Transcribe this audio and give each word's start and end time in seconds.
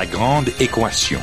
La 0.00 0.06
grande 0.06 0.48
équation. 0.58 1.20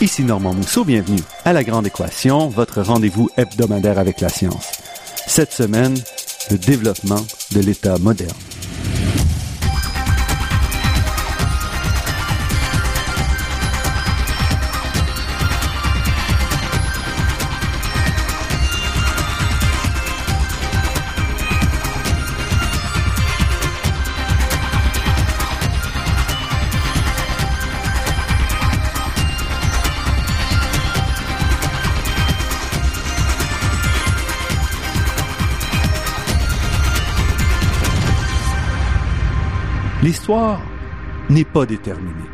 Ici 0.00 0.24
Normand 0.24 0.54
Mousseau, 0.54 0.86
bienvenue 0.86 1.18
à 1.44 1.52
La 1.52 1.62
Grande 1.62 1.86
Équation, 1.86 2.48
votre 2.48 2.80
rendez-vous 2.80 3.28
hebdomadaire 3.36 3.98
avec 3.98 4.22
la 4.22 4.30
science. 4.30 4.72
Cette 5.26 5.52
semaine, 5.52 5.94
le 6.50 6.56
développement 6.56 7.20
de 7.52 7.60
l'État 7.60 7.98
moderne. 7.98 8.43
L'histoire 40.24 40.62
n'est 41.28 41.44
pas 41.44 41.66
déterminée. 41.66 42.30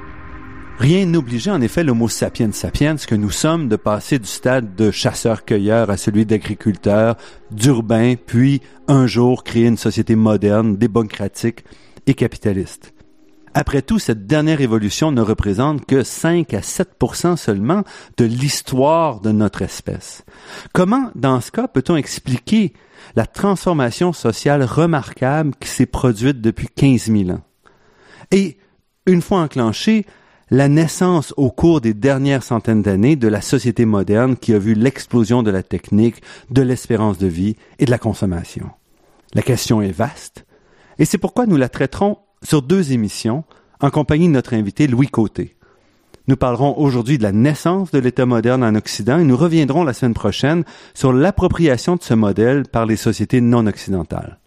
Rien 0.78 1.06
n'obligeait 1.06 1.50
en 1.50 1.60
effet 1.60 1.82
l'homo 1.82 2.06
sapiens 2.06 2.52
sapiens 2.52 2.94
que 2.94 3.16
nous 3.16 3.32
sommes 3.32 3.68
de 3.68 3.74
passer 3.74 4.20
du 4.20 4.28
stade 4.28 4.76
de 4.76 4.92
chasseur-cueilleur 4.92 5.90
à 5.90 5.96
celui 5.96 6.24
d'agriculteur, 6.24 7.16
d'urbain, 7.50 8.14
puis 8.14 8.62
un 8.86 9.08
jour 9.08 9.42
créer 9.42 9.66
une 9.66 9.76
société 9.76 10.14
moderne, 10.14 10.76
démocratique 10.76 11.64
et 12.06 12.14
capitaliste. 12.14 12.94
Après 13.54 13.82
tout, 13.82 13.98
cette 13.98 14.24
dernière 14.28 14.60
évolution 14.60 15.10
ne 15.10 15.20
représente 15.20 15.84
que 15.84 16.04
5 16.04 16.54
à 16.54 16.60
7% 16.60 17.36
seulement 17.36 17.82
de 18.18 18.24
l'histoire 18.24 19.20
de 19.20 19.32
notre 19.32 19.62
espèce. 19.62 20.24
Comment, 20.72 21.10
dans 21.16 21.40
ce 21.40 21.50
cas, 21.50 21.66
peut-on 21.66 21.96
expliquer 21.96 22.72
la 23.16 23.26
transformation 23.26 24.12
sociale 24.12 24.62
remarquable 24.62 25.54
qui 25.58 25.68
s'est 25.68 25.86
produite 25.86 26.40
depuis 26.40 26.68
15 26.68 27.06
000 27.06 27.30
ans? 27.30 27.40
Et, 28.30 28.58
une 29.06 29.22
fois 29.22 29.40
enclenchée, 29.40 30.06
la 30.50 30.68
naissance 30.68 31.32
au 31.36 31.50
cours 31.50 31.80
des 31.80 31.94
dernières 31.94 32.42
centaines 32.42 32.82
d'années 32.82 33.16
de 33.16 33.28
la 33.28 33.40
société 33.40 33.84
moderne 33.84 34.36
qui 34.36 34.52
a 34.52 34.58
vu 34.58 34.74
l'explosion 34.74 35.42
de 35.42 35.50
la 35.50 35.62
technique, 35.62 36.22
de 36.50 36.62
l'espérance 36.62 37.18
de 37.18 37.28
vie 37.28 37.56
et 37.78 37.84
de 37.84 37.90
la 37.90 37.98
consommation. 37.98 38.70
La 39.34 39.42
question 39.42 39.80
est 39.80 39.92
vaste, 39.92 40.44
et 40.98 41.04
c'est 41.04 41.18
pourquoi 41.18 41.46
nous 41.46 41.56
la 41.56 41.68
traiterons 41.68 42.18
sur 42.42 42.62
deux 42.62 42.92
émissions 42.92 43.44
en 43.80 43.90
compagnie 43.90 44.26
de 44.26 44.32
notre 44.32 44.54
invité 44.54 44.86
Louis 44.86 45.08
Côté. 45.08 45.56
Nous 46.26 46.36
parlerons 46.36 46.78
aujourd'hui 46.78 47.16
de 47.16 47.22
la 47.22 47.32
naissance 47.32 47.90
de 47.90 47.98
l'État 47.98 48.26
moderne 48.26 48.62
en 48.62 48.74
Occident 48.74 49.18
et 49.18 49.24
nous 49.24 49.36
reviendrons 49.36 49.84
la 49.84 49.92
semaine 49.92 50.14
prochaine 50.14 50.64
sur 50.94 51.12
l'appropriation 51.12 51.96
de 51.96 52.02
ce 52.02 52.14
modèle 52.14 52.64
par 52.68 52.86
les 52.86 52.96
sociétés 52.96 53.40
non 53.40 53.66
occidentales. 53.66 54.38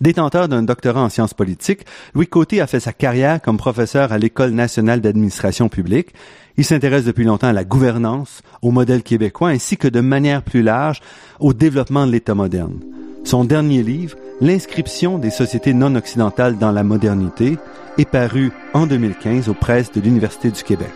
Détenteur 0.00 0.48
d'un 0.48 0.62
doctorat 0.62 1.02
en 1.02 1.08
sciences 1.08 1.34
politiques, 1.34 1.84
Louis 2.14 2.26
Côté 2.26 2.60
a 2.60 2.66
fait 2.66 2.80
sa 2.80 2.92
carrière 2.92 3.40
comme 3.40 3.56
professeur 3.56 4.12
à 4.12 4.18
l'École 4.18 4.50
nationale 4.50 5.00
d'administration 5.00 5.68
publique. 5.68 6.14
Il 6.56 6.64
s'intéresse 6.64 7.04
depuis 7.04 7.24
longtemps 7.24 7.48
à 7.48 7.52
la 7.52 7.64
gouvernance, 7.64 8.42
au 8.62 8.70
modèle 8.70 9.02
québécois, 9.02 9.48
ainsi 9.48 9.76
que 9.76 9.88
de 9.88 10.00
manière 10.00 10.42
plus 10.42 10.62
large 10.62 11.00
au 11.40 11.52
développement 11.52 12.06
de 12.06 12.12
l'État 12.12 12.34
moderne. 12.34 12.80
Son 13.24 13.44
dernier 13.44 13.82
livre, 13.82 14.16
L'inscription 14.40 15.18
des 15.18 15.30
sociétés 15.30 15.74
non 15.74 15.94
occidentales 15.94 16.58
dans 16.58 16.72
la 16.72 16.82
modernité, 16.82 17.56
est 17.98 18.04
paru 18.04 18.50
en 18.72 18.86
2015 18.86 19.48
aux 19.48 19.54
presses 19.54 19.92
de 19.92 20.00
l'Université 20.00 20.50
du 20.50 20.62
Québec. 20.62 20.90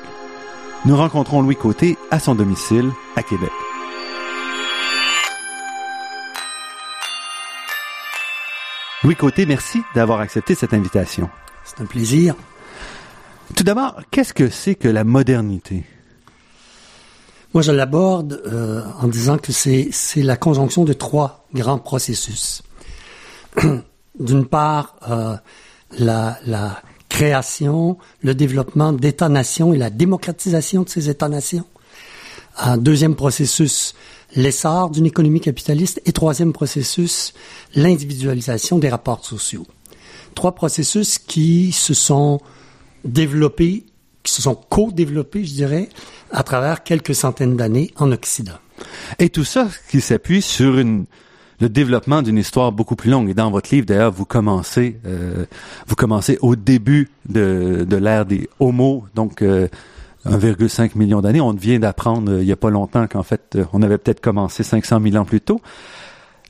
Nous 0.84 0.96
rencontrons 0.96 1.42
Louis 1.42 1.56
Côté 1.56 1.96
à 2.10 2.18
son 2.18 2.34
domicile 2.34 2.90
à 3.14 3.22
Québec. 3.22 3.50
Louis 9.04 9.14
Côté, 9.14 9.46
merci 9.46 9.80
d'avoir 9.94 10.18
accepté 10.18 10.56
cette 10.56 10.74
invitation. 10.74 11.30
C'est 11.64 11.80
un 11.80 11.86
plaisir. 11.86 12.34
Tout 13.54 13.62
d'abord, 13.62 14.00
qu'est-ce 14.10 14.34
que 14.34 14.50
c'est 14.50 14.74
que 14.74 14.88
la 14.88 15.04
modernité? 15.04 15.84
Moi, 17.54 17.62
je 17.62 17.70
l'aborde 17.70 18.42
euh, 18.46 18.82
en 19.00 19.06
disant 19.06 19.38
que 19.38 19.52
c'est 19.52 19.92
la 20.16 20.36
conjonction 20.36 20.84
de 20.84 20.92
trois 20.92 21.46
grands 21.54 21.78
processus. 21.78 22.62
D'une 24.18 24.46
part, 24.46 24.96
euh, 25.08 25.36
la, 25.96 26.40
la 26.44 26.82
création, 27.08 27.98
le 28.22 28.34
développement 28.34 28.92
d'États-nations 28.92 29.72
et 29.72 29.78
la 29.78 29.90
démocratisation 29.90 30.82
de 30.82 30.88
ces 30.88 31.08
États-nations. 31.08 31.66
Un 32.58 32.76
deuxième 32.76 33.14
processus, 33.14 33.94
l'essor 34.34 34.90
d'une 34.90 35.06
économie 35.06 35.40
capitaliste. 35.40 36.00
Et 36.04 36.12
troisième 36.12 36.52
processus, 36.52 37.34
l'individualisation 37.74 38.78
des 38.78 38.88
rapports 38.88 39.24
sociaux. 39.24 39.66
Trois 40.34 40.54
processus 40.54 41.18
qui 41.18 41.72
se 41.72 41.94
sont 41.94 42.40
développés, 43.04 43.84
qui 44.22 44.32
se 44.32 44.42
sont 44.42 44.54
co-développés, 44.54 45.44
je 45.44 45.52
dirais, 45.52 45.88
à 46.30 46.42
travers 46.42 46.82
quelques 46.82 47.14
centaines 47.14 47.56
d'années 47.56 47.92
en 47.96 48.12
Occident. 48.12 48.58
Et 49.18 49.30
tout 49.30 49.44
ça 49.44 49.68
qui 49.90 50.00
s'appuie 50.00 50.42
sur 50.42 50.78
une, 50.78 51.06
le 51.60 51.68
développement 51.68 52.22
d'une 52.22 52.38
histoire 52.38 52.72
beaucoup 52.72 52.96
plus 52.96 53.10
longue. 53.10 53.30
Et 53.30 53.34
dans 53.34 53.50
votre 53.50 53.74
livre, 53.74 53.86
d'ailleurs, 53.86 54.12
vous 54.12 54.24
commencez, 54.24 55.00
euh, 55.06 55.46
vous 55.86 55.96
commencez 55.96 56.38
au 56.40 56.56
début 56.56 57.08
de, 57.28 57.84
de 57.88 57.96
l'ère 57.96 58.26
des 58.26 58.48
Homo, 58.60 59.04
donc 59.14 59.42
euh, 59.42 59.68
1,5 60.28 60.96
million 60.96 61.20
d'années. 61.20 61.40
On 61.40 61.52
vient 61.52 61.78
d'apprendre 61.78 62.32
euh, 62.32 62.42
il 62.42 62.48
y 62.48 62.52
a 62.52 62.56
pas 62.56 62.70
longtemps 62.70 63.06
qu'en 63.06 63.22
fait, 63.22 63.56
euh, 63.56 63.64
on 63.72 63.82
avait 63.82 63.98
peut-être 63.98 64.20
commencé 64.20 64.62
500 64.62 65.00
000 65.02 65.16
ans 65.16 65.24
plus 65.24 65.40
tôt. 65.40 65.60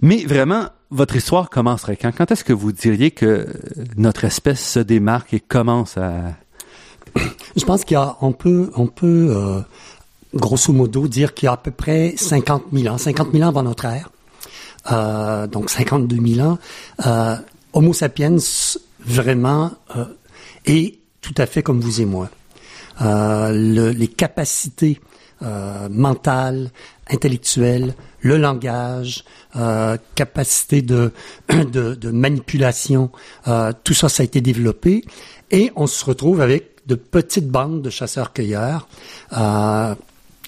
Mais 0.01 0.25
vraiment, 0.25 0.67
votre 0.91 1.17
histoire 1.17 1.51
commencerait 1.51 1.97
quand? 1.97 2.13
Quand 2.17 2.31
est-ce 2.31 2.45
que 2.45 2.53
vous 2.53 2.73
diriez 2.73 3.11
que 3.11 3.47
notre 3.97 4.25
espèce 4.25 4.65
se 4.65 4.79
démarque 4.79 5.35
et 5.35 5.41
commence 5.41 5.97
à 5.99 6.35
Je 7.57 7.65
pense 7.65 7.85
qu'il 7.85 7.95
y 7.95 7.99
a, 7.99 8.17
on 8.21 8.33
peut, 8.33 8.71
on 8.77 8.87
peut 8.87 9.29
euh, 9.31 9.61
grosso 10.35 10.73
modo 10.73 11.09
dire 11.09 11.35
qu'il 11.35 11.47
y 11.47 11.49
a 11.49 11.53
à 11.53 11.57
peu 11.57 11.71
près 11.71 12.15
50 12.17 12.65
000 12.73 12.95
ans, 12.95 12.99
50 12.99 13.33
000 13.33 13.45
ans 13.45 13.49
avant 13.49 13.63
notre 13.63 13.85
ère, 13.87 14.11
euh, 14.93 15.47
donc 15.47 15.71
52 15.71 16.35
000 16.35 16.47
ans, 16.47 16.59
euh, 17.07 17.37
Homo 17.73 17.93
sapiens 17.93 18.37
vraiment 19.01 19.73
euh, 19.97 20.05
est 20.67 20.99
tout 21.21 21.35
à 21.37 21.47
fait 21.47 21.63
comme 21.63 21.81
vous 21.81 22.01
et 22.01 22.05
moi. 22.05 22.31
Euh, 23.01 23.53
le- 23.53 23.91
les 23.91 24.09
capacités 24.09 25.01
euh, 25.43 25.89
mentales, 25.89 26.71
intellectuelles, 27.09 27.95
le 28.21 28.39
langage, 28.39 29.25
euh, 29.55 29.97
capacité 30.17 30.83
de, 30.83 31.13
de, 31.49 31.95
de 31.95 32.11
manipulation, 32.11 33.11
euh, 33.47 33.73
tout 33.85 33.95
ça, 33.95 34.09
ça 34.09 34.23
a 34.23 34.25
été 34.25 34.41
développé. 34.41 35.05
Et 35.53 35.71
on 35.77 35.87
se 35.87 36.05
retrouve 36.05 36.41
avec 36.41 36.71
de 36.87 36.97
petites 36.97 37.49
bandes 37.49 37.83
de 37.83 37.91
chasseurs-cueilleurs 37.91 38.89
euh, 39.37 39.95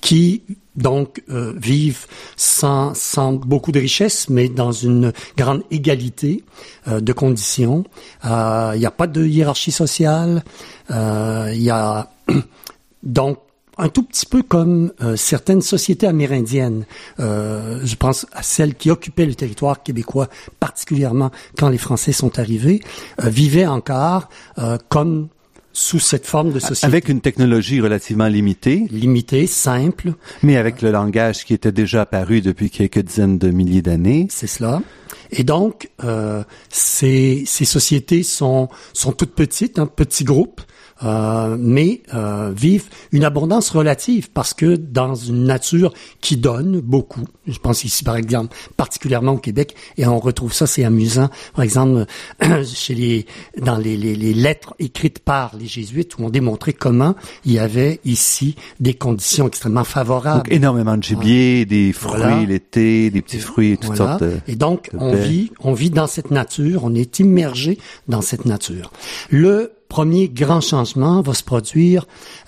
qui 0.00 0.42
donc 0.74 1.22
euh, 1.30 1.52
vivent 1.56 2.06
sans, 2.36 2.94
sans 2.94 3.34
beaucoup 3.34 3.70
de 3.70 3.78
richesse, 3.78 4.28
mais 4.28 4.48
dans 4.48 4.72
une 4.72 5.12
grande 5.36 5.62
égalité 5.70 6.42
de 6.86 7.12
conditions. 7.12 7.84
Il 8.24 8.78
n'y 8.78 8.86
a 8.86 8.90
pas 8.90 9.06
de 9.06 9.24
hiérarchie 9.26 9.72
sociale. 9.72 10.42
Il 10.88 11.62
y 11.62 11.70
a 11.70 12.08
donc 13.02 13.38
un 13.78 13.88
tout 13.88 14.02
petit 14.02 14.26
peu 14.26 14.42
comme 14.42 14.92
euh, 15.00 15.16
certaines 15.16 15.62
sociétés 15.62 16.06
amérindiennes. 16.06 16.84
Euh, 17.18 17.80
je 17.82 17.96
pense 17.96 18.26
à 18.32 18.42
celles 18.42 18.74
qui 18.74 18.90
occupaient 18.90 19.26
le 19.26 19.34
territoire 19.34 19.82
québécois, 19.82 20.28
particulièrement 20.58 21.30
quand 21.58 21.68
les 21.68 21.78
Français 21.78 22.12
sont 22.12 22.38
arrivés, 22.38 22.80
euh, 23.24 23.28
vivaient 23.28 23.66
encore 23.66 24.28
euh, 24.58 24.76
comme 24.88 25.28
sous 25.72 26.00
cette 26.00 26.26
forme 26.26 26.52
de 26.52 26.58
société 26.58 26.86
avec 26.86 27.08
une 27.08 27.20
technologie 27.20 27.80
relativement 27.80 28.26
limitée, 28.26 28.86
limitée, 28.90 29.46
simple. 29.46 30.14
mais 30.42 30.56
avec 30.56 30.82
le 30.82 30.90
langage 30.90 31.44
qui 31.44 31.54
était 31.54 31.72
déjà 31.72 32.02
apparu 32.02 32.40
depuis 32.40 32.70
quelques 32.70 32.98
dizaines 32.98 33.38
de 33.38 33.50
milliers 33.50 33.82
d'années. 33.82 34.26
C'est 34.30 34.48
cela. 34.48 34.82
Et 35.30 35.44
donc, 35.44 35.90
euh, 36.02 36.42
ces, 36.70 37.44
ces 37.46 37.64
sociétés 37.64 38.24
sont, 38.24 38.68
sont 38.92 39.12
toutes 39.12 39.34
petites, 39.34 39.78
un 39.78 39.86
petit 39.86 40.24
groupe. 40.24 40.60
Euh, 41.02 41.56
mais 41.58 42.02
euh, 42.14 42.52
vivent 42.54 42.88
une 43.12 43.24
abondance 43.24 43.70
relative 43.70 44.30
parce 44.30 44.54
que 44.54 44.76
dans 44.76 45.14
une 45.14 45.44
nature 45.44 45.92
qui 46.20 46.36
donne 46.36 46.80
beaucoup, 46.80 47.24
je 47.46 47.58
pense 47.58 47.84
ici 47.84 48.04
par 48.04 48.16
exemple 48.16 48.56
particulièrement 48.76 49.32
au 49.32 49.38
Québec, 49.38 49.74
et 49.96 50.06
on 50.06 50.18
retrouve 50.18 50.52
ça, 50.52 50.66
c'est 50.66 50.84
amusant, 50.84 51.30
par 51.54 51.64
exemple 51.64 52.06
chez 52.64 52.94
les 52.94 53.26
dans 53.60 53.78
les, 53.78 53.96
les, 53.96 54.14
les, 54.14 54.34
lettres 54.34 54.74
écrites 54.78 55.18
par 55.18 55.56
les 55.56 55.66
jésuites 55.66 56.18
où 56.18 56.24
on 56.24 56.30
démontrait 56.30 56.72
comment 56.72 57.14
il 57.44 57.52
y 57.52 57.58
avait 57.58 58.00
ici 58.04 58.56
des 58.78 58.94
conditions 58.94 59.48
extrêmement 59.48 59.84
favorables. 59.84 60.44
Donc 60.44 60.52
énormément 60.52 60.96
de 60.96 61.02
gibier, 61.02 61.64
des 61.66 61.92
fruits 61.92 62.46
l'été, 62.46 63.10
des 63.10 63.22
petits 63.22 63.38
fruits, 63.38 63.78
toutes 63.78 63.96
sortes. 63.96 64.22
De, 64.22 64.38
et 64.46 64.56
donc 64.56 64.90
on 64.96 65.14
vit, 65.14 65.50
on 65.60 65.72
vit 65.72 65.90
dans 65.90 66.06
cette 66.06 66.30
nature, 66.30 66.84
on 66.84 66.94
est 66.94 67.18
immergé 67.18 67.78
dans 68.08 68.20
cette 68.20 68.44
nature. 68.44 68.92
Le 69.30 69.72
premier 69.90 70.28
grand 70.28 70.62
changement 70.62 71.20
va 71.20 71.34
se 71.34 71.42
produire 71.42 72.06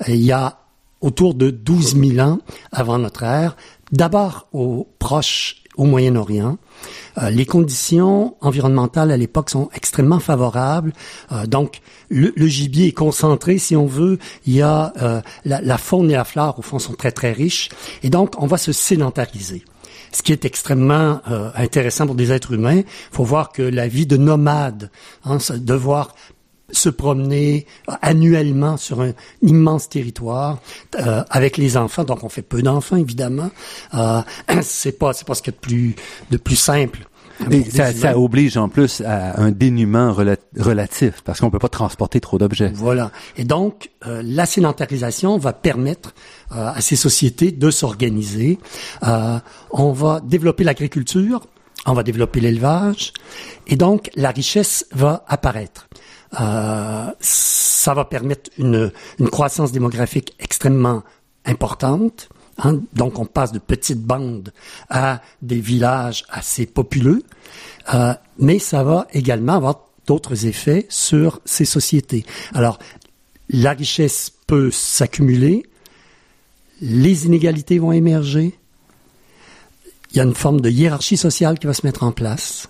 euh, 0.09 0.15
il 0.15 0.23
y 0.23 0.33
a 0.33 0.61
autour 1.03 1.35
de 1.35 1.51
12 1.51 1.97
000 1.97 2.27
ans 2.27 2.39
avant 2.71 2.97
notre 2.99 3.25
ère, 3.25 3.57
d'abord 3.91 4.47
au 4.53 4.89
Proche, 5.01 5.57
au 5.77 5.85
Moyen-Orient. 5.85 6.59
Euh, 7.19 7.31
les 7.31 7.45
conditions 7.45 8.37
environnementales 8.41 9.11
à 9.11 9.17
l'époque 9.17 9.51
sont 9.51 9.69
extrêmement 9.75 10.21
favorables. 10.21 10.93
Euh, 11.33 11.47
donc, 11.47 11.81
le, 12.09 12.47
gibier 12.47 12.89
est 12.89 12.93
concentré, 12.93 13.59
si 13.59 13.75
on 13.75 13.87
veut. 13.87 14.21
Il 14.47 14.53
y 14.53 14.63
a 14.63 14.93
la, 15.45 15.61
la, 15.61 15.79
faune 15.79 16.11
et 16.11 16.15
la 16.15 16.25
flore, 16.25 16.61
au 16.61 16.63
fond, 16.63 16.79
sont 16.79 16.93
très, 16.93 17.11
très 17.11 17.33
riches. 17.33 17.69
Et 18.05 18.11
donc, 18.11 18.35
on 18.39 18.47
va 18.47 18.59
se 18.59 18.71
sédentariser 18.71 19.65
ce 20.13 20.23
qui 20.23 20.31
est 20.31 20.45
extrêmement 20.45 21.23
intéressant 21.55 22.07
pour 22.07 22.15
des 22.15 22.31
êtres 22.33 22.53
humains. 22.53 22.83
Faut 23.11 23.25
voir 23.25 23.51
que 23.51 23.63
la 23.63 23.89
vie 23.89 24.07
de 24.07 24.19
nomade, 24.19 24.91
hein, 25.25 25.39
devoir 25.57 26.15
se 26.73 26.89
promener 26.89 27.67
euh, 27.89 27.93
annuellement 28.03 28.77
sur 28.77 29.03
un 29.03 29.13
immense 29.43 29.89
territoire 29.89 30.59
euh, 30.99 31.23
avec 31.31 31.57
les 31.59 31.77
enfants. 31.77 32.05
Donc 32.05 32.25
on 32.25 32.29
fait 32.29 32.43
peu 32.43 32.63
d'enfants 32.63 32.97
évidemment. 32.97 33.51
Euh, 33.95 34.23
c'est 34.63 34.99
pas 34.99 35.13
c'est 35.13 35.27
pas 35.27 35.35
ce 35.35 35.43
qu'il 35.43 35.53
y 35.53 35.57
a 35.57 35.61
de 35.61 35.67
plus 35.67 35.95
de 36.31 36.37
plus 36.39 36.57
simple. 36.57 37.07
Et 37.51 37.65
ça, 37.65 37.93
ça, 37.93 38.17
oblige 38.17 38.57
en 38.57 38.69
plus 38.69 39.01
à 39.01 39.41
un 39.41 39.51
dénuement 39.51 40.13
relatif 40.13 41.23
parce 41.25 41.41
qu'on 41.41 41.51
peut 41.51 41.59
pas 41.59 41.71
transporter 41.71 42.21
trop 42.21 42.39
d'objets. 42.39 42.71
Voilà. 42.75 43.11
Et 43.37 43.45
donc 43.45 43.91
euh, 44.07 44.23
la 44.25 44.47
sédentarisation 44.47 45.39
va 45.39 45.53
permettre 45.53 46.15
à 46.51 46.81
ces 46.81 46.97
sociétés 46.97 47.51
de 47.51 47.71
s'organiser. 47.71 48.59
on 49.03 49.93
va 49.93 50.21
développer 50.21 50.63
l'agriculture, 50.63 51.41
on 51.87 51.95
va 51.95 52.03
développer 52.03 52.41
l'élevage, 52.41 53.13
et 53.67 53.77
donc 53.77 54.11
la 54.15 54.31
richesse 54.31 54.87
va 54.93 55.25
apparaître. 55.27 55.89
Euh, 56.41 57.11
ça 57.21 57.95
va 57.95 58.05
permettre 58.05 58.51
une, 58.59 58.91
une, 59.19 59.29
croissance 59.29 59.73
démographique 59.73 60.35
extrêmement 60.39 61.03
importante. 61.45 62.29
Hein. 62.59 62.81
Donc, 62.95 63.19
on 63.19 63.27
passe 63.27 63.53
de 63.53 63.59
petites 63.59 64.01
bandes 64.01 64.53
à 64.89 65.21
des 65.43 65.61
villages 65.61 66.25
assez 66.31 66.67
populeux, 66.67 67.23
euh, 67.93 68.15
mais 68.39 68.59
ça 68.59 68.83
va 68.83 69.07
également 69.13 69.55
avoir 69.55 69.89
d'autres 70.07 70.47
effets 70.47 70.87
sur 70.89 71.41
ces 71.45 71.65
sociétés. 71.65 72.25
Alors, 72.55 72.79
la 73.51 73.73
richesse 73.73 74.33
peut 74.47 74.71
s'accumuler, 74.71 75.65
les 76.81 77.27
inégalités 77.27 77.79
vont 77.79 77.93
émerger, 77.93 78.59
il 80.11 80.17
y 80.17 80.21
a 80.21 80.25
une 80.25 80.35
forme 80.35 80.61
de 80.61 80.71
hiérarchie 80.71 81.17
sociale 81.17 81.59
qui 81.59 81.67
va 81.67 81.75
se 81.75 81.87
mettre 81.87 82.03
en 82.03 82.13
place, 82.13 82.69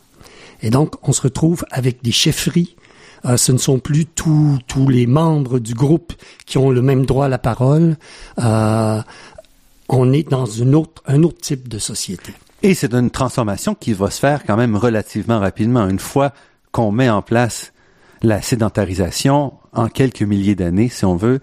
et 0.62 0.70
donc 0.70 0.94
on 1.08 1.12
se 1.12 1.22
retrouve 1.22 1.64
avec 1.70 2.02
des 2.02 2.12
chefferies 2.12 2.76
euh, 3.24 3.36
ce 3.36 3.52
ne 3.52 3.58
sont 3.58 3.78
plus 3.78 4.06
tous 4.06 4.58
tous 4.66 4.88
les 4.88 5.06
membres 5.06 5.58
du 5.58 5.74
groupe 5.74 6.12
qui 6.46 6.58
ont 6.58 6.70
le 6.70 6.82
même 6.82 7.06
droit 7.06 7.26
à 7.26 7.28
la 7.28 7.38
parole. 7.38 7.96
Euh, 8.38 9.00
on 9.88 10.12
est 10.12 10.28
dans 10.28 10.46
une 10.46 10.74
autre, 10.74 11.02
un 11.06 11.22
autre 11.22 11.40
type 11.40 11.68
de 11.68 11.78
société. 11.78 12.32
Et 12.62 12.74
c'est 12.74 12.94
une 12.94 13.10
transformation 13.10 13.74
qui 13.74 13.92
va 13.92 14.10
se 14.10 14.20
faire 14.20 14.44
quand 14.44 14.56
même 14.56 14.76
relativement 14.76 15.40
rapidement. 15.40 15.88
Une 15.88 15.98
fois 15.98 16.32
qu'on 16.70 16.92
met 16.92 17.10
en 17.10 17.22
place 17.22 17.72
la 18.22 18.40
sédentarisation 18.40 19.54
en 19.72 19.88
quelques 19.88 20.22
milliers 20.22 20.54
d'années, 20.54 20.88
si 20.88 21.04
on 21.04 21.16
veut. 21.16 21.40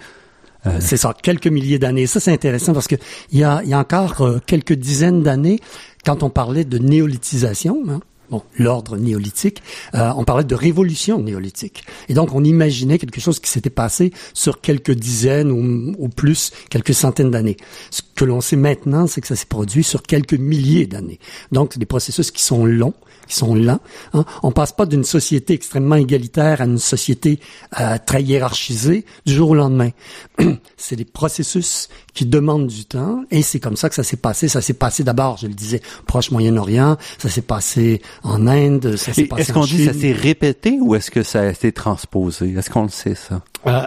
Euh... 0.65 0.77
C'est 0.79 0.97
ça, 0.97 1.13
quelques 1.21 1.47
milliers 1.47 1.79
d'années. 1.79 2.07
Ça, 2.07 2.19
c'est 2.19 2.31
intéressant 2.31 2.73
parce 2.73 2.87
que 2.87 2.95
il 3.31 3.39
y 3.39 3.43
a, 3.43 3.61
y 3.63 3.73
a 3.73 3.79
encore 3.79 4.21
euh, 4.21 4.39
quelques 4.45 4.73
dizaines 4.73 5.21
d'années, 5.21 5.59
quand 6.05 6.23
on 6.23 6.29
parlait 6.29 6.65
de 6.65 6.77
néolithisation, 6.77 7.83
hein, 7.89 7.99
bon, 8.29 8.43
l'ordre 8.57 8.97
néolithique, 8.97 9.61
euh, 9.95 10.11
on 10.15 10.23
parlait 10.23 10.43
de 10.43 10.55
révolution 10.55 11.21
néolithique. 11.21 11.83
Et 12.07 12.13
donc, 12.13 12.33
on 12.33 12.43
imaginait 12.43 12.97
quelque 12.97 13.21
chose 13.21 13.39
qui 13.39 13.49
s'était 13.49 13.69
passé 13.69 14.11
sur 14.33 14.61
quelques 14.61 14.91
dizaines 14.91 15.51
ou, 15.51 15.95
ou 15.97 16.09
plus, 16.09 16.51
quelques 16.69 16.93
centaines 16.93 17.31
d'années. 17.31 17.57
Ce 17.91 18.01
que 18.15 18.25
l'on 18.25 18.41
sait 18.41 18.55
maintenant, 18.55 19.07
c'est 19.07 19.21
que 19.21 19.27
ça 19.27 19.35
s'est 19.35 19.45
produit 19.45 19.83
sur 19.83 20.03
quelques 20.03 20.33
milliers 20.33 20.87
d'années. 20.87 21.19
Donc, 21.51 21.77
des 21.77 21.85
processus 21.85 22.31
qui 22.31 22.43
sont 22.43 22.65
longs, 22.65 22.93
qui 23.29 23.35
sont 23.35 23.55
lents. 23.55 23.79
Hein. 24.13 24.25
On 24.43 24.51
passe 24.51 24.73
pas 24.73 24.85
d'une 24.85 25.05
société 25.05 25.53
extrêmement 25.53 25.95
égalitaire 25.95 26.61
à 26.61 26.65
une 26.65 26.79
société 26.79 27.39
euh, 27.79 27.97
très 28.05 28.23
hiérarchisée 28.23 29.05
du 29.25 29.33
jour 29.33 29.51
au 29.51 29.55
lendemain. 29.55 29.91
c'est 30.77 30.95
des 30.95 31.05
processus 31.05 31.87
qui 32.13 32.25
demandent 32.25 32.67
du 32.67 32.85
temps 32.85 33.23
et 33.31 33.41
c'est 33.41 33.59
comme 33.59 33.77
ça 33.77 33.87
que 33.87 33.95
ça 33.95 34.03
s'est 34.03 34.17
passé. 34.17 34.47
Ça 34.47 34.61
s'est 34.61 34.73
passé 34.73 35.03
d'abord, 35.03 35.37
je 35.37 35.47
le 35.47 35.53
disais, 35.53 35.81
proche 36.07 36.31
Moyen-Orient, 36.31 36.97
ça 37.17 37.29
s'est 37.29 37.41
passé 37.41 38.01
en 38.23 38.47
Inde, 38.47 38.95
ça 38.97 39.13
s'est 39.13 39.25
passé 39.25 39.43
Est-ce 39.43 39.53
qu'on 39.53 39.65
dit 39.65 39.85
ça 39.85 39.93
s'est 39.93 40.11
répété 40.11 40.79
ou 40.81 40.95
est-ce 40.95 41.11
que 41.11 41.23
ça 41.23 41.41
a 41.41 41.45
été 41.45 41.71
transposé? 41.71 42.53
Est-ce 42.53 42.69
qu'on 42.69 42.83
le 42.83 42.89
sait, 42.89 43.15
ça? 43.15 43.41
Euh, 43.67 43.83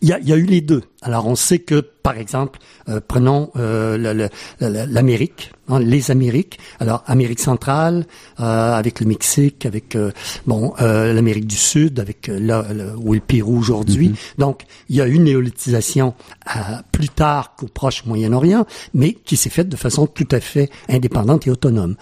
il 0.00 0.08
y, 0.08 0.28
y 0.28 0.32
a, 0.32 0.36
eu 0.36 0.44
les 0.44 0.60
deux. 0.60 0.82
Alors 1.02 1.26
on 1.26 1.36
sait 1.36 1.58
que, 1.58 1.80
par 1.80 2.16
exemple, 2.16 2.58
euh, 2.88 3.00
prenons 3.06 3.50
euh, 3.56 4.28
l'Amérique, 4.60 5.52
hein, 5.68 5.78
les 5.78 6.10
Amériques. 6.10 6.58
Alors 6.80 7.02
Amérique 7.06 7.40
centrale 7.40 8.06
euh, 8.40 8.74
avec 8.74 9.00
le 9.00 9.06
Mexique, 9.06 9.66
avec 9.66 9.94
euh, 9.94 10.10
bon 10.46 10.74
euh, 10.80 11.12
l'Amérique 11.12 11.46
du 11.46 11.56
Sud, 11.56 12.00
avec 12.00 12.28
là 12.28 12.64
où 12.96 13.14
est 13.14 13.18
le 13.18 13.24
Pérou 13.24 13.58
aujourd'hui. 13.58 14.10
Mm-hmm. 14.10 14.38
Donc 14.38 14.62
il 14.88 14.96
y 14.96 15.00
a 15.00 15.06
eu 15.06 15.14
une 15.14 15.24
néolithisation 15.24 16.14
plus 16.92 17.08
tard 17.08 17.54
qu'au 17.56 17.66
proche 17.66 18.04
Moyen-Orient, 18.06 18.66
mais 18.94 19.12
qui 19.12 19.36
s'est 19.36 19.50
faite 19.50 19.68
de 19.68 19.76
façon 19.76 20.06
tout 20.06 20.28
à 20.30 20.40
fait 20.40 20.70
indépendante 20.88 21.46
et 21.46 21.50
autonome. 21.50 21.96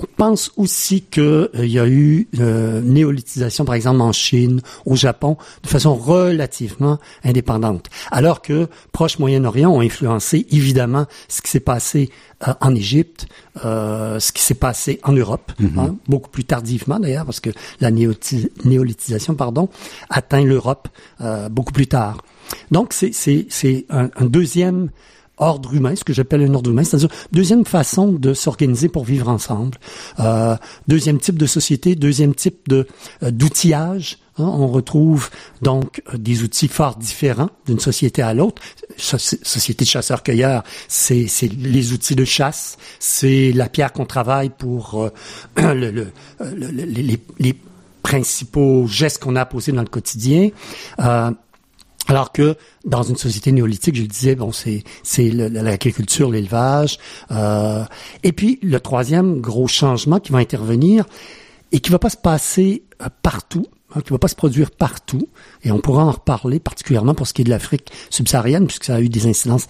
On 0.00 0.06
pense 0.16 0.52
aussi 0.56 1.02
qu'il 1.02 1.22
euh, 1.22 1.48
y 1.66 1.78
a 1.78 1.88
eu 1.88 2.28
euh, 2.38 2.80
néolithisation, 2.82 3.64
par 3.64 3.74
exemple 3.74 4.00
en 4.00 4.12
Chine, 4.12 4.60
au 4.86 4.94
Japon, 4.94 5.36
de 5.62 5.68
façon 5.68 5.94
relativement 5.94 6.98
indépendante, 7.24 7.86
alors 8.10 8.40
que 8.40 8.68
proche 8.92 9.18
Moyen-Orient 9.18 9.70
ont 9.70 9.80
influencé 9.80 10.46
évidemment 10.50 11.06
ce 11.28 11.42
qui 11.42 11.50
s'est 11.50 11.60
passé 11.60 12.10
euh, 12.46 12.54
en 12.60 12.74
Égypte, 12.74 13.26
euh, 13.64 14.20
ce 14.20 14.30
qui 14.30 14.42
s'est 14.42 14.54
passé 14.54 15.00
en 15.02 15.12
Europe, 15.12 15.52
mhm. 15.58 15.78
hein, 15.78 15.96
beaucoup 16.06 16.30
plus 16.30 16.44
tardivement 16.44 17.00
d'ailleurs, 17.00 17.24
parce 17.24 17.40
que 17.40 17.50
la 17.80 17.90
néolithisation, 17.90 19.34
pardon, 19.34 19.68
atteint 20.10 20.44
l'Europe 20.44 20.88
beaucoup 21.50 21.72
plus 21.72 21.88
tard. 21.88 22.22
Donc 22.70 22.92
c'est 22.92 23.86
un, 23.90 24.10
un 24.14 24.24
deuxième 24.26 24.90
ordre 25.38 25.74
humain, 25.74 25.94
ce 25.96 26.04
que 26.04 26.12
j'appelle 26.12 26.42
un 26.42 26.54
ordre 26.54 26.70
humain, 26.70 26.84
c'est-à-dire 26.84 27.10
deuxième 27.32 27.64
façon 27.64 28.12
de 28.12 28.34
s'organiser 28.34 28.88
pour 28.88 29.04
vivre 29.04 29.28
ensemble, 29.28 29.78
euh, 30.20 30.56
deuxième 30.86 31.18
type 31.18 31.38
de 31.38 31.46
société, 31.46 31.94
deuxième 31.94 32.34
type 32.34 32.68
de 32.68 32.86
euh, 33.22 33.30
d'outillage. 33.30 34.18
Hein, 34.38 34.44
on 34.44 34.68
retrouve 34.68 35.30
donc 35.62 36.02
euh, 36.12 36.18
des 36.18 36.42
outils 36.42 36.68
fort 36.68 36.96
différents 36.96 37.50
d'une 37.66 37.80
société 37.80 38.22
à 38.22 38.34
l'autre. 38.34 38.62
société 38.96 39.84
de 39.84 39.90
chasseurs-cueilleurs, 39.90 40.62
c'est 40.88 41.26
les 41.58 41.92
outils 41.92 42.16
de 42.16 42.24
chasse, 42.24 42.76
c'est 42.98 43.52
la 43.52 43.68
pierre 43.68 43.92
qu'on 43.92 44.06
travaille 44.06 44.50
pour 44.50 45.10
le, 45.56 45.90
le, 45.90 46.12
les, 46.40 47.20
les, 47.38 47.56
principaux 48.00 48.86
gestes 48.86 49.22
qu'on 49.22 49.36
a 49.36 49.42
à 49.42 49.44
poser 49.44 49.72
dans 49.72 49.82
le 49.82 49.88
quotidien. 49.88 50.48
Alors 52.08 52.32
que 52.32 52.56
dans 52.86 53.02
une 53.02 53.16
société 53.16 53.52
néolithique, 53.52 53.94
je 53.94 54.02
le 54.02 54.08
disais, 54.08 54.34
bon, 54.34 54.50
c'est 54.50 54.82
c'est 55.02 55.28
l'agriculture, 55.30 56.30
l'élevage, 56.30 56.98
euh, 57.30 57.84
et 58.22 58.32
puis 58.32 58.58
le 58.62 58.80
troisième 58.80 59.40
gros 59.40 59.68
changement 59.68 60.18
qui 60.18 60.32
va 60.32 60.38
intervenir 60.38 61.04
et 61.70 61.80
qui 61.80 61.90
va 61.90 61.98
pas 61.98 62.08
se 62.08 62.16
passer 62.16 62.82
euh, 63.02 63.08
partout, 63.22 63.66
hein, 63.94 64.00
qui 64.00 64.10
va 64.10 64.18
pas 64.18 64.28
se 64.28 64.34
produire 64.34 64.70
partout, 64.70 65.28
et 65.62 65.70
on 65.70 65.80
pourra 65.80 66.02
en 66.02 66.12
reparler 66.12 66.60
particulièrement 66.60 67.14
pour 67.14 67.26
ce 67.26 67.34
qui 67.34 67.42
est 67.42 67.44
de 67.44 67.50
l'Afrique 67.50 67.92
subsaharienne, 68.08 68.66
puisque 68.66 68.84
ça 68.84 68.94
a 68.94 69.00
eu 69.02 69.10
des 69.10 69.26
incidences 69.26 69.68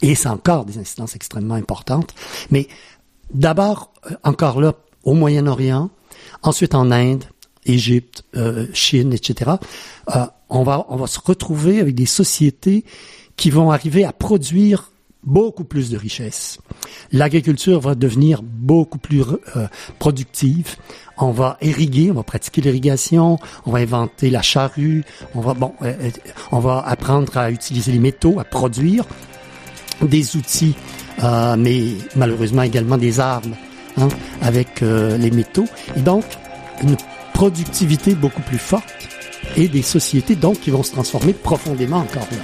et 0.00 0.14
c'est 0.14 0.28
encore 0.28 0.64
des 0.66 0.78
incidences 0.78 1.16
extrêmement 1.16 1.56
importantes. 1.56 2.14
Mais 2.52 2.68
d'abord, 3.34 3.92
euh, 4.08 4.14
encore 4.22 4.60
là, 4.60 4.74
au 5.02 5.14
Moyen-Orient, 5.14 5.90
ensuite 6.42 6.76
en 6.76 6.92
Inde, 6.92 7.24
Égypte, 7.66 8.24
euh, 8.36 8.66
Chine, 8.72 9.12
etc. 9.12 9.52
Euh, 10.14 10.26
on 10.50 10.62
va 10.62 10.86
on 10.88 10.96
va 10.96 11.06
se 11.06 11.18
retrouver 11.24 11.80
avec 11.80 11.94
des 11.94 12.06
sociétés 12.06 12.84
qui 13.36 13.50
vont 13.50 13.70
arriver 13.70 14.04
à 14.04 14.12
produire 14.12 14.90
beaucoup 15.24 15.64
plus 15.64 15.90
de 15.90 15.96
richesses. 15.96 16.58
L'agriculture 17.12 17.80
va 17.80 17.94
devenir 17.94 18.42
beaucoup 18.42 18.98
plus 18.98 19.22
euh, 19.56 19.66
productive. 19.98 20.76
On 21.18 21.30
va 21.30 21.58
irriguer, 21.60 22.10
on 22.10 22.14
va 22.14 22.22
pratiquer 22.22 22.62
l'irrigation, 22.62 23.38
on 23.66 23.70
va 23.70 23.78
inventer 23.80 24.30
la 24.30 24.42
charrue, 24.42 25.04
on 25.34 25.40
va 25.40 25.54
bon, 25.54 25.74
euh, 25.82 25.92
euh, 26.00 26.10
on 26.52 26.60
va 26.60 26.80
apprendre 26.80 27.36
à 27.36 27.50
utiliser 27.50 27.92
les 27.92 27.98
métaux, 27.98 28.40
à 28.40 28.44
produire 28.44 29.04
des 30.00 30.36
outils, 30.36 30.74
mais 31.58 31.88
malheureusement 32.16 32.62
également 32.62 32.96
des 32.96 33.20
armes 33.20 33.54
hein, 33.98 34.08
avec 34.40 34.80
les 34.80 35.30
métaux. 35.30 35.66
Et 35.94 36.00
donc 36.00 36.24
une 36.82 36.96
productivité 37.34 38.14
beaucoup 38.14 38.40
plus 38.40 38.56
forte 38.56 38.86
et 39.60 39.68
des 39.68 39.82
sociétés 39.82 40.38
qui 40.62 40.70
vont 40.70 40.82
se 40.82 40.92
transformer 40.92 41.34
profondément 41.34 41.98
encore 41.98 42.26
là. 42.30 42.38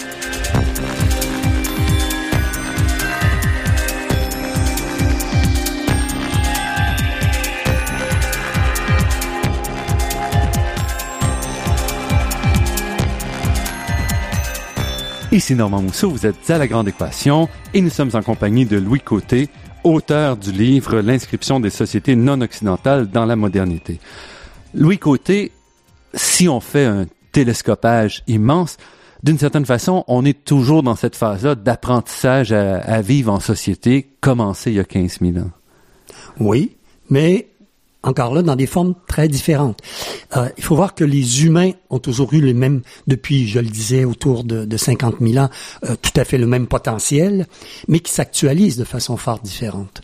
Ici 15.33 15.55
Normand 15.55 15.83
Mousseau, 15.83 16.11
vous 16.11 16.27
êtes 16.27 16.51
à 16.51 16.59
La 16.59 16.67
Grande 16.67 16.89
Équation 16.89 17.49
et 17.73 17.81
nous 17.81 17.91
sommes 17.91 18.11
en 18.13 18.23
compagnie 18.23 18.67
de 18.67 18.77
Louis 18.77 19.01
Côté, 19.01 19.49
auteur 19.85 20.37
du 20.37 20.53
livre 20.53 21.01
L'inscription 21.01 21.61
des 21.61 21.71
sociétés 21.71 22.15
non 22.15 22.43
occidentales 22.43 23.07
dans 23.07 23.25
la 23.25 23.37
modernité. 23.37 24.01
Louis 24.75 24.99
Côté, 24.99 25.53
si 26.17 26.49
on 26.49 26.61
fait 26.61 26.85
un 26.85 27.07
télescopage 27.33 28.23
immense, 28.27 28.77
d'une 29.23 29.39
certaine 29.39 29.67
façon, 29.67 30.05
on 30.09 30.25
est 30.25 30.45
toujours 30.45 30.83
dans 30.83 30.97
cette 30.97 31.17
phase-là 31.17 31.55
d'apprentissage 31.55 32.53
à, 32.53 33.01
vivre 33.01 33.33
en 33.33 33.41
société, 33.41 34.09
commencé 34.21 34.71
il 34.71 34.77
y 34.77 34.81
a 34.81 34.85
15 34.85 35.19
000 35.21 35.39
ans. 35.39 35.51
Oui, 36.39 36.77
mais 37.11 37.49
encore 38.03 38.35
là, 38.35 38.43
dans 38.43 38.55
des 38.55 38.67
formes 38.67 38.95
très 39.09 39.27
différentes. 39.27 39.81
Euh, 40.37 40.49
il 40.57 40.63
faut 40.63 40.77
voir 40.77 40.95
que 40.95 41.03
les 41.03 41.45
humains 41.45 41.73
ont 41.91 41.99
toujours 41.99 42.33
eu 42.35 42.41
les 42.41 42.55
mêmes, 42.55 42.83
depuis, 43.09 43.49
je 43.49 43.59
le 43.59 43.67
disais, 43.67 44.05
autour 44.05 44.45
de, 44.45 44.65
de 44.65 44.77
50 44.77 45.17
000 45.21 45.45
ans, 45.45 45.51
euh, 45.85 45.97
tout 46.01 46.13
à 46.15 46.25
fait 46.25 46.39
le 46.39 46.47
même 46.47 46.69
potentiel, 46.69 47.47
mais 47.89 47.99
qui 47.99 48.13
s'actualise 48.13 48.77
de 48.77 48.85
façon 48.85 49.17
fort 49.17 49.41
différente. 49.41 50.03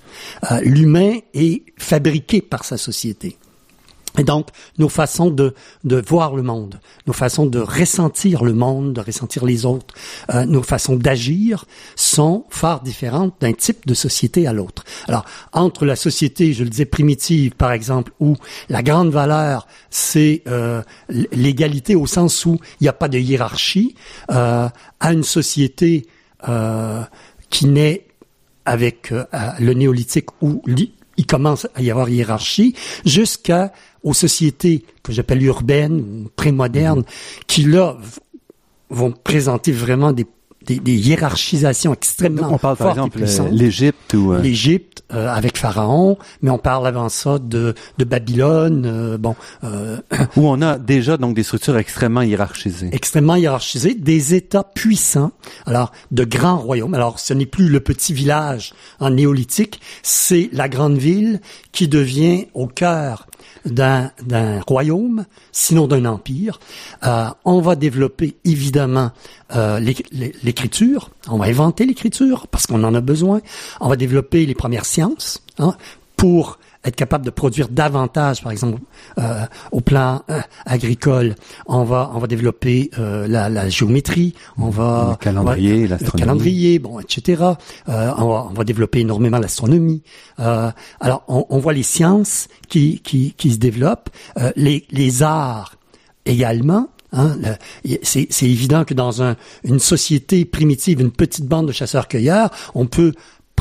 Euh, 0.50 0.60
L'humain 0.62 1.18
est 1.32 1.62
fabriqué 1.78 2.42
par 2.42 2.64
sa 2.64 2.76
société. 2.76 3.38
Et 4.18 4.24
donc, 4.24 4.48
nos 4.78 4.88
façons 4.88 5.30
de, 5.30 5.54
de 5.84 6.02
voir 6.06 6.34
le 6.34 6.42
monde, 6.42 6.80
nos 7.06 7.12
façons 7.12 7.46
de 7.46 7.58
ressentir 7.58 8.44
le 8.44 8.52
monde, 8.52 8.92
de 8.92 9.00
ressentir 9.00 9.44
les 9.44 9.64
autres, 9.64 9.94
euh, 10.34 10.44
nos 10.44 10.62
façons 10.62 10.96
d'agir 10.96 11.64
sont 11.96 12.44
fort 12.50 12.80
différentes 12.80 13.34
d'un 13.40 13.52
type 13.52 13.86
de 13.86 13.94
société 13.94 14.46
à 14.46 14.52
l'autre. 14.52 14.84
Alors, 15.08 15.24
entre 15.52 15.86
la 15.86 15.96
société, 15.96 16.52
je 16.52 16.64
le 16.64 16.70
disais, 16.70 16.84
primitive, 16.84 17.52
par 17.52 17.72
exemple, 17.72 18.12
où 18.20 18.36
la 18.68 18.82
grande 18.82 19.10
valeur, 19.10 19.66
c'est 19.90 20.42
euh, 20.46 20.82
l'égalité 21.08 21.94
au 21.94 22.06
sens 22.06 22.44
où 22.44 22.58
il 22.80 22.84
n'y 22.84 22.88
a 22.88 22.92
pas 22.92 23.08
de 23.08 23.18
hiérarchie, 23.18 23.94
euh, 24.30 24.68
à 25.00 25.12
une 25.12 25.24
société 25.24 26.06
euh, 26.48 27.02
qui 27.50 27.66
naît 27.66 28.06
avec 28.64 29.12
euh, 29.12 29.24
le 29.58 29.74
néolithique 29.74 30.30
où 30.40 30.62
il 31.16 31.26
commence 31.26 31.66
à 31.74 31.82
y 31.82 31.90
avoir 31.90 32.08
hiérarchie, 32.08 32.74
jusqu'à 33.04 33.72
aux 34.02 34.14
sociétés 34.14 34.84
que 35.02 35.12
j'appelle 35.12 35.42
urbaines, 35.42 36.28
prémodernes, 36.36 37.00
mhm. 37.00 37.04
qui 37.46 37.64
là 37.64 37.98
vont 38.90 39.12
présenter 39.12 39.72
vraiment 39.72 40.12
des 40.12 40.26
des, 40.66 40.78
des, 40.78 40.94
hiérarchisations 40.94 41.92
extrêmement 41.92 42.52
On 42.52 42.58
parle 42.58 42.76
par 42.76 42.90
exemple 42.90 43.20
l'Égypte 43.50 44.14
ou 44.14 44.32
euh... 44.32 44.40
l'Égypte 44.40 44.92
euh, 45.14 45.28
avec 45.28 45.58
Pharaon, 45.58 46.16
mais 46.40 46.48
on 46.48 46.58
parle 46.58 46.86
avant 46.86 47.10
ça 47.10 47.38
de, 47.38 47.74
de 47.98 48.04
Babylone, 48.04 48.86
euh, 48.86 49.18
bon 49.18 49.36
euh, 49.62 49.98
où 50.36 50.48
on 50.48 50.62
a 50.62 50.78
déjà 50.78 51.18
donc 51.18 51.34
des 51.34 51.42
structures 51.42 51.76
extrêmement 51.76 52.22
hiérarchisées. 52.22 52.88
Extrêmement 52.92 53.36
hiérarchisées, 53.36 53.94
des 53.94 54.34
États 54.34 54.64
puissants, 54.64 55.32
alors 55.66 55.92
de 56.12 56.24
grands 56.24 56.56
royaumes. 56.56 56.94
Alors 56.94 57.18
ce 57.18 57.34
n'est 57.34 57.46
plus 57.46 57.68
le 57.68 57.80
petit 57.80 58.14
village 58.14 58.72
en 59.00 59.10
néolithique, 59.10 59.80
c'est 60.02 60.48
la 60.52 60.70
grande 60.70 60.96
ville 60.96 61.40
qui 61.72 61.88
devient 61.88 62.46
au 62.54 62.66
cœur 62.66 63.26
d'un 63.64 64.10
royaume, 64.66 65.24
sinon 65.52 65.86
d'un 65.86 66.04
empire. 66.04 66.60
Euh, 67.04 67.26
on 67.44 67.60
va 67.60 67.76
développer 67.76 68.36
évidemment 68.44 69.10
euh, 69.54 69.78
l'écriture, 70.42 71.10
on 71.28 71.38
va 71.38 71.46
inventer 71.46 71.86
l'écriture 71.86 72.46
parce 72.48 72.66
qu'on 72.66 72.82
en 72.84 72.94
a 72.94 73.00
besoin. 73.00 73.40
On 73.80 73.88
va 73.88 73.96
développer 73.96 74.46
les 74.46 74.54
premières 74.54 74.86
sciences 74.86 75.42
hein, 75.58 75.76
pour 76.16 76.58
être 76.84 76.96
capable 76.96 77.24
de 77.24 77.30
produire 77.30 77.68
davantage, 77.68 78.42
par 78.42 78.52
exemple, 78.52 78.80
euh, 79.18 79.44
au 79.70 79.80
plan 79.80 80.22
euh, 80.30 80.40
agricole, 80.66 81.36
on 81.66 81.84
va 81.84 82.10
on 82.14 82.18
va 82.18 82.26
développer 82.26 82.90
euh, 82.98 83.28
la, 83.28 83.48
la, 83.48 83.68
géométrie, 83.68 84.34
on 84.58 84.70
va 84.70 85.10
le 85.10 85.16
calendrier, 85.16 85.86
l'astronomie, 85.86 86.12
le 86.12 86.26
calendrier, 86.26 86.78
bon, 86.78 87.00
etc. 87.00 87.42
Euh, 87.88 88.10
on 88.18 88.28
va, 88.28 88.46
on, 88.50 88.54
va, 88.54 88.64
développer 88.64 89.00
énormément 89.00 89.38
l'astronomie. 89.38 90.02
Euh, 90.40 90.70
alors, 91.00 91.24
on, 91.28 91.46
on, 91.50 91.58
voit 91.58 91.72
les 91.72 91.82
sciences 91.82 92.48
qui 92.68 93.00
qui, 93.00 93.34
qui 93.36 93.52
se 93.52 93.58
développent, 93.58 94.10
les 94.56 94.84
les 94.90 95.22
arts 95.22 95.76
également. 96.26 96.88
Hein, 97.14 97.36
c'est 98.02 98.26
évident 98.42 98.84
que 98.84 98.94
dans 98.94 99.22
un, 99.22 99.36
une 99.64 99.78
société 99.78 100.46
primitive, 100.46 100.98
une 100.98 101.10
petite 101.10 101.44
bande 101.44 101.66
de 101.68 101.72
chasseurs-cueilleurs, 101.72 102.48
on 102.74 102.86
peut 102.86 103.12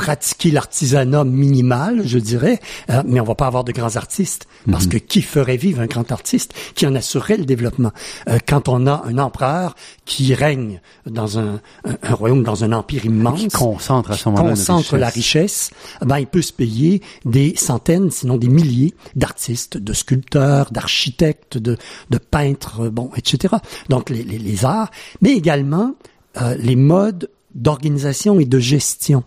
pratiquer 0.02 0.50
l'artisanat 0.50 1.24
minimal, 1.26 2.02
je 2.08 2.18
dirais, 2.18 2.60
euh, 2.90 3.04
mais 3.06 3.20
on 3.20 3.24
va 3.24 3.36
pas 3.36 3.46
avoir 3.46 3.64
de 3.64 3.72
grands 3.72 3.98
artistes 3.98 4.48
parce 4.72 4.86
mhm. 4.86 4.94
que 4.94 4.98
qui 4.98 5.22
ferait 5.22 5.58
vivre 5.58 5.80
un 5.80 5.86
grand 5.86 6.12
artiste 6.12 6.56
qui 6.74 6.88
en 6.88 6.96
assurerait 6.96 7.38
le 7.38 7.46
développement? 7.46 7.92
Euh, 8.28 8.40
Quand 8.48 8.68
on 8.68 8.88
a 8.88 9.04
un 9.06 9.20
empereur 9.20 9.76
qui 10.06 10.34
règne 10.34 10.82
dans 11.06 11.38
un, 11.38 11.62
un, 11.86 12.16
royaume, 12.16 12.42
dans 12.42 12.64
un 12.64 12.72
empire 12.72 13.06
immense, 13.06 13.42
qui 13.42 13.50
concentre 13.50 14.10
à 14.10 14.18
ce 14.18 14.28
moment 14.28 14.42
concentre 14.42 14.98
la 14.98 15.10
richesse, 15.10 15.70
ben 16.04 16.18
il 16.18 16.26
peut 16.26 16.42
se 16.42 16.54
payer 16.54 17.04
des 17.26 17.54
centaines, 17.56 18.10
sinon 18.10 18.38
des 18.38 18.50
milliers 18.50 18.96
d'artistes, 19.16 19.78
de 19.78 19.94
sculpteurs, 19.94 20.72
d'architectes, 20.72 21.60
de, 21.60 21.78
de 22.10 22.18
peintres, 22.18 22.90
bon, 22.90 23.12
etc. 23.16 23.58
Donc 23.90 24.10
les, 24.10 24.24
les, 24.24 24.40
les 24.40 24.66
arts, 24.66 24.90
mais 25.22 25.34
également 25.34 25.94
euh, 26.42 26.56
les 26.58 26.76
modes 26.76 27.30
d'organisation 27.56 28.40
et 28.40 28.46
de 28.46 28.60
gestion 28.60 29.24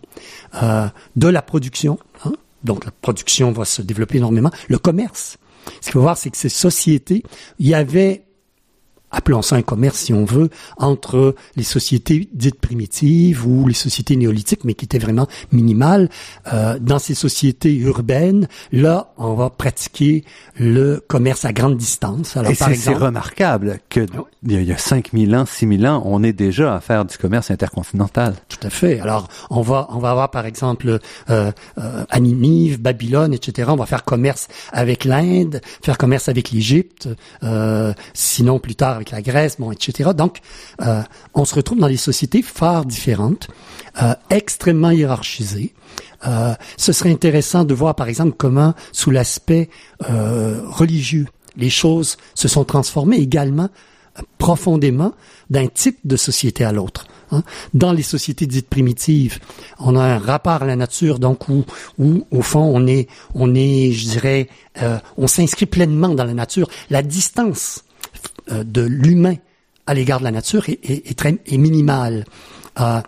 euh, 0.61 0.87
de 1.15 1.27
la 1.27 1.41
production. 1.41 1.99
Hein. 2.23 2.33
Donc 2.63 2.85
la 2.85 2.91
production 2.91 3.51
va 3.51 3.65
se 3.65 3.81
développer 3.81 4.17
énormément. 4.17 4.51
Le 4.67 4.77
commerce. 4.77 5.37
Ce 5.81 5.85
qu'il 5.85 5.93
faut 5.93 6.01
voir, 6.01 6.17
c'est 6.17 6.29
que 6.29 6.37
ces 6.37 6.49
sociétés, 6.49 7.23
il 7.59 7.67
y 7.67 7.73
avait 7.73 8.25
appelons 9.15 9.41
ça 9.41 9.55
un 9.55 9.61
commerce 9.61 9.97
si 9.97 10.13
on 10.13 10.25
veut, 10.25 10.49
entre 10.77 11.35
les 11.55 11.63
sociétés 11.63 12.29
dites 12.33 12.59
primitives 12.59 13.47
ou 13.47 13.67
les 13.67 13.73
sociétés 13.73 14.15
néolithiques, 14.15 14.63
mais 14.65 14.73
qui 14.73 14.85
étaient 14.85 14.99
vraiment 14.99 15.27
minimales. 15.51 16.09
Euh, 16.53 16.77
dans 16.79 16.99
ces 16.99 17.15
sociétés 17.15 17.73
urbaines, 17.75 18.47
là, 18.71 19.13
on 19.17 19.33
va 19.33 19.49
pratiquer 19.49 20.23
le 20.59 21.03
commerce 21.07 21.45
à 21.45 21.53
grande 21.53 21.77
distance. 21.77 22.37
Alors, 22.37 22.51
Et 22.51 22.55
c'est 22.55 22.93
remarquable 22.93 23.79
que 23.89 24.05
il 24.47 24.63
y 24.63 24.71
a 24.71 24.77
5000 24.77 25.35
ans, 25.35 25.45
6000 25.45 25.87
ans, 25.87 26.03
on 26.05 26.21
est 26.23 26.33
déjà 26.33 26.75
à 26.75 26.79
faire 26.79 27.05
du 27.05 27.17
commerce 27.17 27.49
intercontinental. 27.49 28.35
Tout 28.47 28.67
à 28.67 28.69
fait. 28.69 28.99
Alors, 28.99 29.27
on 29.49 29.61
va, 29.61 29.87
on 29.91 29.99
va 29.99 30.11
avoir 30.11 30.29
par 30.29 30.45
exemple 30.45 30.99
euh, 31.29 31.51
euh, 31.77 32.05
à 32.09 32.19
Ninive, 32.19 32.79
Babylone, 32.81 33.33
etc. 33.33 33.69
On 33.71 33.75
va 33.75 33.85
faire 33.85 34.03
commerce 34.03 34.47
avec 34.71 35.05
l'Inde, 35.05 35.61
faire 35.81 35.97
commerce 35.97 36.29
avec 36.29 36.51
l'Égypte, 36.51 37.09
euh, 37.43 37.93
sinon 38.13 38.59
plus 38.59 38.75
tard 38.75 39.03
la 39.11 39.21
Grèce, 39.21 39.57
bon, 39.59 39.71
etc. 39.71 40.11
Donc, 40.15 40.39
euh, 40.81 41.01
on 41.33 41.45
se 41.45 41.55
retrouve 41.55 41.79
dans 41.79 41.87
des 41.87 41.97
sociétés 41.97 42.41
fort 42.41 42.85
différentes, 42.85 43.47
euh, 44.01 44.13
extrêmement 44.29 44.91
hiérarchisées. 44.91 45.73
Euh, 46.27 46.53
ce 46.77 46.91
serait 46.91 47.11
intéressant 47.11 47.63
de 47.63 47.73
voir, 47.73 47.95
par 47.95 48.07
exemple, 48.07 48.35
comment, 48.37 48.73
sous 48.91 49.11
l'aspect 49.11 49.69
religieux, 49.99 51.27
les 51.57 51.69
choses 51.69 52.17
se 52.33 52.47
sont 52.47 52.65
transformées 52.65 53.17
également 53.17 53.69
profondément 54.37 55.13
d'un 55.49 55.67
type 55.67 55.99
de 56.05 56.15
société 56.15 56.63
à 56.63 56.71
l'autre. 56.71 57.05
Hein. 57.31 57.43
Dans 57.73 57.91
les 57.91 58.03
sociétés 58.03 58.45
dites 58.45 58.69
primitives, 58.69 59.39
on 59.79 59.95
a 59.95 60.03
un 60.03 60.17
rapport 60.17 60.63
à 60.63 60.65
la 60.65 60.75
nature, 60.75 61.19
donc 61.19 61.49
où, 61.49 61.65
où 61.97 62.25
au 62.31 62.41
fond 62.41 62.71
on 62.73 62.87
est, 62.87 63.07
on 63.33 63.53
est, 63.55 63.91
je 63.91 64.09
dirais, 64.09 64.47
on 65.17 65.27
s'inscrit 65.27 65.65
pleinement 65.65 66.09
dans 66.09 66.23
la 66.23 66.33
nature. 66.33 66.69
La 66.89 67.01
distance 67.01 67.84
euh, 67.84 67.84
de 68.51 68.81
l'humain 68.81 69.35
à 69.87 69.93
l'égard 69.93 70.19
de 70.19 70.23
la 70.23 70.31
nature 70.31 70.67
est, 70.69 70.79
est, 70.83 71.17
très 71.17 71.37
est 71.45 71.57
minimale. 71.57 72.25
Euh, 72.79 73.01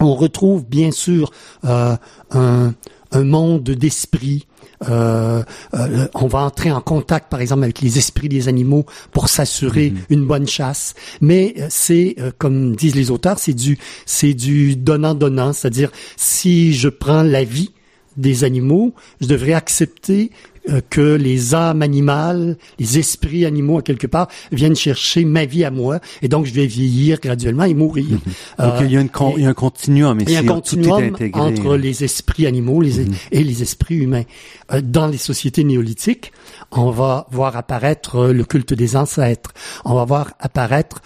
on 0.00 0.14
retrouve 0.14 0.64
bien 0.66 0.90
sûr 0.90 1.30
euh, 1.64 1.96
un, 2.30 2.72
un, 3.12 3.24
monde 3.24 3.64
d'esprit, 3.64 4.46
euh, 4.88 5.42
euh, 5.74 6.06
on 6.14 6.28
va 6.28 6.40
entrer 6.40 6.70
en 6.70 6.80
contact, 6.80 7.30
par 7.30 7.40
exemple, 7.40 7.64
avec 7.64 7.80
les 7.80 7.98
esprits 7.98 8.28
des 8.28 8.46
animaux 8.48 8.86
pour 9.10 9.28
s'assurer 9.28 9.90
Mhm. 9.90 9.98
une 10.10 10.26
bonne 10.26 10.46
chasse. 10.46 10.94
Mais 11.20 11.54
euh, 11.58 11.66
c'est, 11.68 12.14
euh, 12.20 12.30
comme 12.38 12.76
disent 12.76 12.94
les 12.94 13.10
auteurs, 13.10 13.38
c'est 13.38 13.54
du, 13.54 13.76
c'est 14.06 14.34
du 14.34 14.76
donnant-donnant. 14.76 15.52
C'est-à-dire, 15.52 15.90
si 16.16 16.74
je 16.74 16.88
prends 16.88 17.22
la 17.22 17.42
vie 17.44 17.72
des 18.16 18.44
animaux, 18.44 18.94
je 19.20 19.26
devrais 19.26 19.52
accepter 19.54 20.30
euh, 20.68 20.80
que 20.90 21.00
les 21.14 21.54
âmes 21.54 21.82
animales, 21.82 22.56
les 22.78 22.98
esprits 22.98 23.44
animaux, 23.46 23.78
à 23.78 23.82
quelque 23.82 24.06
part, 24.06 24.28
viennent 24.52 24.76
chercher 24.76 25.24
ma 25.24 25.44
vie 25.44 25.64
à 25.64 25.70
moi, 25.70 26.00
et 26.22 26.28
donc 26.28 26.46
je 26.46 26.52
vais 26.52 26.66
vieillir 26.66 27.20
graduellement 27.20 27.64
et 27.64 27.74
mourir. 27.74 28.06
Donc, 28.08 28.20
Euh, 28.60 28.80
il 28.84 28.92
y 28.92 28.96
a, 28.96 29.00
une 29.00 29.08
con- 29.08 29.34
il 29.36 29.42
y 29.44 29.46
a 29.46 29.50
un 29.50 29.54
continuum 29.54 30.20
il 30.20 30.30
y 30.30 30.36
a 30.36 30.38
un 30.38 30.42
ici. 30.42 30.46
Tout 30.46 30.50
est 30.50 30.50
continuum 30.54 31.30
entre 31.34 31.76
les 31.76 32.04
esprits 32.04 32.46
animaux 32.46 32.80
les- 32.82 33.06
et 33.32 33.42
les 33.44 33.62
esprits 33.62 33.96
humains. 33.96 34.24
Euh, 34.72 34.80
Dans 34.82 35.06
les 35.06 35.18
sociétés 35.18 35.64
néolithiques, 35.64 36.32
on 36.72 36.90
va 36.90 37.26
voir 37.30 37.56
apparaître 37.56 38.26
le 38.28 38.44
culte 38.44 38.74
des 38.74 38.96
ancêtres. 38.96 39.52
On 39.84 39.94
va 39.94 40.04
voir 40.04 40.32
apparaître 40.40 41.00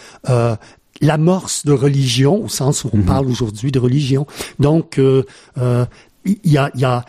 l'amorce 1.01 1.65
de 1.67 1.73
religion, 1.73 2.45
au 2.45 2.49
sens 2.49 2.85
où 2.85 2.91
on 2.93 3.03
parle 3.03 3.27
aujourd'hui 3.27 3.73
de 3.73 3.79
religion. 3.79 4.27
Donc, 4.61 4.99
euh, 4.99 5.25
euh, 5.59 5.85
il 6.25 6.39
y 6.45 6.57
a, 6.59 6.71
y 6.77 6.85
a 6.85 7.05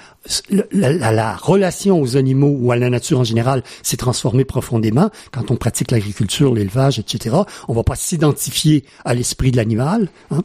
la, 0.49 0.91
la- 0.93 1.11
la 1.11 1.35
relation 1.35 2.01
aux 2.01 2.17
animaux 2.17 2.55
ou 2.59 2.71
à 2.71 2.75
la 2.75 2.89
nature 2.89 3.19
en 3.19 3.23
général 3.23 3.63
s'est 3.83 3.97
transformée 3.97 4.45
profondément. 4.45 5.09
Quand 5.31 5.51
on 5.51 5.55
pratique 5.55 5.91
l'agriculture, 5.91 6.53
l'élevage, 6.53 6.97
etc., 6.99 7.35
on 7.67 7.73
va 7.73 7.83
pas 7.83 7.95
s'identifier 7.95 8.85
à 9.05 9.13
l'esprit 9.13 9.51
de 9.51 9.57
l'animal. 9.57 10.09
hein. 10.31 10.43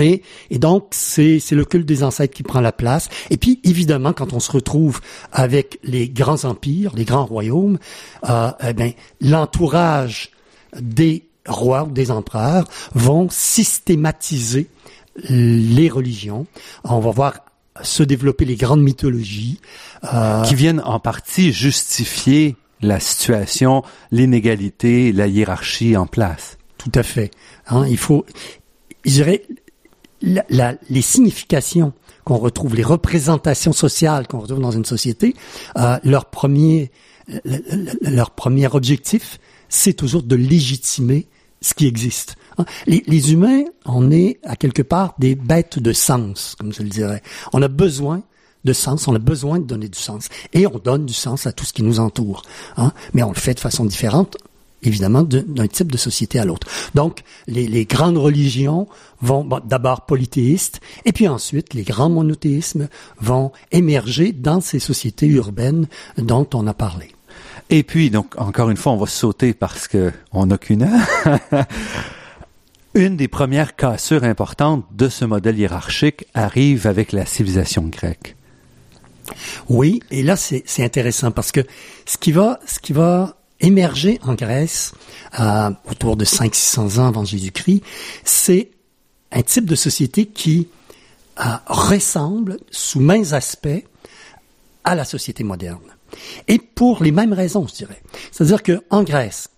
Et, 0.00 0.22
et 0.50 0.58
donc, 0.58 0.88
c'est 0.92 1.40
c'est 1.40 1.56
le 1.56 1.64
culte 1.64 1.86
des 1.86 2.04
ancêtres 2.04 2.34
qui 2.34 2.42
prend 2.44 2.60
la 2.60 2.70
place. 2.72 3.08
Et 3.30 3.36
puis, 3.36 3.58
évidemment, 3.64 4.12
quand 4.12 4.32
on 4.32 4.38
se 4.38 4.52
retrouve 4.52 5.00
avec 5.32 5.80
les 5.82 6.08
grands 6.08 6.44
empires, 6.44 6.92
les 6.94 7.04
grands 7.06 7.24
royaumes, 7.24 7.78
euh, 8.28 8.50
eh 8.62 8.74
ben, 8.74 8.92
l'entourage 9.20 10.30
des 10.78 11.24
rois 11.48 11.84
ou 11.84 11.90
des 11.90 12.10
empereurs 12.12 12.68
vont 12.94 13.28
systématiser 13.30 14.68
les 15.28 15.88
religions. 15.88 16.46
On 16.84 17.00
va 17.00 17.10
voir 17.10 17.34
se 17.82 18.02
développer 18.02 18.44
les 18.44 18.56
grandes 18.56 18.82
mythologies. 18.82 19.60
euh, 20.12 20.42
qui 20.42 20.54
viennent 20.54 20.80
en 20.84 21.00
partie 21.00 21.52
justifier 21.52 22.54
la 22.80 23.00
situation, 23.00 23.82
l'inégalité, 24.12 25.12
la 25.12 25.26
hiérarchie 25.26 25.96
en 25.96 26.06
place. 26.06 26.56
Tout 26.76 26.92
à 26.94 27.02
fait. 27.02 27.30
Hein, 27.68 27.84
il 27.88 27.98
faut, 27.98 28.24
je 29.04 29.10
dirais, 29.10 29.42
la- 30.22 30.44
la- 30.50 30.74
les 30.88 31.02
significations 31.02 31.92
qu'on 32.24 32.36
retrouve, 32.36 32.76
les 32.76 32.84
représentations 32.84 33.72
sociales 33.72 34.28
qu'on 34.28 34.38
retrouve 34.40 34.60
dans 34.60 34.70
une 34.70 34.84
société, 34.84 35.34
euh, 35.76 35.98
leur 36.04 36.26
premier, 36.26 36.90
le- 37.26 37.40
le- 37.44 37.62
le- 38.02 38.10
leur 38.10 38.30
premier 38.30 38.68
objectif, 38.68 39.38
c'est 39.68 39.94
toujours 39.94 40.22
de 40.22 40.36
légitimer 40.36 41.26
ce 41.60 41.74
qui 41.74 41.86
existe. 41.86 42.36
Hein? 42.58 42.64
Les, 42.86 43.32
humains, 43.32 43.64
on 43.84 44.10
est 44.10 44.38
à 44.44 44.56
quelque 44.56 44.82
part 44.82 45.14
des 45.18 45.34
bêtes 45.34 45.78
de 45.78 45.92
sens, 45.92 46.54
comme 46.58 46.72
je 46.72 46.82
le 46.82 46.88
dirais. 46.88 47.22
On 47.52 47.62
a 47.62 47.68
besoin 47.68 48.22
de 48.64 48.72
sens, 48.72 49.08
on 49.08 49.14
a 49.14 49.18
besoin 49.20 49.58
de 49.58 49.64
donner 49.64 49.88
du 49.88 49.98
sens. 49.98 50.28
Et 50.52 50.66
on 50.66 50.78
donne 50.78 51.06
du 51.06 51.14
sens 51.14 51.46
à 51.46 51.52
tout 51.52 51.64
ce 51.64 51.72
qui 51.72 51.82
nous 51.82 52.00
entoure. 52.00 52.42
hein? 52.76 52.92
Mais 53.14 53.22
on 53.22 53.30
le 53.30 53.36
fait 53.36 53.54
de 53.54 53.60
façon 53.60 53.84
différente, 53.84 54.36
évidemment, 54.82 55.22
de- 55.22 55.40
d'un 55.40 55.66
type 55.66 55.90
de 55.92 55.96
société 55.96 56.38
à 56.38 56.44
l'autre. 56.44 56.66
Donc, 56.94 57.22
les, 57.46 57.84
grandes 57.84 58.18
religions 58.18 58.88
vont 59.20 59.46
d'abord 59.64 60.06
polythéistes, 60.06 60.80
et 61.04 61.12
puis 61.12 61.28
ensuite, 61.28 61.74
les 61.74 61.82
grands 61.82 62.10
monothéismes 62.10 62.88
vont 63.20 63.52
émerger 63.72 64.32
dans 64.32 64.60
ces 64.60 64.78
sociétés 64.78 65.26
urbaines 65.26 65.86
dont 66.16 66.48
on 66.54 66.66
a 66.66 66.74
parlé. 66.74 67.10
Et 67.70 67.82
puis, 67.82 68.10
donc, 68.10 68.34
encore 68.38 68.70
une 68.70 68.76
fois, 68.76 68.92
on 68.92 68.96
va 68.96 69.06
sauter 69.06 69.52
parce 69.52 69.88
que 69.88 70.12
on 70.32 70.46
n'a 70.46 70.58
qu'une 70.58 70.82
heure. 70.82 71.38
une 72.98 73.16
des 73.16 73.28
premières 73.28 73.76
cassures 73.76 74.24
importantes 74.24 74.84
de 74.90 75.08
ce 75.08 75.24
modèle 75.24 75.56
hiérarchique 75.56 76.26
arrive 76.34 76.84
avec 76.88 77.12
la 77.12 77.24
civilisation 77.26 77.84
grecque. 77.84 78.34
Oui, 79.68 80.02
et 80.10 80.24
là 80.24 80.34
c'est 80.34 80.64
intéressant 80.80 81.30
parce 81.30 81.52
que 81.52 81.60
ce 82.06 82.18
qui 82.18 82.32
va 82.32 82.58
ce 82.66 82.80
qui 82.80 82.92
va 82.92 83.36
émerger 83.60 84.18
en 84.24 84.34
Grèce 84.34 84.94
euh, 85.38 85.70
autour 85.88 86.16
de 86.16 86.24
500-600 86.24 86.98
ans 86.98 87.06
avant 87.06 87.24
Jésus-Christ, 87.24 87.84
c'est 88.24 88.70
un 89.30 89.42
type 89.42 89.66
de 89.66 89.76
société 89.76 90.26
qui 90.26 90.66
euh, 91.38 91.44
ressemble 91.66 92.56
sous 92.70 92.98
maints 92.98 93.32
aspects 93.32 93.84
à 94.82 94.96
la 94.96 95.04
société 95.04 95.44
moderne. 95.44 95.94
Et 96.48 96.58
pour 96.58 97.04
les 97.04 97.12
mêmes 97.12 97.32
raisons, 97.32 97.66
je 97.68 97.74
dirais. 97.74 98.02
C'est-à-dire 98.32 98.64
que 98.64 98.82
en 98.90 99.04
Grèce, 99.04 99.50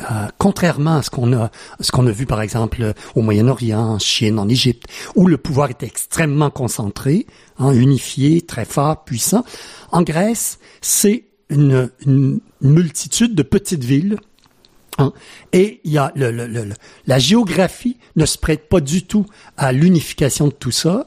euh, 0.00 0.26
contrairement 0.38 0.96
à 0.96 1.02
ce 1.02 1.10
qu'on 1.10 1.32
a, 1.32 1.50
ce 1.80 1.92
qu'on 1.92 2.06
a 2.06 2.10
vu 2.10 2.26
par 2.26 2.40
exemple 2.42 2.94
au 3.14 3.22
Moyen-Orient, 3.22 3.80
en 3.94 3.98
Chine, 3.98 4.38
en 4.38 4.48
Égypte, 4.48 4.84
où 5.14 5.26
le 5.28 5.36
pouvoir 5.38 5.70
était 5.70 5.86
extrêmement 5.86 6.50
concentré, 6.50 7.26
hein, 7.58 7.72
unifié, 7.72 8.42
très 8.42 8.64
fort, 8.64 9.04
puissant, 9.04 9.44
en 9.92 10.02
Grèce, 10.02 10.58
c'est 10.80 11.24
une, 11.50 11.90
une 12.06 12.40
multitude 12.60 13.34
de 13.34 13.42
petites 13.42 13.84
villes. 13.84 14.16
hein, 14.98 15.12
et 15.52 15.80
il 15.84 15.92
y 15.92 15.98
a 15.98 16.10
le, 16.16 16.30
le- 16.32 16.46
le- 16.46 16.64
le- 16.64 16.74
la 17.06 17.18
géographie 17.18 17.96
ne 18.16 18.26
se 18.26 18.38
prête 18.38 18.68
pas 18.68 18.80
du 18.80 19.04
tout 19.04 19.26
à 19.56 19.70
l'unification 19.72 20.48
de 20.48 20.52
tout 20.52 20.70
ça, 20.72 21.04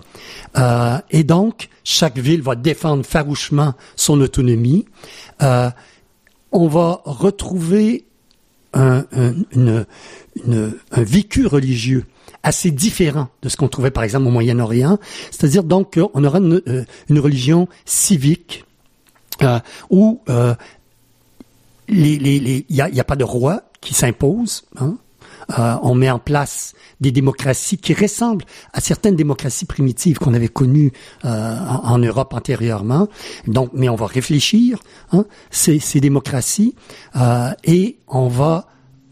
euh, 0.57 0.97
et 1.11 1.23
donc 1.23 1.69
chaque 1.83 2.17
ville 2.17 2.41
va 2.41 2.55
défendre 2.55 3.05
farouchement 3.05 3.73
son 3.95 4.19
autonomie. 4.21 4.85
Euh, 5.41 5.69
on 6.51 6.67
va 6.67 7.01
retrouver 7.05 8.05
un, 8.73 9.05
un- 9.11 9.33
une- 9.51 9.85
un 10.91 11.03
vécu 11.03 11.45
religieux 11.47 12.05
assez 12.43 12.71
différent 12.71 13.27
de 13.41 13.49
ce 13.49 13.57
qu'on 13.57 13.67
trouvait 13.67 13.91
par 13.91 14.03
exemple 14.03 14.27
au 14.27 14.31
Moyen-Orient. 14.31 14.99
C'est-à-dire 15.31 15.63
donc 15.63 15.95
qu'on 15.99 16.23
aura 16.23 16.39
une, 16.39 16.61
euh, 16.67 16.83
une 17.09 17.19
religion 17.19 17.67
civique 17.85 18.63
euh, 19.41 19.59
où 19.89 20.21
euh, 20.29 20.53
il 21.89 22.63
n'y 22.69 22.81
a 22.99 23.03
pas 23.03 23.15
de 23.15 23.23
roi 23.23 23.63
qui 23.81 23.93
s'impose. 23.93 24.65
hein. 24.79 24.97
Euh, 25.57 25.75
on 25.81 25.95
met 25.95 26.09
en 26.09 26.19
place 26.19 26.73
des 26.99 27.11
démocraties 27.11 27.77
qui 27.77 27.93
ressemblent 27.93 28.45
à 28.73 28.81
certaines 28.81 29.15
démocraties 29.15 29.65
primitives 29.65 30.17
qu'on 30.17 30.33
avait 30.33 30.47
connues 30.47 30.91
euh, 31.25 31.57
en, 31.83 31.97
Europe 31.99 32.33
antérieurement. 32.33 33.07
Donc, 33.47 33.71
mais 33.73 33.89
on 33.89 33.95
va 33.95 34.07
réfléchir 34.07 34.79
hein, 35.11 35.25
ces, 35.49 35.79
ces 35.79 36.01
démocraties 36.01 36.75
euh, 37.15 37.51
et 37.63 37.99
on 38.07 38.27
va 38.27 38.67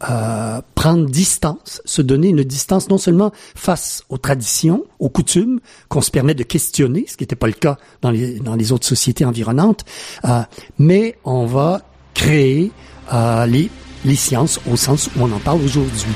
euh, 0.09 0.61
prendre 0.75 1.09
distance, 1.09 1.81
se 1.85 2.01
donner 2.01 2.27
une 2.27 2.43
distance 2.43 2.89
non 2.89 2.97
seulement 2.97 3.31
face 3.55 4.03
aux 4.09 4.17
traditions, 4.17 4.83
aux 4.99 5.07
coutumes 5.07 5.61
qu'on 5.87 6.01
se 6.01 6.11
permet 6.11 6.33
de 6.33 6.43
questionner, 6.43 7.05
ce 7.07 7.15
qui 7.15 7.23
n'était 7.23 7.37
pas 7.37 7.47
le 7.47 7.53
cas 7.53 7.77
dans 8.01 8.11
les, 8.11 8.39
dans 8.39 8.55
les 8.55 8.73
autres 8.73 8.85
sociétés 8.85 9.23
environnantes, 9.23 9.85
euh, 10.25 10.41
mais 10.79 11.17
on 11.23 11.45
va 11.45 11.81
créer 12.13 12.73
euh, 13.13 13.45
les, 13.45 13.71
les 14.05 14.15
sciences 14.15 14.61
au 14.71 14.75
sens 14.75 15.09
où 15.15 15.23
on 15.23 15.31
en 15.31 15.39
parle 15.39 15.61
aujourd'hui. 15.61 16.11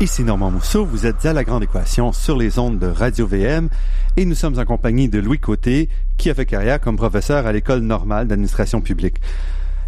Ici 0.00 0.24
Normand 0.24 0.50
Mousseau, 0.50 0.84
vous 0.84 1.06
êtes 1.06 1.24
à 1.26 1.32
La 1.32 1.44
Grande 1.44 1.62
Équation 1.62 2.12
sur 2.12 2.36
les 2.36 2.58
ondes 2.58 2.78
de 2.78 2.88
Radio 2.88 3.24
VM 3.26 3.68
et 4.16 4.24
nous 4.24 4.34
sommes 4.34 4.58
en 4.58 4.64
compagnie 4.64 5.08
de 5.08 5.20
Louis 5.20 5.38
Côté 5.38 5.88
qui 6.16 6.28
a 6.28 6.34
fait 6.34 6.46
carrière 6.46 6.80
comme 6.80 6.96
professeur 6.96 7.46
à 7.46 7.52
l'École 7.52 7.80
normale 7.80 8.26
d'administration 8.26 8.80
publique 8.80 9.18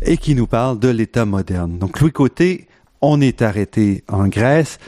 et 0.02 0.16
qui 0.16 0.36
nous 0.36 0.46
parle 0.46 0.78
de 0.78 0.88
l'État 0.88 1.24
moderne. 1.24 1.78
Donc 1.78 2.00
Louis 2.00 2.12
Côté, 2.12 2.68
on 3.00 3.20
est 3.20 3.42
arrêté 3.42 4.04
en 4.06 4.28
Grèce. 4.28 4.78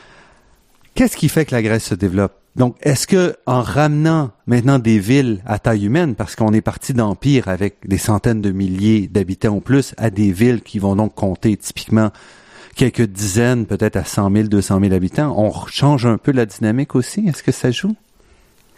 Qu'est-ce 0.95 1.17
qui 1.17 1.29
fait 1.29 1.45
que 1.45 1.55
la 1.55 1.63
Grèce 1.63 1.87
se 1.87 1.95
développe? 1.95 2.46
Donc, 2.57 2.77
est-ce 2.81 3.07
que 3.07 3.37
en 3.45 3.61
ramenant 3.61 4.31
maintenant 4.47 4.79
des 4.79 4.99
villes 4.99 5.43
à 5.45 5.59
taille 5.59 5.85
humaine, 5.85 6.15
parce 6.15 6.37
qu'on 6.37 6.55
est 6.55 6.63
parti 6.63 6.95
d'empire 6.95 7.49
avec 7.49 7.87
des 7.87 7.99
centaines 7.99 8.41
de 8.41 8.51
milliers 8.51 9.09
d'habitants 9.09 9.57
ou 9.57 9.61
plus, 9.61 9.95
à 9.99 10.09
des 10.09 10.33
villes 10.33 10.63
qui 10.63 10.79
vont 10.79 10.97
donc 10.97 11.15
compter 11.15 11.55
typiquement 11.59 12.11
quelques 12.75 13.03
dizaines, 13.03 13.67
peut-être 13.67 13.97
à 13.97 14.05
100 14.05 14.33
000, 14.33 14.49
200 14.49 14.81
000 14.81 14.95
habitants, 14.95 15.35
on 15.37 15.53
change 15.67 16.07
un 16.07 16.17
peu 16.17 16.33
la 16.33 16.47
dynamique 16.47 16.95
aussi? 16.95 17.29
Est-ce 17.29 17.43
que 17.43 17.53
ça 17.53 17.71
joue? 17.71 17.95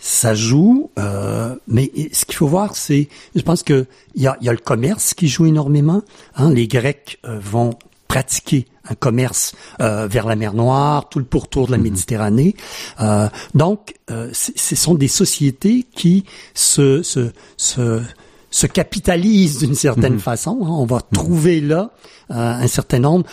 Ça 0.00 0.34
joue, 0.34 0.90
euh, 0.98 1.54
mais 1.68 1.90
ce 2.12 2.24
qu'il 2.24 2.36
faut 2.36 2.46
voir, 2.46 2.74
c'est, 2.74 3.08
je 3.34 3.42
pense 3.42 3.62
que 3.62 3.86
il 4.14 4.22
y 4.22 4.26
a, 4.26 4.36
il 4.40 4.46
y 4.46 4.48
a 4.48 4.52
le 4.52 4.58
commerce 4.58 5.14
qui 5.14 5.28
joue 5.28 5.46
énormément. 5.46 6.02
Hein, 6.36 6.50
les 6.52 6.66
Grecs 6.66 7.18
euh, 7.24 7.38
vont 7.40 7.70
pratiquer 8.18 8.66
un 8.90 8.94
commerce 8.96 9.54
euh, 9.80 10.08
vers 10.08 10.26
la 10.26 10.34
mer 10.34 10.54
Noire, 10.54 11.08
tout 11.08 11.20
le 11.20 11.24
pourtour 11.24 11.66
de 11.66 11.72
la 11.72 11.78
Méditerranée. 11.78 12.56
Euh, 13.00 13.28
donc, 13.54 13.94
euh, 14.10 14.30
ce 14.32 14.74
sont 14.76 14.94
des 14.94 15.08
sociétés 15.08 15.86
qui 15.94 16.24
se, 16.54 17.02
se, 17.02 17.30
se, 17.56 18.02
se 18.50 18.66
capitalisent 18.66 19.58
d'une 19.58 19.76
certaine 19.76 20.18
façon. 20.18 20.58
hein. 20.62 20.70
On 20.70 20.86
va 20.86 21.00
trouver 21.12 21.60
là 21.60 21.90
un 22.30 22.66
certain 22.66 22.98
nombre 22.98 23.24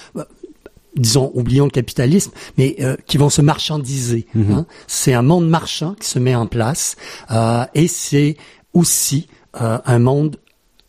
disons, 0.96 1.30
oublions 1.34 1.66
le 1.66 1.72
capitalisme, 1.72 2.32
mais 2.58 2.76
euh, 2.80 2.96
qui 3.06 3.18
vont 3.18 3.30
se 3.30 3.42
marchandiser. 3.42 4.28
Mhm. 4.34 4.52
hein. 4.54 4.66
C'est 4.88 5.14
un 5.14 5.24
monde 5.24 5.50
marchand 5.50 5.94
qui 6.00 6.08
se 6.08 6.20
met 6.20 6.36
en 6.36 6.48
place 6.48 6.96
euh, 7.32 7.66
et 7.74 7.88
c'est 7.90 8.38
aussi 8.74 9.28
euh, 9.62 9.80
un 9.86 10.00
monde 10.00 10.38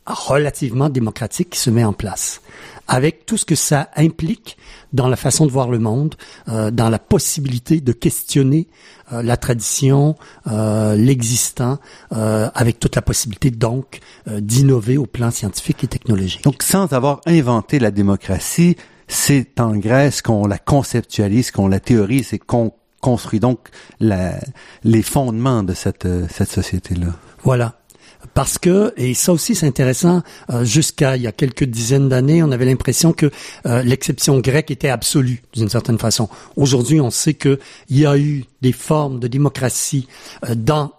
relativement 0.07 0.89
démocratique 0.89 1.51
qui 1.51 1.59
se 1.59 1.71
met 1.71 1.83
en 1.83 1.93
place, 1.93 2.41
avec 2.89 3.27
tout 3.27 3.37
ce 3.37 3.45
que 3.45 3.55
ça 3.55 3.91
implique 3.97 4.57
dans 4.93 5.09
la 5.09 5.17
façon 5.17 5.47
de 5.47 5.51
voir 5.51 5.69
le 5.69 5.79
monde, 5.79 6.15
euh, 6.49 6.71
dans 6.71 6.89
la 6.89 6.99
possibilité 6.99 7.81
de 7.81 7.93
questionner 7.93 8.69
euh, 9.13 9.23
la 9.23 9.37
tradition, 9.37 10.15
euh, 10.47 10.95
l'existant, 10.95 11.79
euh, 12.13 12.49
avec 12.55 12.79
toute 12.79 12.97
la 12.97 13.03
possibilité 13.03 13.51
donc 13.51 14.01
euh, 14.29 14.41
d'innover 14.41 14.97
au 14.97 15.07
plan 15.07 15.31
scientifique 15.31 15.85
et 15.85 15.89
technologique. 15.89 16.45
Donc, 16.45 16.63
sans 16.63 16.93
avoir 16.93 17.21
inventé 17.27 17.79
la 17.79 17.91
démocratie, 17.91 18.77
c'est 19.09 19.61
en 19.61 19.77
Grèce 19.77 20.23
qu'on 20.23 20.47
la 20.47 20.59
conceptualise, 20.59 21.51
qu'on 21.51 21.69
la 21.69 21.81
théorise 21.81 22.33
et 22.33 22.39
qu'on 22.39 22.73
construit 23.01 23.41
donc 23.41 23.69
la, 24.01 24.35
les 24.83 25.03
fondements 25.03 25.63
de 25.63 25.75
cette, 25.75 26.07
euh, 26.07 26.27
cette 26.31 26.51
société-là. 26.51 27.09
Voilà. 27.45 27.79
Parce 28.37 28.59
que, 28.59 28.93
et 28.99 29.15
ça 29.15 29.33
aussi 29.33 29.55
c'est 29.55 29.67
intéressant, 29.67 30.23
euh, 30.51 30.63
jusqu'à 30.63 31.17
il 31.17 31.23
y 31.23 31.27
a 31.27 31.33
quelques 31.33 31.65
dizaines 31.65 32.11
d'années, 32.11 32.43
on 32.43 32.53
avait 32.53 32.67
l'impression 32.67 33.15
que 33.15 33.31
euh, 33.65 33.83
l'exception 33.83 34.41
grecque 34.41 34.71
était 34.71 34.91
absolue, 34.91 35.43
d'une 35.55 35.71
certaine 35.71 35.99
façon. 35.99 36.29
Aujourd'hui, 36.55 37.01
on 37.01 37.11
sait 37.11 37.33
qu'il 37.33 37.59
y 37.89 38.05
a 38.05 38.19
eu 38.19 38.45
des 38.61 38.73
formes 38.73 39.21
de 39.21 39.27
démocratie 39.27 40.07
euh, 40.45 40.55
dans 40.55 40.93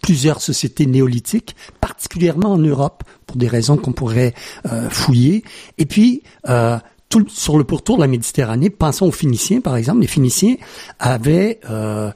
plusieurs 0.00 0.40
sociétés 0.40 0.86
néolithiques, 0.86 1.54
particulièrement 1.82 2.52
en 2.52 2.58
Europe, 2.58 3.04
pour 3.26 3.36
des 3.36 3.48
raisons 3.48 3.76
qu'on 3.76 3.92
pourrait 3.92 4.32
euh, 4.72 4.88
fouiller. 4.88 5.44
Et 5.76 5.84
puis, 5.84 6.22
euh, 6.48 6.78
tout 7.10 7.26
sur 7.28 7.58
le 7.58 7.64
pourtour 7.64 7.96
de 7.96 8.00
la 8.00 8.08
Méditerranée, 8.08 8.70
pensons 8.70 9.06
aux 9.06 9.12
Phéniciens, 9.12 9.60
par 9.60 9.76
exemple. 9.76 10.00
Les 10.00 10.06
Phéniciens 10.06 10.56
avaient 10.98 11.60
euh, 11.68 12.10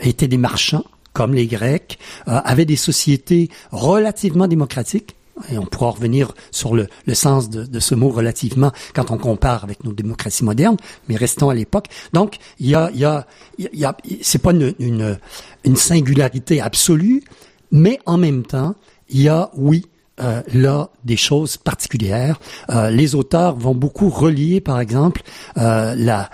été 0.00 0.26
des 0.26 0.38
marchands, 0.38 0.84
comme 1.12 1.34
les 1.34 1.46
Grecs, 1.46 1.98
euh, 2.28 2.40
avaient 2.44 2.64
des 2.64 2.76
sociétés 2.76 3.50
relativement 3.72 4.48
démocratiques. 4.48 5.16
Et 5.50 5.56
on 5.56 5.64
pourra 5.64 5.90
revenir 5.90 6.34
sur 6.50 6.74
le, 6.74 6.86
le 7.06 7.14
sens 7.14 7.48
de, 7.48 7.64
de 7.64 7.80
ce 7.80 7.94
mot 7.94 8.10
relativement 8.10 8.72
quand 8.94 9.10
on 9.10 9.16
compare 9.16 9.64
avec 9.64 9.84
nos 9.84 9.92
démocraties 9.92 10.44
modernes, 10.44 10.76
mais 11.08 11.16
restons 11.16 11.48
à 11.48 11.54
l'époque. 11.54 11.86
Donc, 12.12 12.36
il 12.58 12.68
y 12.68 12.74
a, 12.74 12.90
il 12.92 13.00
y 13.00 13.06
a, 13.06 13.26
il 13.58 13.68
y 13.72 13.86
a, 13.86 13.96
c'est 14.20 14.42
pas 14.42 14.50
une, 14.50 14.74
une, 14.78 15.18
une 15.64 15.76
singularité 15.76 16.60
absolue, 16.60 17.22
mais 17.70 17.98
en 18.04 18.18
même 18.18 18.42
temps, 18.42 18.74
il 19.08 19.22
y 19.22 19.28
a, 19.28 19.50
oui, 19.56 19.86
euh, 20.20 20.42
là 20.52 20.90
des 21.04 21.16
choses 21.16 21.56
particulières. 21.56 22.38
Euh, 22.68 22.90
les 22.90 23.14
auteurs 23.14 23.56
vont 23.56 23.74
beaucoup 23.74 24.10
relier, 24.10 24.60
par 24.60 24.78
exemple, 24.78 25.22
euh, 25.56 25.94
la, 25.96 26.28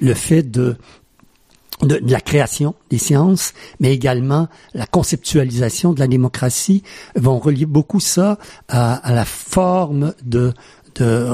le 0.00 0.14
fait 0.14 0.48
de, 0.48 0.76
de, 1.82 1.98
de 1.98 2.12
la 2.12 2.20
création 2.20 2.74
des 2.90 2.98
sciences, 2.98 3.52
mais 3.80 3.92
également 3.92 4.48
la 4.74 4.86
conceptualisation 4.86 5.92
de 5.92 6.00
la 6.00 6.06
démocratie, 6.06 6.82
vont 7.16 7.38
relier 7.38 7.66
beaucoup 7.66 8.00
ça 8.00 8.38
à, 8.68 8.94
à 8.94 9.12
la 9.12 9.24
forme 9.24 10.14
de, 10.24 10.52
de, 10.96 11.28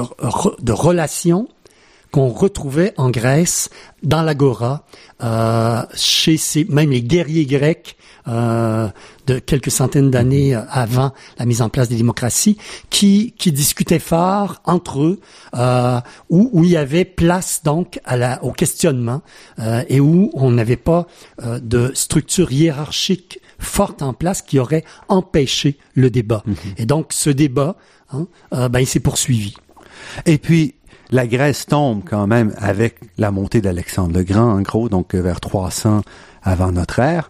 de 0.61 0.71
relation 0.71 1.47
qu'on 2.11 2.29
retrouvait 2.29 2.93
en 2.97 3.09
Grèce, 3.09 3.69
dans 4.03 4.21
l'agora, 4.21 4.85
euh, 5.23 5.81
chez 5.93 6.37
ces, 6.37 6.65
même 6.65 6.91
les 6.91 7.01
guerriers 7.01 7.45
grecs 7.45 7.95
euh, 8.27 8.89
de 9.31 9.39
quelques 9.39 9.71
centaines 9.71 10.11
d'années 10.11 10.53
avant 10.53 11.13
la 11.37 11.45
mise 11.45 11.61
en 11.61 11.69
place 11.69 11.87
des 11.87 11.95
démocraties, 11.95 12.57
qui, 12.89 13.33
qui 13.37 13.51
discutaient 13.51 13.99
fort 13.99 14.61
entre 14.65 15.01
eux, 15.01 15.19
euh, 15.55 15.99
où, 16.29 16.49
où 16.51 16.63
il 16.63 16.71
y 16.71 16.77
avait 16.77 17.05
place 17.05 17.61
donc 17.63 17.99
à 18.03 18.17
la, 18.17 18.43
au 18.43 18.51
questionnement 18.51 19.21
euh, 19.59 19.83
et 19.87 19.99
où 19.99 20.31
on 20.33 20.51
n'avait 20.51 20.75
pas 20.75 21.07
euh, 21.43 21.59
de 21.59 21.91
structure 21.93 22.51
hiérarchique 22.51 23.39
forte 23.59 24.01
en 24.01 24.13
place 24.13 24.41
qui 24.41 24.59
aurait 24.59 24.83
empêché 25.07 25.77
le 25.93 26.09
débat. 26.09 26.43
Et 26.77 26.85
donc 26.85 27.13
ce 27.13 27.29
débat, 27.29 27.75
hein, 28.11 28.27
ben, 28.51 28.79
il 28.79 28.87
s'est 28.87 28.99
poursuivi. 28.99 29.53
Et 30.25 30.39
puis, 30.39 30.73
la 31.11 31.27
Grèce 31.27 31.67
tombe 31.67 32.01
quand 32.03 32.25
même 32.25 32.55
avec 32.57 32.99
la 33.19 33.29
montée 33.29 33.61
d'Alexandre 33.61 34.17
le 34.17 34.23
Grand, 34.23 34.51
en 34.51 34.61
gros, 34.61 34.89
donc 34.89 35.13
vers 35.13 35.39
300 35.39 36.01
avant 36.41 36.71
notre 36.71 36.97
ère. 36.99 37.27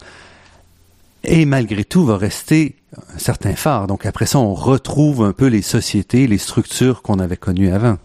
Et 1.24 1.46
malgré 1.46 1.84
tout, 1.84 2.06
va 2.06 2.18
rester 2.18 2.76
un 3.14 3.20
certain 3.20 3.56
phare. 3.56 3.88
Donc 3.88 4.06
après 4.06 4.26
ça, 4.26 4.40
on 4.40 4.54
retrouve 4.54 5.24
un 5.24 5.34
peu 5.34 5.48
les 5.48 5.62
sociétés, 5.62 6.28
les 6.28 6.38
structures 6.38 7.02
qu'on 7.02 7.20
avait 7.20 7.38
connues 7.38 7.72
avant. 7.72 7.98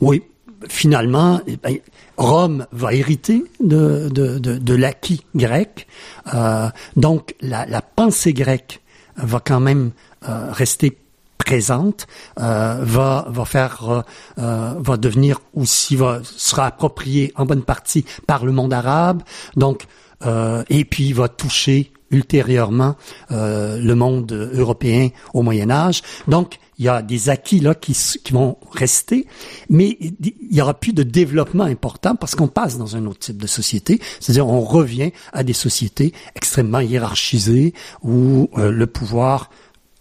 Oui, 0.00 0.22
finalement, 0.68 1.40
eh 1.46 1.56
ben, 1.56 1.76
Rome 2.16 2.66
va 2.72 2.94
hériter 2.94 3.44
de, 3.60 4.08
de, 4.10 4.38
de, 4.38 4.58
de 4.58 4.74
l'acquis 4.74 5.24
grec. 5.34 5.86
Euh, 6.34 6.68
donc, 6.96 7.34
la, 7.40 7.66
la 7.66 7.82
pensée 7.82 8.32
grecque 8.32 8.80
va 9.16 9.40
quand 9.40 9.60
même 9.60 9.92
euh, 10.28 10.50
rester 10.52 10.98
présente, 11.38 12.08
euh, 12.40 12.80
va 12.82 13.26
va 13.28 13.44
faire 13.44 13.88
euh, 13.88 14.02
euh, 14.38 14.74
va 14.78 14.96
devenir 14.96 15.40
aussi 15.54 15.94
va 15.94 16.20
sera 16.24 16.66
appropriée 16.66 17.32
en 17.36 17.46
bonne 17.46 17.62
partie 17.62 18.04
par 18.26 18.44
le 18.44 18.50
monde 18.50 18.72
arabe. 18.72 19.22
Donc 19.54 19.86
euh, 20.24 20.64
et 20.70 20.84
puis 20.84 21.12
va 21.12 21.28
toucher 21.28 21.92
ultérieurement 22.10 22.96
euh, 23.30 23.78
le 23.78 23.94
monde 23.94 24.32
européen 24.54 25.08
au 25.34 25.42
Moyen 25.42 25.70
Âge. 25.70 26.02
Donc, 26.28 26.58
il 26.78 26.84
y 26.84 26.88
a 26.88 27.02
des 27.02 27.30
acquis 27.30 27.60
là 27.60 27.74
qui, 27.74 27.96
vont 28.32 28.58
rester, 28.70 29.26
mais 29.70 29.96
il 30.00 30.34
y 30.50 30.60
aura 30.60 30.74
plus 30.74 30.92
de 30.92 31.02
développement 31.02 31.64
important 31.64 32.16
parce 32.16 32.34
qu'on 32.34 32.48
passe 32.48 32.76
dans 32.76 32.96
un 32.96 33.06
autre 33.06 33.20
type 33.20 33.40
de 33.40 33.46
société. 33.46 34.00
C'est-à-dire, 34.20 34.46
on 34.46 34.60
revient 34.60 35.12
à 35.32 35.42
des 35.42 35.54
sociétés 35.54 36.12
extrêmement 36.34 36.80
hiérarchisées 36.80 37.72
où 38.02 38.50
euh, 38.58 38.70
le 38.70 38.86
pouvoir 38.86 39.50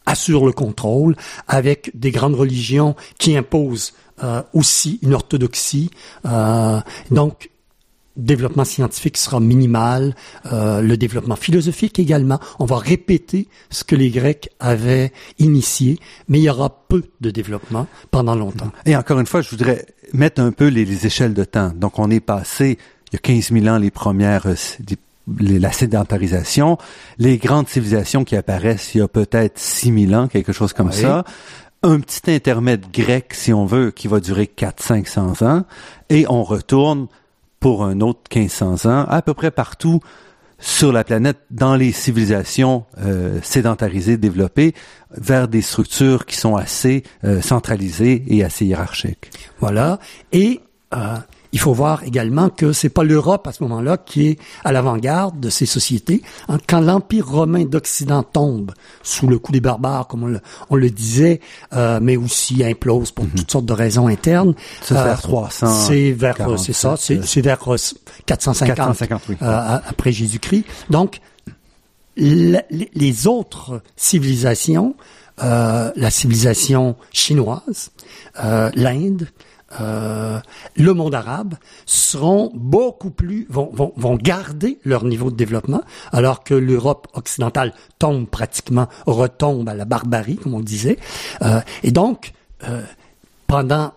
assure 0.05 0.45
le 0.45 0.51
contrôle 0.51 1.15
avec 1.47 1.91
des 1.95 2.11
grandes 2.11 2.35
religions 2.35 2.95
qui 3.17 3.35
imposent 3.35 3.93
euh, 4.23 4.43
aussi 4.53 4.99
une 5.01 5.13
orthodoxie. 5.13 5.89
Euh, 6.25 6.79
donc, 7.11 7.49
développement 8.17 8.63
scientifique 8.65 9.17
sera 9.17 9.39
minimal, 9.39 10.15
euh, 10.51 10.81
le 10.81 10.97
développement 10.97 11.35
philosophique 11.35 11.99
également. 11.99 12.39
On 12.59 12.65
va 12.65 12.77
répéter 12.77 13.47
ce 13.69 13.83
que 13.83 13.95
les 13.95 14.09
Grecs 14.09 14.49
avaient 14.59 15.11
initié, 15.39 15.99
mais 16.27 16.39
il 16.39 16.43
y 16.43 16.49
aura 16.49 16.69
peu 16.87 17.03
de 17.21 17.29
développement 17.31 17.87
pendant 18.11 18.35
longtemps. 18.35 18.71
Et 18.85 18.95
encore 18.95 19.19
une 19.19 19.25
fois, 19.25 19.41
je 19.41 19.49
voudrais 19.49 19.85
mettre 20.13 20.41
un 20.41 20.51
peu 20.51 20.67
les, 20.67 20.85
les 20.85 21.05
échelles 21.05 21.33
de 21.33 21.43
temps. 21.43 21.71
Donc 21.75 21.99
on 21.99 22.09
est 22.09 22.19
passé, 22.19 22.77
il 23.11 23.13
y 23.13 23.17
a 23.17 23.19
15 23.19 23.51
000 23.51 23.67
ans, 23.67 23.77
les 23.77 23.91
premières, 23.91 24.45
euh, 24.47 24.55
les- 25.39 25.59
la 25.59 25.71
sédentarisation, 25.71 26.77
les 27.17 27.37
grandes 27.37 27.67
civilisations 27.67 28.23
qui 28.23 28.35
apparaissent 28.35 28.93
il 28.95 28.99
y 28.99 29.01
a 29.01 29.07
peut-être 29.07 29.57
6 29.59 30.07
000 30.07 30.13
ans, 30.13 30.27
quelque 30.27 30.53
chose 30.53 30.71
comme 30.73 30.89
Oui. 30.89 31.01
ça. 31.01 31.23
Un 31.83 31.99
petit 31.99 32.31
intermède 32.31 32.85
grec, 32.91 33.33
si 33.33 33.51
on 33.53 33.65
veut, 33.65 33.91
qui 33.91 34.07
va 34.07 34.19
durer 34.19 34.45
400-500 34.55 35.43
ans. 35.45 35.65
Et 36.09 36.25
on 36.29 36.43
retourne 36.43 37.07
pour 37.65 37.83
un 37.83 37.99
autre 38.01 38.21
1500 38.31 38.85
ans, 38.85 39.05
à 39.09 39.23
peu 39.23 39.33
près 39.33 39.49
partout 39.49 39.99
sur 40.59 40.93
la 40.93 41.03
planète, 41.03 41.39
dans 41.49 41.75
les 41.75 41.91
civilisations 41.91 42.85
euh, 42.99 43.39
sédentarisées, 43.41 44.17
développées, 44.17 44.75
vers 45.09 45.47
des 45.47 45.63
structures 45.63 46.27
qui 46.27 46.35
sont 46.35 46.55
assez 46.55 47.01
euh, 47.23 47.41
centralisées 47.41 48.23
et 48.27 48.43
assez 48.43 48.67
hiérarchiques. 48.67 49.31
Voilà. 49.59 49.97
Et 50.31 50.61
euh, 50.93 51.15
il 51.55 51.59
faut 51.59 51.73
voir 51.73 52.03
également 52.03 52.49
que 52.49 52.73
c'est 52.73 52.89
pas 52.89 53.03
l'Europe 53.05 53.47
à 53.47 53.53
ce 53.53 53.63
moment-là 53.63 53.95
qui 53.97 54.27
est 54.27 54.39
à 54.65 54.73
l'avant-garde 54.73 55.39
de 55.39 55.49
ces 55.49 55.65
sociétés. 55.65 56.21
Hein, 56.49 56.57
Quand 56.67 56.81
l'Empire 56.81 57.25
romain 57.27 57.63
d'Occident 57.63 58.23
tombe 58.23 58.73
sous 59.03 59.25
le 59.27 59.39
coup 59.39 59.53
des 59.53 59.61
barbares, 59.61 60.07
comme 60.07 60.23
on 60.23 60.27
le, 60.27 60.41
on 60.69 60.75
le 60.75 60.89
disait, 60.89 61.39
euh, 61.73 61.99
mais 62.01 62.17
aussi 62.17 62.61
implose 62.63 63.11
pour 63.11 63.25
toutes 63.33 63.49
sortes 63.49 63.65
de 63.65 63.73
raisons 63.73 64.07
internes. 64.07 64.53
C'est 64.81 64.97
euh, 64.97 65.03
vers 65.03 65.21
300, 65.21 65.67
C'est 65.87 66.11
vers, 66.11 66.35
euh, 66.35 66.37
47, 66.39 66.65
c'est 66.65 66.73
ça, 66.73 66.95
c'est 66.99 67.37
euh, 67.39 67.41
vers 67.41 67.59
euh, 67.73 67.77
450, 68.25 68.75
450, 68.75 69.21
oui. 69.29 69.35
euh, 69.41 69.45
a- 69.45 69.81
après 69.87 70.11
Jésus-Christ. 70.11 70.65
Donc, 70.89 71.21
la- 72.17 72.63
les 72.69 73.27
autres 73.27 73.81
civilisations, 73.95 74.95
euh, 75.43 75.91
la 75.95 76.09
civilisation 76.11 76.95
chinoise, 77.11 77.91
euh, 78.43 78.69
l'Inde, 78.75 79.27
euh, 79.81 80.39
le 80.75 80.93
monde 80.93 81.15
arabe 81.15 81.55
seront 81.85 82.51
beaucoup 82.53 83.11
plus 83.11 83.45
vont, 83.49 83.69
vont, 83.73 83.93
vont 83.95 84.15
garder 84.15 84.79
leur 84.83 85.03
niveau 85.05 85.31
de 85.31 85.35
développement 85.35 85.81
alors 86.11 86.43
que 86.43 86.53
l'Europe 86.53 87.07
occidentale 87.13 87.73
tombe 87.99 88.27
pratiquement 88.27 88.87
retombe 89.05 89.67
à 89.69 89.73
la 89.73 89.85
barbarie 89.85 90.37
comme 90.37 90.53
on 90.53 90.61
disait. 90.61 90.97
Euh, 91.41 91.61
et 91.83 91.91
donc 91.91 92.33
euh, 92.67 92.83
pendant 93.47 93.93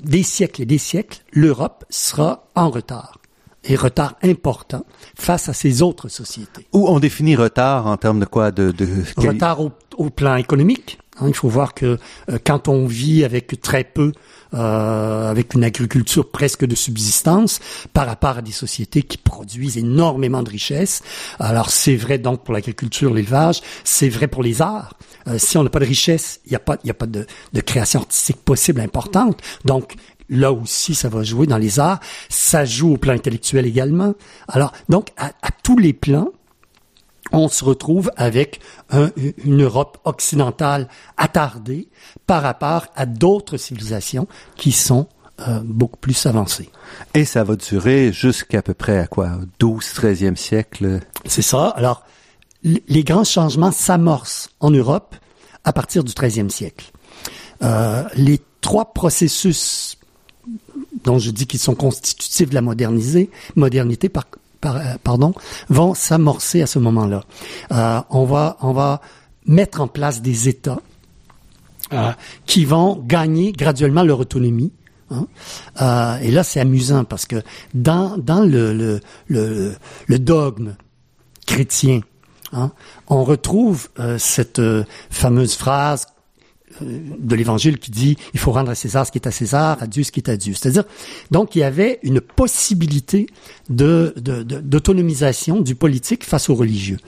des 0.00 0.22
siècles 0.22 0.62
et 0.62 0.66
des 0.66 0.78
siècles 0.78 1.22
l'Europe 1.32 1.84
sera 1.90 2.46
en 2.54 2.70
retard 2.70 3.18
et 3.64 3.76
retard 3.76 4.14
important 4.22 4.84
face 5.16 5.48
à 5.48 5.52
ces 5.52 5.82
autres 5.82 6.08
sociétés. 6.08 6.66
Où 6.72 6.88
on 6.88 7.00
définit 7.00 7.36
retard 7.36 7.86
en 7.86 7.96
termes 7.96 8.20
de 8.20 8.24
quoi? 8.24 8.50
De, 8.50 8.70
de 8.70 9.04
retard 9.16 9.60
au, 9.60 9.72
au 9.96 10.10
plan 10.10 10.36
économique. 10.36 10.98
Hein, 11.20 11.26
il 11.28 11.34
faut 11.34 11.48
voir 11.48 11.74
que 11.74 11.98
euh, 12.30 12.38
quand 12.44 12.68
on 12.68 12.86
vit 12.86 13.24
avec 13.24 13.60
très 13.60 13.84
peu, 13.84 14.12
euh, 14.54 15.30
avec 15.30 15.54
une 15.54 15.64
agriculture 15.64 16.30
presque 16.30 16.64
de 16.64 16.74
subsistance, 16.74 17.60
par 17.92 18.06
rapport 18.06 18.38
à 18.38 18.42
des 18.42 18.52
sociétés 18.52 19.02
qui 19.02 19.18
produisent 19.18 19.78
énormément 19.78 20.42
de 20.42 20.50
richesses, 20.50 21.02
alors 21.38 21.70
c'est 21.70 21.96
vrai 21.96 22.18
donc 22.18 22.44
pour 22.44 22.54
l'agriculture, 22.54 23.12
l'élevage, 23.12 23.60
c'est 23.84 24.08
vrai 24.08 24.28
pour 24.28 24.42
les 24.42 24.62
arts. 24.62 24.94
Euh, 25.26 25.38
si 25.38 25.58
on 25.58 25.62
n'a 25.62 25.70
pas 25.70 25.80
de 25.80 25.84
richesse, 25.84 26.40
il 26.46 26.50
n'y 26.50 26.56
a 26.56 26.60
pas, 26.60 26.78
il 26.84 26.90
a 26.90 26.94
pas 26.94 27.06
de, 27.06 27.26
de 27.52 27.60
création 27.60 28.00
artistique 28.00 28.38
possible 28.44 28.80
importante. 28.80 29.40
Donc 29.64 29.96
là 30.28 30.52
aussi, 30.52 30.94
ça 30.94 31.08
va 31.08 31.22
jouer 31.22 31.46
dans 31.46 31.58
les 31.58 31.80
arts. 31.80 32.00
Ça 32.28 32.64
joue 32.64 32.94
au 32.94 32.96
plan 32.96 33.14
intellectuel 33.14 33.66
également. 33.66 34.14
Alors, 34.48 34.72
donc, 34.88 35.08
à, 35.16 35.32
à 35.42 35.50
tous 35.62 35.78
les 35.78 35.92
plans, 35.92 36.28
on 37.32 37.48
se 37.48 37.64
retrouve 37.64 38.10
avec 38.16 38.60
une 39.44 39.62
Europe 39.62 39.98
occidentale 40.04 40.88
attardée 41.16 41.88
par 42.26 42.42
rapport 42.42 42.86
à 42.96 43.06
d'autres 43.06 43.56
civilisations 43.56 44.26
qui 44.56 44.72
sont 44.72 45.08
euh, 45.46 45.60
beaucoup 45.62 45.98
plus 45.98 46.26
avancées. 46.26 46.68
Et 47.14 47.24
ça 47.24 47.44
va 47.44 47.54
durer 47.54 48.12
jusqu'à 48.12 48.60
peu 48.60 48.74
près 48.74 48.98
à 48.98 49.06
quoi? 49.06 49.38
12, 49.60 49.84
13e 49.84 50.34
siècle? 50.34 50.98
C'est 51.26 51.42
ça. 51.42 51.68
Alors, 51.68 52.04
les 52.64 53.04
grands 53.04 53.22
changements 53.22 53.70
s'amorcent 53.70 54.50
en 54.58 54.72
Europe 54.72 55.14
à 55.62 55.72
partir 55.72 56.02
du 56.02 56.12
13e 56.12 56.48
siècle. 56.48 56.90
Euh, 57.62 58.02
les 58.16 58.40
trois 58.60 58.92
processus 58.92 59.96
dont 61.04 61.20
je 61.20 61.30
dis 61.30 61.46
qu'ils 61.46 61.60
sont 61.60 61.76
constitutifs 61.76 62.50
de 62.50 62.54
la 62.54 62.62
modernisée, 62.62 63.30
modernité, 63.54 64.08
par, 64.08 64.26
euh, 64.64 64.96
pardon, 65.04 65.34
vont 65.68 65.94
s'amorcer 65.94 66.62
à 66.62 66.66
ce 66.66 66.78
moment-là. 66.78 67.22
Euh, 67.72 68.00
on 68.10 68.24
va 68.24 68.56
on 68.60 68.72
va 68.72 69.00
mettre 69.46 69.80
en 69.80 69.88
place 69.88 70.20
des 70.20 70.48
États 70.48 70.80
euh, 71.92 72.12
qui 72.44 72.64
vont 72.64 72.96
gagner 72.96 73.52
graduellement 73.52 74.02
leur 74.02 74.20
autonomie. 74.20 74.72
Hein. 75.10 75.26
Et 76.22 76.30
là, 76.30 76.42
c'est 76.42 76.60
amusant 76.60 77.04
parce 77.04 77.24
que 77.24 77.36
dans 77.72 78.18
dans 78.18 78.40
le 78.40 79.00
le, 79.28 80.18
dogme 80.18 80.74
chrétien, 81.46 82.00
hein, 82.52 82.72
on 83.06 83.24
retrouve 83.24 83.88
cette 84.18 84.60
fameuse 85.08 85.54
phrase 85.54 86.06
de 86.80 87.34
l'évangile 87.34 87.78
qui 87.78 87.90
dit 87.90 88.16
il 88.34 88.40
faut 88.40 88.52
rendre 88.52 88.70
à 88.70 88.74
César 88.74 89.06
ce 89.06 89.12
qui 89.12 89.18
est 89.18 89.26
à 89.26 89.30
César, 89.30 89.82
à 89.82 89.86
Dieu 89.86 90.02
ce 90.02 90.12
qui 90.12 90.20
est 90.20 90.28
à 90.28 90.36
Dieu. 90.36 90.54
C'est-à-dire, 90.54 90.84
donc 91.30 91.54
il 91.56 91.60
y 91.60 91.62
avait 91.62 91.98
une 92.02 92.20
possibilité 92.20 93.26
de, 93.68 94.14
d'autonomisation 94.16 95.60
du 95.60 95.74
politique 95.74 96.24
face 96.24 96.48
aux 96.48 96.54
religieux. 96.54 96.98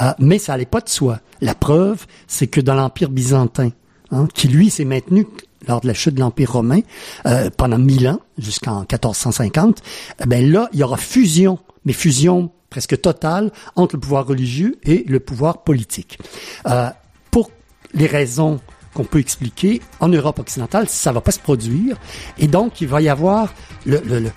Euh, 0.00 0.12
mais 0.18 0.38
ça 0.38 0.52
n'allait 0.52 0.66
pas 0.66 0.80
de 0.80 0.88
soi. 0.88 1.20
La 1.40 1.54
preuve, 1.54 2.06
c'est 2.26 2.46
que 2.46 2.60
dans 2.60 2.74
l'Empire 2.74 3.10
byzantin, 3.10 3.70
hein, 4.10 4.28
qui 4.34 4.48
lui 4.48 4.70
s'est 4.70 4.84
maintenu 4.84 5.26
lors 5.66 5.80
de 5.80 5.86
la 5.86 5.94
chute 5.94 6.14
de 6.14 6.20
l'Empire 6.20 6.52
romain 6.52 6.80
euh, 7.26 7.50
pendant 7.56 7.78
mille 7.78 8.08
ans, 8.08 8.20
jusqu'en 8.38 8.80
1450, 8.80 9.82
eh 10.20 10.26
ben 10.26 10.50
là, 10.50 10.68
il 10.72 10.80
y 10.80 10.82
aura 10.82 10.96
fusion, 10.96 11.58
mais 11.84 11.92
fusion 11.92 12.50
presque 12.70 13.00
totale 13.00 13.50
entre 13.76 13.96
le 13.96 14.00
pouvoir 14.00 14.26
religieux 14.26 14.76
et 14.84 15.04
le 15.08 15.20
pouvoir 15.20 15.62
politique. 15.62 16.18
Euh, 16.66 16.90
pour 17.30 17.50
les 17.94 18.06
raisons 18.06 18.60
qu'on 18.94 19.04
peut 19.04 19.18
expliquer, 19.18 19.80
en 20.00 20.08
Europe 20.08 20.38
occidentale, 20.38 20.88
ça 20.88 21.12
va 21.12 21.20
pas 21.20 21.30
se 21.30 21.38
produire. 21.38 21.96
Et 22.38 22.46
donc, 22.46 22.80
il 22.80 22.88
va 22.88 23.00
y 23.00 23.08
avoir 23.08 23.52
le, 23.86 24.30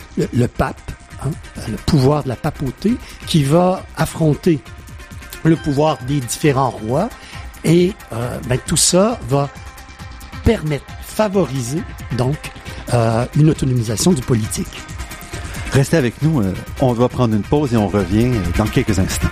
pape, 0.47 0.91
hein, 1.23 1.31
le 1.69 1.77
pouvoir 1.77 2.23
de 2.23 2.29
la 2.29 2.35
papauté, 2.35 2.95
qui 3.27 3.43
va 3.43 3.85
affronter 3.97 4.59
le 5.43 5.55
pouvoir 5.55 5.97
des 6.07 6.19
différents 6.19 6.69
rois. 6.69 7.09
Et 7.63 7.93
euh, 8.13 8.39
ben, 8.47 8.59
tout 8.65 8.77
ça 8.77 9.19
va 9.29 9.49
permettre, 10.43 10.85
favoriser 11.03 11.81
donc 12.17 12.37
euh, 12.93 13.25
une 13.35 13.49
autonomisation 13.49 14.11
du 14.11 14.21
politique. 14.21 14.81
Restez 15.71 15.97
avec 15.97 16.21
nous, 16.21 16.41
euh, 16.41 16.53
on 16.81 16.91
va 16.91 17.07
prendre 17.07 17.33
une 17.35 17.43
pause 17.43 17.73
et 17.73 17.77
on 17.77 17.87
revient 17.87 18.31
dans 18.57 18.65
quelques 18.65 18.99
instants. 18.99 19.29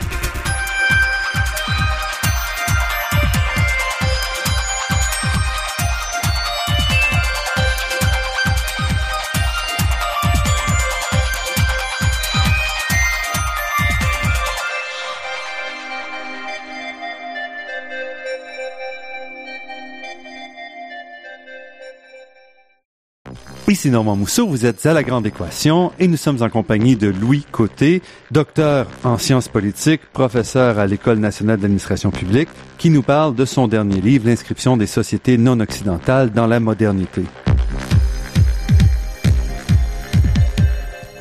Ici 23.70 23.92
Normand 23.92 24.16
Mousseau, 24.16 24.48
vous 24.48 24.66
êtes 24.66 24.84
à 24.88 24.94
La 24.94 25.04
Grande 25.04 25.28
Équation 25.28 25.92
et 26.00 26.08
nous 26.08 26.18
sommes 26.18 26.42
en 26.42 26.50
compagnie 26.50 26.96
de 26.96 27.08
Louis 27.08 27.46
Côté, 27.52 28.02
docteur 28.32 28.88
en 29.04 29.20
sciences 29.20 29.48
politiques, 29.48 30.02
professeur 30.12 30.80
à 30.80 30.88
l'École 30.88 31.20
nationale 31.20 31.60
d'administration 31.60 32.10
publique, 32.10 32.50
qui 32.80 32.90
nous 32.90 33.04
parle 33.04 33.36
de 33.36 33.46
son 33.46 33.68
dernier 33.68 34.02
livre, 34.02 34.26
L'inscription 34.26 34.76
des 34.76 34.88
sociétés 34.88 35.38
non 35.38 35.60
occidentales 35.60 36.32
dans 36.32 36.48
la 36.48 36.60
modernité. 36.60 37.22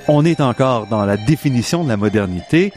On 0.08 0.24
est 0.24 0.40
encore 0.40 0.87
dans 0.87 1.04
la 1.04 1.18
définition 1.18 1.84
de 1.84 1.90
la 1.90 1.98
modernité. 1.98 2.72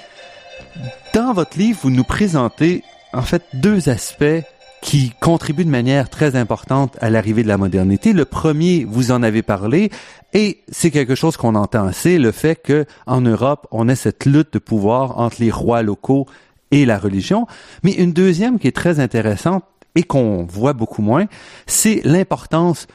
Dans 1.13 1.31
votre 1.31 1.57
livre, 1.57 1.79
vous 1.83 1.91
nous 1.91 2.03
présentez 2.03 2.83
en 3.13 3.21
fait 3.21 3.43
deux 3.53 3.87
aspects 3.87 4.43
qui 4.81 5.13
contribue 5.21 5.63
de 5.63 5.69
manière 5.69 6.09
très 6.09 6.35
importante 6.35 6.97
à 7.01 7.09
l'arrivée 7.09 7.43
de 7.43 7.47
la 7.47 7.57
modernité. 7.57 8.13
Le 8.13 8.25
premier, 8.25 8.83
vous 8.83 9.11
en 9.11 9.21
avez 9.21 9.43
parlé, 9.43 9.91
et 10.33 10.61
c'est 10.69 10.91
quelque 10.91 11.15
chose 11.15 11.37
qu'on 11.37 11.55
entend 11.55 11.85
assez, 11.85 12.17
le 12.17 12.31
fait 12.31 12.55
que 12.55 12.85
en 13.05 13.21
Europe, 13.21 13.67
on 13.71 13.87
ait 13.87 13.95
cette 13.95 14.25
lutte 14.25 14.53
de 14.53 14.59
pouvoir 14.59 15.19
entre 15.19 15.37
les 15.39 15.51
rois 15.51 15.83
locaux 15.83 16.25
et 16.71 16.85
la 16.85 16.97
religion. 16.97 17.45
Mais 17.83 17.91
une 17.91 18.11
deuxième 18.11 18.57
qui 18.57 18.67
est 18.67 18.75
très 18.75 18.99
intéressante 18.99 19.63
et 19.93 20.03
qu'on 20.03 20.45
voit 20.45 20.73
beaucoup 20.73 21.01
moins, 21.01 21.25
c'est 21.67 22.01
l'importance 22.03 22.87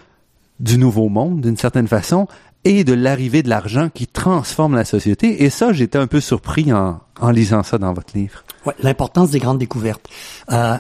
du 0.59 0.79
nouveau 0.79 1.09
monde, 1.09 1.40
d'une 1.40 1.57
certaine 1.57 1.87
façon, 1.87 2.27
et 2.64 2.83
de 2.83 2.94
l'arrivée 2.94 3.44
de 3.44 3.49
l'argent 3.49 3.90
qui 3.94 4.09
transforme 4.09 4.75
la 4.75 4.85
société. 4.85 5.44
Et 5.44 5.51
ça, 5.51 5.72
j'étais 5.72 5.99
un 5.99 6.09
peu 6.09 6.20
surpris 6.20 6.72
en, 6.72 7.01
en 7.20 7.31
lisant 7.31 7.62
ça 7.62 7.79
dans 7.79 7.92
votre 7.92 8.16
livre. 8.16 8.42
Ouais, 8.64 8.75
l'importance 8.83 9.31
des 9.31 9.38
grandes 9.38 9.59
découvertes. 9.59 10.09
Euh, 10.51 10.77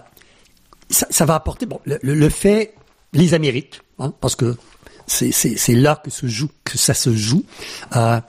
ça, 0.90 1.06
ça, 1.10 1.24
va 1.24 1.34
apporter 1.34 1.66
bon 1.66 1.80
le, 1.84 1.98
le, 2.02 2.28
fait 2.28 2.74
les 3.12 3.34
Amériques 3.34 3.80
hein, 3.98 4.12
parce 4.20 4.36
que 4.36 4.56
c'est 5.06 5.74
là 5.74 6.00
que 6.02 6.10
se 6.10 6.26
joue 6.26 6.50
que 6.64 6.78
ça 6.78 6.94
se 6.94 7.14
joue 7.14 7.44
euh, 7.94 8.20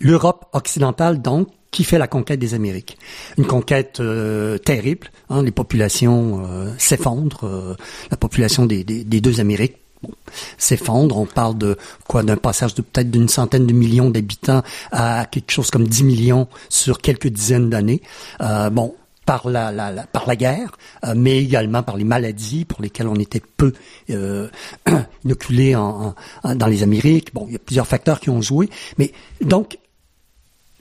l'Europe 0.00 0.46
occidentale 0.52 1.20
donc 1.20 1.48
qui 1.70 1.84
fait 1.84 1.98
la 1.98 2.06
conquête 2.06 2.38
des 2.38 2.54
Amériques 2.54 2.98
une 3.36 3.46
conquête 3.46 4.00
euh, 4.00 4.58
terrible 4.58 5.10
hein, 5.30 5.42
les 5.42 5.50
populations 5.50 6.44
euh, 6.46 6.72
s'effondrent 6.78 7.44
euh, 7.44 7.74
la 8.10 8.16
population 8.16 8.66
des, 8.66 8.84
des, 8.84 9.04
des 9.04 9.20
deux 9.20 9.40
Amériques 9.40 9.76
Bon, 10.02 10.10
s'effondre. 10.58 11.18
On 11.18 11.26
parle 11.26 11.58
de 11.58 11.76
quoi 12.06 12.22
d'un 12.22 12.36
passage 12.36 12.74
de 12.74 12.82
peut-être 12.82 13.10
d'une 13.10 13.28
centaine 13.28 13.66
de 13.66 13.72
millions 13.72 14.10
d'habitants 14.10 14.62
à 14.92 15.26
quelque 15.26 15.50
chose 15.50 15.70
comme 15.70 15.88
10 15.88 16.04
millions 16.04 16.46
sur 16.68 17.00
quelques 17.00 17.26
dizaines 17.26 17.68
d'années. 17.68 18.00
Euh, 18.40 18.70
bon, 18.70 18.94
par 19.28 19.46
la, 19.46 19.70
la, 19.72 19.92
la, 19.92 20.06
par 20.06 20.26
la 20.26 20.36
guerre, 20.36 20.78
euh, 21.04 21.12
mais 21.14 21.36
également 21.36 21.82
par 21.82 21.98
les 21.98 22.04
maladies 22.04 22.64
pour 22.64 22.80
lesquelles 22.80 23.08
on 23.08 23.16
était 23.16 23.42
peu 23.58 23.74
euh, 24.08 24.48
inoculés 25.26 25.76
en, 25.76 26.14
en, 26.42 26.54
dans 26.54 26.66
les 26.66 26.82
Amériques. 26.82 27.34
Bon, 27.34 27.44
il 27.46 27.52
y 27.52 27.56
a 27.56 27.58
plusieurs 27.58 27.86
facteurs 27.86 28.20
qui 28.20 28.30
ont 28.30 28.40
joué, 28.40 28.70
mais 28.96 29.12
donc 29.42 29.78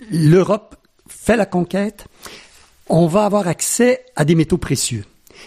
l'Europe 0.09 0.77
fait 1.09 1.35
la 1.35 1.45
conquête. 1.45 2.05
On 2.87 3.07
va 3.07 3.25
avoir 3.25 3.49
accès 3.49 4.05
à 4.15 4.23
des 4.23 4.33
métaux 4.33 4.57
précieux. 4.57 5.03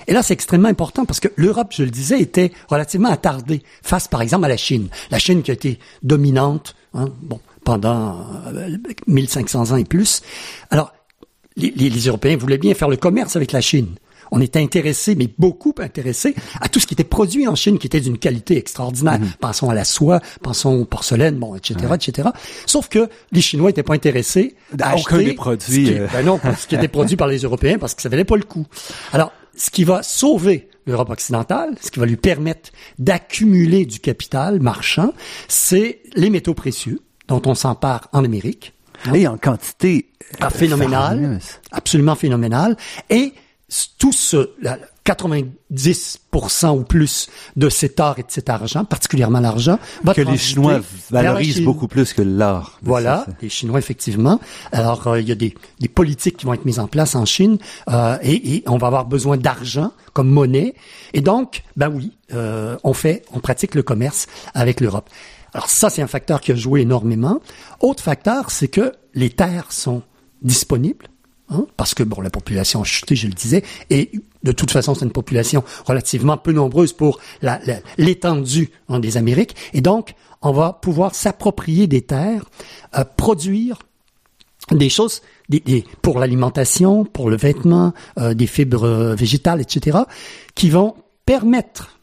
Et 0.07 0.13
là, 0.13 0.23
c'est 0.23 0.35
extrêmement 0.35 0.69
important 0.69 1.07
parce 1.07 1.21
que 1.21 1.29
l'Europe, 1.37 1.69
je 1.71 1.85
le 1.85 1.91
disais, 1.91 2.21
était 2.21 2.53
relativement 2.69 3.09
attardée 3.09 3.63
face, 3.81 4.09
par 4.09 4.21
exemple, 4.21 4.45
à 4.45 4.49
la 4.49 4.59
Chine. 4.59 4.89
La 5.11 5.19
Chine 5.19 5.43
qui 5.43 5.51
a 5.51 5.55
été 5.55 5.79
dominante, 6.03 6.77
hein, 6.93 7.09
bon, 7.23 7.41
pendant 7.65 8.27
euh, 8.49 8.77
1500 9.07 9.71
ans 9.71 9.77
et 9.77 9.85
plus. 9.85 10.21
Alors, 10.71 10.93
les, 11.57 11.73
les, 11.77 11.91
les, 11.91 12.01
Européens 12.01 12.37
voulaient 12.37 12.59
bien 12.59 12.75
faire 12.75 12.89
le 12.89 12.97
commerce 12.97 13.37
avec 13.37 13.53
la 13.53 13.61
Chine. 13.61 13.89
On 14.33 14.41
était 14.41 14.61
intéressés, 14.61 15.17
mais 15.17 15.29
beaucoup 15.39 15.75
intéressés, 15.79 16.37
à 16.61 16.69
tout 16.69 16.79
ce 16.79 16.87
qui 16.87 16.95
était 16.95 17.03
produit 17.03 17.49
en 17.49 17.57
Chine, 17.57 17.79
qui 17.79 17.89
était 17.89 18.01
d'une 18.01 18.19
qualité 18.19 18.57
extraordinaire. 18.57 19.19
-hmm. 19.19 19.37
Pensons 19.41 19.71
à 19.71 19.75
la 19.75 19.85
soie, 19.85 20.21
pensons 20.41 20.75
aux 20.75 20.85
porcelaines, 20.85 21.37
bon, 21.37 21.57
etc., 21.57 21.75
ouais. 21.89 21.97
etc. 21.97 22.29
Sauf 22.67 22.89
que 22.89 23.09
les 23.33 23.41
Chinois 23.41 23.71
n'étaient 23.71 23.83
pas 23.83 23.95
intéressés 23.95 24.55
à 24.81 24.97
aucun 24.97 25.19
des 25.19 25.35
produits. 25.35 25.87
Qui, 25.87 25.95
ben 26.13 26.25
non, 26.25 26.39
ce 26.61 26.67
qui 26.69 26.77
était 26.77 26.89
produit 26.89 27.17
par 27.17 27.27
les 27.27 27.39
Européens, 27.39 27.79
parce 27.79 27.95
que 27.95 28.03
ça 28.03 28.09
valait 28.09 28.25
pas 28.25 28.37
le 28.37 28.45
coup. 28.45 28.67
Alors, 29.13 29.33
ce 29.57 29.71
qui 29.71 29.85
va 29.85 30.03
sauver 30.03 30.69
l'Europe 30.87 31.11
occidentale, 31.11 31.75
ce 31.83 31.91
qui 31.91 31.99
va 31.99 32.07
lui 32.07 32.17
permettre 32.17 32.71
d'accumuler 32.99 33.85
du 33.85 33.99
capital 33.99 34.61
marchand, 34.61 35.13
c'est 35.49 36.01
les 36.15 36.31
métaux 36.31 36.55
précieux 36.55 37.01
dont 37.29 37.43
on 37.47 37.55
s'empare 37.55 38.09
en 38.13 38.25
Amérique. 38.25 38.75
Et 39.15 39.27
en 39.27 39.37
quantité 39.37 40.11
ah, 40.41 40.51
phénoménale, 40.51 41.41
absolument 41.73 42.15
phénoménale. 42.15 42.77
Et 43.09 43.35
tout 43.99 44.13
ce, 44.13 44.51
la, 44.61 44.79
90% 45.07 46.79
ou 46.79 46.83
plus 46.83 47.29
de 47.57 47.69
cet 47.69 48.01
or 48.01 48.19
et 48.19 48.23
de 48.23 48.31
cet 48.31 48.49
argent, 48.49 48.85
particulièrement 48.85 49.41
l'argent, 49.41 49.79
va 50.05 50.15
que 50.15 50.21
les 50.21 50.37
Chinois 50.37 50.81
valorisent 51.11 51.57
Chine. 51.57 51.65
beaucoup 51.65 51.89
plus 51.89 52.13
que 52.13 52.23
l'art. 52.23 52.79
Voilà, 52.83 53.27
les 53.41 53.49
Chinois 53.49 53.79
effectivement. 53.79 54.41
Alors 54.73 55.07
euh, 55.09 55.21
il 55.21 55.29
y 55.29 55.33
a 55.33 55.35
des, 55.35 55.55
des 55.81 55.89
politiques 55.89 56.37
qui 56.39 56.47
vont 56.47 56.55
être 56.55 56.65
mises 56.65 56.79
en 56.79 56.87
place 56.87 57.15
en 57.15 57.25
Chine 57.25 57.59
euh, 57.89 58.19
et, 58.23 58.57
et 58.57 58.65
on 58.67 58.77
va 58.77 58.89
avoir 58.89 59.07
besoin 59.07 59.37
d'argent 59.37 59.93
comme 60.13 60.29
monnaie. 60.29 60.75
Et 61.13 61.21
donc, 61.21 61.63
ben 61.77 61.89
oui, 61.89 62.13
euh, 62.33 62.77
on 62.85 62.93
fait, 62.93 63.25
on 63.33 63.41
pratique 63.41 63.75
le 63.75 63.83
commerce 63.83 64.27
avec 64.55 64.81
l'Europe. 64.81 65.09
Alors 65.53 65.69
ça, 65.69 65.91
c'est 65.91 66.03
un 66.03 66.07
facteur 66.07 66.41
qui 66.41 66.53
a 66.53 66.55
joué 66.55 66.83
énormément. 66.83 67.41
Autre 67.81 68.03
facteur, 68.03 68.51
c'est 68.51 68.69
que 68.69 68.93
les 69.15 69.31
terres 69.31 69.73
sont 69.73 70.03
disponibles. 70.43 71.07
hein, 71.51 71.67
parce 71.77 71.95
que 71.95 72.03
bon, 72.03 72.21
la 72.21 72.31
population 72.31 72.81
a 72.83 72.85
chuté, 72.85 73.17
je 73.17 73.27
le 73.27 73.33
disais, 73.33 73.63
et 73.91 74.13
de 74.43 74.53
toute 74.53 74.71
façon, 74.71 74.95
c'est 74.95 75.05
une 75.05 75.13
population 75.13 75.65
relativement 75.85 76.37
peu 76.37 76.53
nombreuse 76.53 76.93
pour 76.93 77.21
l'étendue 77.99 78.71
hein, 78.89 79.01
des 79.01 79.17
Amériques, 79.17 79.57
et 79.73 79.81
donc 79.81 80.15
on 80.43 80.53
va 80.53 80.73
pouvoir 80.73 81.15
s'approprier 81.15 81.87
des 81.87 82.03
terres, 82.03 82.45
euh, 82.97 83.05
produire 83.05 83.81
des 84.71 84.89
choses 84.89 85.23
pour 86.03 86.19
l'alimentation, 86.19 87.05
pour 87.05 87.29
le 87.29 87.37
vêtement, 87.37 87.93
euh, 88.19 88.35
des 88.35 88.47
fibres 88.47 88.85
euh, 88.85 89.15
végétales, 89.15 89.61
etc., 89.61 89.99
qui 90.55 90.71
vont 90.71 90.95
permettre 91.27 92.00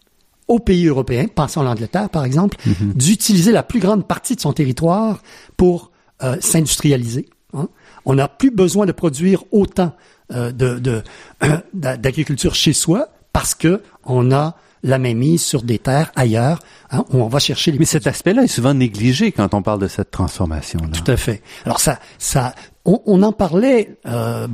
aux 0.48 0.60
pays 0.60 0.88
européens, 0.88 1.26
pensons 1.34 1.62
à 1.62 1.64
l'Angleterre 1.64 2.10
par 2.10 2.26
exemple, 2.26 2.58
d'utiliser 2.96 3.52
la 3.52 3.64
plus 3.64 3.80
grande 3.80 4.08
partie 4.08 4.36
de 4.36 4.42
son 4.42 4.54
territoire 4.54 5.22
pour 5.58 5.92
euh, 6.24 6.38
s'industrialiser. 6.40 7.28
hein. 7.54 7.68
On 8.06 8.16
n'a 8.16 8.28
plus 8.28 8.52
besoin 8.52 8.86
de 8.86 8.92
produire 8.94 9.44
autant 9.52 9.94
euh, 10.34 10.52
de, 10.52 10.80
de- 10.80 11.04
d'a- 11.74 11.98
d'agriculture 11.98 12.56
chez 12.56 12.74
soi 12.74 13.08
parce 13.34 13.54
que 13.56 13.82
on 14.06 14.32
a 14.32 14.56
la 14.84 15.00
mainmise 15.00 15.42
sur 15.44 15.64
des 15.64 15.80
terres 15.80 16.12
ailleurs 16.16 16.60
hein, 16.92 17.04
où 17.12 17.18
on 17.22 17.28
va 17.28 17.40
chercher 17.40 17.72
les 17.72 17.80
Mais 17.80 17.86
cet 17.86 18.08
aspect-là 18.08 18.44
est 18.44 18.48
souvent 18.48 18.74
négligé 18.74 19.32
quand 19.32 19.54
on 19.54 19.62
parle 19.62 19.80
de 19.82 19.88
cette 19.88 20.12
transformation-là. 20.12 20.90
tout 20.90 21.12
à 21.12 21.18
fait. 21.18 21.42
Alors 21.66 21.80
ça, 21.82 22.00
ça, 22.20 22.54
on, 22.88 23.22
en 23.22 23.34
parlait. 23.34 23.98
Euh, 24.06 24.48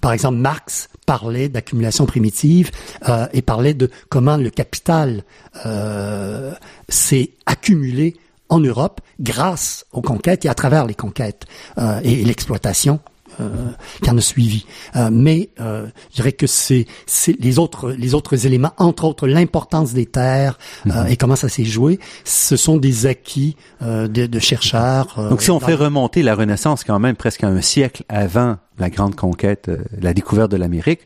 par 0.00 0.12
exemple, 0.12 0.36
Marx 0.36 0.88
parlait 1.06 1.48
d'accumulation 1.48 2.06
primitive 2.06 2.70
euh, 3.08 3.26
et 3.32 3.42
parlait 3.42 3.74
de 3.74 3.90
comment 4.10 4.36
le 4.36 4.50
capital 4.50 5.24
euh, 5.64 6.52
s'est 6.88 7.30
accumulé 7.46 8.16
en 8.50 8.60
Europe 8.60 9.00
grâce 9.20 9.86
aux 9.92 10.02
conquêtes 10.02 10.44
et 10.44 10.48
à 10.48 10.54
travers 10.54 10.86
les 10.86 10.94
conquêtes 10.94 11.44
et 12.02 12.24
l'exploitation. 12.24 13.00
Euh, 13.40 13.70
qui 14.02 14.10
en 14.10 14.18
a 14.18 14.20
suivi, 14.20 14.66
Euh, 14.96 15.10
mais 15.12 15.50
euh, 15.60 15.86
je 16.10 16.16
dirais 16.16 16.32
que 16.32 16.46
c'est 16.46 16.86
les 17.38 17.58
autres 17.58 17.92
les 17.92 18.14
autres 18.14 18.46
éléments, 18.46 18.72
entre 18.78 19.04
autres 19.04 19.26
l'importance 19.28 19.92
des 19.92 20.06
terres 20.06 20.58
euh, 20.86 21.04
et 21.04 21.16
comment 21.16 21.36
ça 21.36 21.48
s'est 21.48 21.64
joué, 21.64 22.00
ce 22.24 22.56
sont 22.56 22.78
des 22.78 23.06
acquis 23.06 23.54
euh, 23.82 24.08
de, 24.08 24.26
de 24.26 24.38
chercheurs. 24.38 25.14
Donc 25.30 25.42
si 25.42 25.50
on 25.50 25.60
fait 25.60 25.74
remonter 25.74 26.22
la 26.22 26.34
Renaissance 26.34 26.84
quand 26.84 26.98
même 26.98 27.16
presque 27.16 27.44
un 27.44 27.60
siècle 27.60 28.02
avant 28.08 28.56
la 28.78 28.90
grande 28.90 29.14
conquête, 29.14 29.68
euh, 29.68 29.78
la 30.00 30.14
découverte 30.14 30.50
de 30.50 30.56
l'Amérique, 30.56 31.02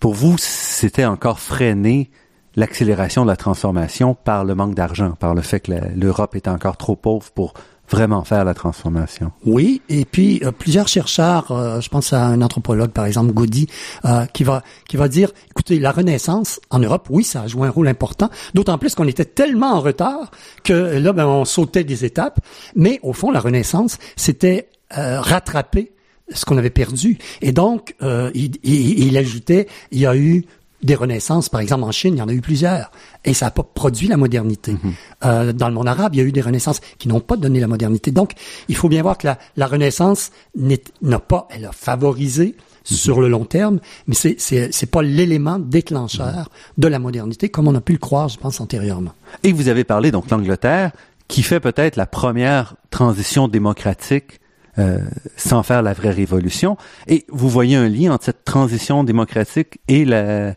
pour 0.00 0.14
vous, 0.14 0.36
c'était 0.38 1.04
encore 1.04 1.40
freiné 1.40 2.10
l'accélération 2.56 3.24
de 3.24 3.30
la 3.30 3.36
transformation 3.36 4.14
par 4.14 4.44
le 4.44 4.54
manque 4.54 4.74
d'argent, 4.74 5.12
par 5.18 5.34
le 5.34 5.42
fait 5.42 5.60
que 5.60 5.72
l'Europe 5.96 6.36
était 6.36 6.50
encore 6.50 6.76
trop 6.76 6.96
pauvre 6.96 7.30
pour 7.34 7.52
vraiment 7.90 8.24
faire 8.24 8.44
la 8.44 8.54
transformation. 8.54 9.30
Oui, 9.44 9.82
et 9.88 10.04
puis 10.04 10.40
euh, 10.42 10.52
plusieurs 10.52 10.88
chercheurs, 10.88 11.50
euh, 11.52 11.80
je 11.80 11.88
pense 11.88 12.12
à 12.12 12.24
un 12.26 12.40
anthropologue 12.42 12.90
par 12.90 13.04
exemple, 13.06 13.32
Gaudy, 13.32 13.66
euh, 14.04 14.24
qui 14.26 14.42
va 14.44 14.62
qui 14.88 14.96
va 14.96 15.08
dire, 15.08 15.30
écoutez, 15.50 15.78
la 15.78 15.92
Renaissance 15.92 16.60
en 16.70 16.78
Europe, 16.78 17.06
oui, 17.10 17.24
ça 17.24 17.42
a 17.42 17.46
joué 17.46 17.68
un 17.68 17.70
rôle 17.70 17.88
important, 17.88 18.30
d'autant 18.54 18.78
plus 18.78 18.94
qu'on 18.94 19.06
était 19.06 19.24
tellement 19.24 19.72
en 19.74 19.80
retard 19.80 20.30
que 20.64 20.72
là, 20.72 21.12
ben, 21.12 21.26
on 21.26 21.44
sautait 21.44 21.84
des 21.84 22.04
étapes, 22.04 22.40
mais 22.74 23.00
au 23.02 23.12
fond, 23.12 23.30
la 23.30 23.40
Renaissance, 23.40 23.98
c'était 24.16 24.68
euh, 24.96 25.20
rattraper 25.20 25.92
ce 26.32 26.46
qu'on 26.46 26.56
avait 26.56 26.70
perdu, 26.70 27.18
et 27.42 27.52
donc 27.52 27.94
euh, 28.02 28.30
il, 28.34 28.52
il- 28.62 29.04
il 29.08 29.18
ajoutait, 29.18 29.66
il 29.90 29.98
y 29.98 30.06
a 30.06 30.16
eu 30.16 30.46
des 30.84 30.94
renaissances, 30.94 31.48
par 31.48 31.60
exemple 31.60 31.82
en 31.84 31.90
Chine, 31.90 32.14
il 32.14 32.18
y 32.18 32.22
en 32.22 32.28
a 32.28 32.32
eu 32.32 32.40
plusieurs, 32.40 32.90
et 33.24 33.34
ça 33.34 33.46
n'a 33.46 33.50
pas 33.50 33.62
produit 33.64 34.06
la 34.06 34.16
modernité. 34.16 34.76
Euh, 35.24 35.52
dans 35.52 35.68
le 35.68 35.74
monde 35.74 35.88
arabe, 35.88 36.14
il 36.14 36.18
y 36.18 36.20
a 36.20 36.24
eu 36.26 36.32
des 36.32 36.40
renaissances 36.42 36.80
qui 36.98 37.08
n'ont 37.08 37.20
pas 37.20 37.36
donné 37.36 37.58
la 37.58 37.66
modernité. 37.66 38.10
Donc, 38.12 38.32
il 38.68 38.76
faut 38.76 38.88
bien 38.88 39.02
voir 39.02 39.18
que 39.18 39.26
la, 39.26 39.38
la 39.56 39.66
Renaissance 39.66 40.30
n'est- 40.56 40.82
n'a 41.02 41.18
pas, 41.18 41.48
elle 41.50 41.64
a 41.64 41.72
favorisé 41.72 42.54
sur 42.84 43.20
le 43.22 43.28
long 43.28 43.46
terme, 43.46 43.80
mais 44.06 44.14
c'est 44.14 44.36
c'est 44.38 44.70
c'est 44.72 44.84
pas 44.90 45.00
l'élément 45.02 45.58
déclencheur 45.58 46.50
de 46.76 46.86
la 46.86 46.98
modernité 46.98 47.48
comme 47.48 47.66
on 47.66 47.74
a 47.74 47.80
pu 47.80 47.92
le 47.92 47.98
croire, 47.98 48.28
je 48.28 48.38
pense 48.38 48.60
antérieurement. 48.60 49.12
Et 49.42 49.52
vous 49.52 49.68
avez 49.68 49.84
parlé 49.84 50.10
donc 50.10 50.28
l'Angleterre, 50.30 50.90
qui 51.26 51.42
fait 51.42 51.60
peut-être 51.60 51.96
la 51.96 52.04
première 52.04 52.76
transition 52.90 53.48
démocratique 53.48 54.38
euh, 54.78 54.98
sans 55.38 55.62
faire 55.62 55.80
la 55.82 55.94
vraie 55.94 56.10
révolution. 56.10 56.76
Et 57.06 57.24
vous 57.30 57.48
voyez 57.48 57.76
un 57.76 57.88
lien 57.88 58.12
entre 58.12 58.24
cette 58.26 58.44
transition 58.44 59.02
démocratique 59.02 59.78
et 59.88 60.04
la, 60.04 60.54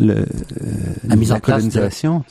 le, 0.00 0.14
euh, 0.14 0.24
La 1.06 1.16
mise 1.16 1.32
en 1.32 1.40
place 1.40 1.64
de- 1.64 1.70
colonisation. 1.70 2.24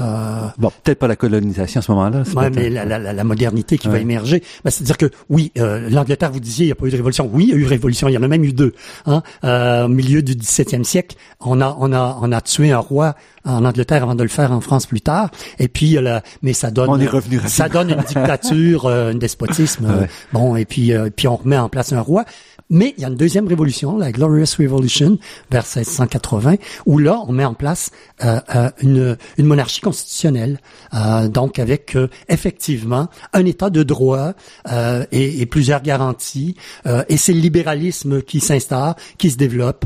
Euh, 0.00 0.46
Bon, 0.58 0.70
peut-être 0.84 0.98
pas 1.00 1.08
la 1.08 1.16
colonisation 1.16 1.80
à 1.80 1.82
ce 1.82 1.90
moment-là. 1.90 2.22
Ouais, 2.36 2.50
mais 2.50 2.70
la, 2.70 2.84
la, 2.84 3.00
la, 3.00 3.12
la 3.12 3.24
modernité 3.24 3.78
qui 3.78 3.88
va 3.88 3.98
émerger, 3.98 4.44
ben, 4.64 4.70
c'est-à-dire 4.70 4.96
que 4.96 5.10
oui, 5.28 5.50
euh, 5.58 5.90
l'Angleterre, 5.90 6.30
vous 6.30 6.38
disiez, 6.38 6.66
il 6.66 6.68
n'y 6.68 6.72
a 6.72 6.76
pas 6.76 6.86
eu 6.86 6.90
de 6.90 6.96
révolution. 6.96 7.28
Oui, 7.32 7.46
il 7.48 7.50
y 7.50 7.52
a 7.54 7.56
eu 7.56 7.64
révolution. 7.66 8.06
Il 8.08 8.12
y 8.12 8.18
en 8.18 8.22
a 8.22 8.28
même 8.28 8.44
eu 8.44 8.52
deux. 8.52 8.74
Hein? 9.06 9.24
Euh, 9.42 9.86
au 9.86 9.88
milieu 9.88 10.22
du 10.22 10.36
17e 10.36 10.84
siècle, 10.84 11.16
on 11.40 11.60
a, 11.60 11.76
on 11.80 11.92
a, 11.92 12.16
on 12.22 12.30
a 12.30 12.40
tué 12.40 12.70
un 12.70 12.78
roi 12.78 13.16
en 13.44 13.64
Angleterre 13.64 14.04
avant 14.04 14.14
de 14.14 14.22
le 14.22 14.28
faire 14.28 14.52
en 14.52 14.60
France 14.60 14.86
plus 14.86 15.00
tard. 15.00 15.30
Et 15.58 15.66
puis, 15.66 15.96
euh, 15.96 16.00
la- 16.00 16.22
mais 16.42 16.52
ça 16.52 16.70
donne, 16.70 16.90
On 16.90 17.00
est 17.00 17.08
revenu 17.08 17.40
ça 17.46 17.68
donne 17.68 17.90
une 17.90 17.96
dictature, 18.02 18.86
euh, 18.86 19.10
un 19.10 19.14
despotisme. 19.16 19.86
Ouais. 20.00 20.08
bon, 20.32 20.54
et 20.54 20.64
puis, 20.64 20.92
euh, 20.92 21.08
puis 21.14 21.26
on 21.26 21.34
remet 21.36 21.58
en 21.58 21.68
place 21.68 21.92
un 21.92 22.00
roi. 22.00 22.24
Mais 22.70 22.94
il 22.96 23.02
y 23.02 23.04
a 23.04 23.08
une 23.08 23.16
deuxième 23.16 23.48
révolution, 23.48 23.96
la 23.96 24.12
Glorious 24.12 24.56
Revolution, 24.58 25.18
vers 25.50 25.64
1680, 25.64 26.56
où 26.84 26.98
là, 26.98 27.22
on 27.26 27.32
met 27.32 27.44
en 27.44 27.54
place 27.54 27.90
euh, 28.24 28.40
euh, 28.54 28.70
une, 28.82 29.16
une 29.38 29.46
monarchie 29.46 29.80
constitutionnelle, 29.80 30.60
euh, 30.92 31.28
donc 31.28 31.58
avec 31.58 31.96
euh, 31.96 32.08
effectivement 32.28 33.08
un 33.32 33.46
État 33.46 33.70
de 33.70 33.82
droit 33.82 34.32
euh, 34.70 35.06
et, 35.12 35.40
et 35.40 35.46
plusieurs 35.46 35.80
garanties, 35.82 36.56
euh, 36.86 37.04
et 37.08 37.16
c'est 37.16 37.32
le 37.32 37.40
libéralisme 37.40 38.20
qui 38.20 38.40
s'installe, 38.40 38.96
qui 39.16 39.30
se 39.30 39.36
développe. 39.36 39.84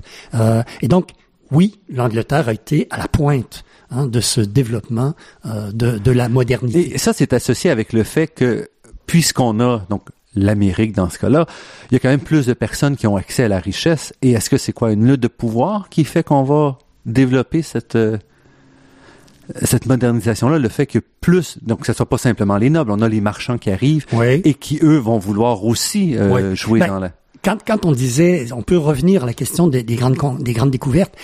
Et 0.80 0.88
donc, 0.88 1.10
oui, 1.50 1.80
l'Angleterre 1.88 2.48
a 2.48 2.52
été 2.52 2.88
à 2.90 2.98
la 2.98 3.08
pointe 3.08 3.64
hein, 3.90 4.06
de 4.06 4.20
ce 4.20 4.40
développement 4.40 5.14
de, 5.44 5.98
de 5.98 6.10
la 6.10 6.28
modernité. 6.28 6.94
Et 6.94 6.98
ça, 6.98 7.12
c'est 7.12 7.32
associé 7.32 7.70
avec 7.70 7.92
le 7.92 8.02
fait 8.02 8.26
que, 8.26 8.68
puisqu'on 9.06 9.60
a 9.60 9.86
donc 9.88 10.02
l'Amérique 10.34 10.92
dans 10.94 11.08
ce 11.10 11.18
cas-là, 11.18 11.46
il 11.90 11.94
y 11.94 11.96
a 11.96 12.00
quand 12.00 12.08
même 12.08 12.20
plus 12.20 12.46
de 12.46 12.52
personnes 12.54 12.96
qui 12.96 13.06
ont 13.06 13.16
accès 13.16 13.44
à 13.44 13.48
la 13.48 13.58
richesse. 13.58 14.12
Et 14.22 14.32
est-ce 14.32 14.48
que 14.50 14.56
c'est 14.58 14.72
quoi 14.72 14.92
une 14.92 15.06
lutte 15.06 15.20
de 15.20 15.28
pouvoir 15.28 15.88
qui 15.88 16.04
fait 16.04 16.22
qu'on 16.24 16.42
va 16.42 16.78
développer 17.06 17.62
cette 17.62 17.96
euh, 17.96 18.16
cette 19.64 19.86
modernisation-là, 19.86 20.58
le 20.58 20.68
fait 20.68 20.86
que 20.86 21.00
plus, 21.20 21.58
donc 21.62 21.80
que 21.80 21.86
ce 21.86 21.92
soit 21.92 22.08
pas 22.08 22.16
simplement 22.16 22.56
les 22.56 22.70
nobles, 22.70 22.92
on 22.92 23.00
a 23.02 23.08
les 23.08 23.20
marchands 23.20 23.58
qui 23.58 23.70
arrivent 23.70 24.06
Oui. 24.12 24.40
et 24.44 24.54
qui 24.54 24.78
eux 24.82 24.96
vont 24.96 25.18
vouloir 25.18 25.64
aussi 25.64 26.16
euh, 26.16 26.30
Oui. 26.50 26.56
jouer 26.56 26.80
Ben, 26.80 26.86
dans 26.86 27.00
la. 27.00 27.10
Quand, 27.44 27.58
quand 27.66 27.84
on 27.84 27.92
disait, 27.92 28.46
on 28.52 28.62
peut 28.62 28.78
revenir 28.78 29.24
à 29.24 29.26
la 29.26 29.34
question 29.34 29.66
des, 29.68 29.82
des 29.82 29.96
grandes 29.96 30.16
des 30.42 30.52
grandes 30.52 30.70
découvertes. 30.70 31.14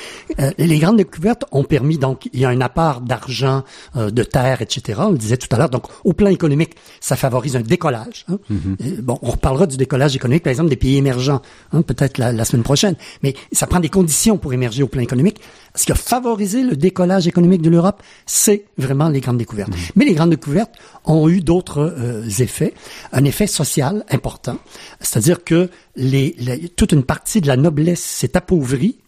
Euh, 0.41 0.51
les 0.59 0.79
grandes 0.79 0.97
découvertes 0.97 1.45
ont 1.53 1.65
permis 1.65 1.99
donc 1.99 2.29
il 2.33 2.41
y 2.41 2.45
a 2.45 2.49
un 2.49 2.61
apport 2.61 3.01
d'argent, 3.01 3.63
euh, 3.97 4.11
de 4.11 4.23
terre, 4.23 4.63
etc. 4.63 5.01
On 5.05 5.11
le 5.13 5.19
disait 5.19 5.37
tout 5.37 5.49
à 5.53 5.59
l'heure. 5.59 5.71
Donc 5.71 5.85
au 6.05 6.13
plan 6.13 6.31
économique, 6.31 6.75
ça 7.01 7.17
favorise 7.17 7.57
un 7.57 7.61
décollage. 7.61 8.25
hein. 8.29 8.39
Euh, 8.51 8.97
Bon, 9.03 9.19
on 9.23 9.31
reparlera 9.31 9.67
du 9.67 9.77
décollage 9.77 10.15
économique, 10.17 10.43
par 10.43 10.51
exemple 10.51 10.71
des 10.71 10.77
pays 10.77 10.97
émergents, 10.97 11.41
hein, 11.73 11.83
peut-être 11.83 12.19
la, 12.19 12.33
la 12.33 12.45
semaine 12.45 12.63
prochaine. 12.63 12.97
Mais 13.23 13.35
ça 13.53 13.67
prend 13.67 13.81
des 13.81 13.89
conditions 13.89 14.39
pour 14.39 14.53
émerger 14.53 14.83
au 14.83 14.89
plan 14.89 15.03
économique. 15.03 15.41
Ce 15.79 15.85
qui 15.87 15.93
a 15.93 15.95
favorisé 15.95 16.63
le 16.65 16.77
décollage 16.77 17.29
économique 17.29 17.63
de 17.63 17.71
l'Europe, 17.71 18.03
c'est 18.27 18.65
vraiment 18.77 19.09
les 19.09 19.21
grandes 19.21 19.39
découvertes. 19.39 19.73
Mais 19.95 20.05
les 20.05 20.15
grandes 20.15 20.31
découvertes 20.31 20.73
ont 21.05 21.29
eu 21.29 21.41
d'autres 21.41 21.79
euh, 21.97 22.29
effets. 22.41 22.75
Un 23.13 23.25
effet 23.25 23.47
social 23.47 24.05
important, 24.11 24.59
c'est-à-dire 25.01 25.45
que 25.45 25.71
les, 25.95 26.35
les- 26.39 26.69
toute 26.69 26.93
une 26.93 27.05
partie 27.05 27.41
de 27.41 27.47
la 27.47 27.57
noblesse 27.57 28.03
s'est 28.03 28.37
appauvrie 28.37 28.99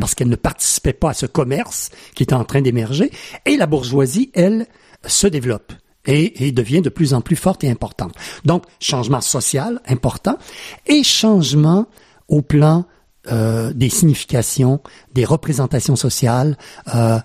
parce 0.00 0.14
qu'elle 0.14 0.28
ne 0.30 0.34
participait 0.36 0.94
pas 0.94 1.10
à 1.10 1.14
ce 1.14 1.26
commerce 1.26 1.90
qui 2.14 2.22
était 2.24 2.34
en 2.34 2.44
train 2.44 2.62
d'émerger, 2.62 3.12
et 3.46 3.56
la 3.56 3.66
bourgeoisie, 3.66 4.30
elle, 4.34 4.66
se 5.06 5.26
développe. 5.28 5.72
Et, 6.06 6.46
et 6.46 6.52
devient 6.52 6.80
de 6.80 6.88
plus 6.88 7.12
en 7.12 7.20
plus 7.20 7.36
forte 7.36 7.62
et 7.64 7.70
importante. 7.70 8.14
Donc, 8.46 8.64
changement 8.80 9.20
social 9.20 9.80
important 9.86 10.38
et 10.86 11.04
changement 11.04 11.86
au 12.28 12.40
plan 12.40 12.86
euh, 13.30 13.72
des 13.72 13.88
significations, 13.88 14.80
des 15.14 15.24
représentations 15.24 15.96
sociales, 15.96 16.56
euh, 16.94 17.18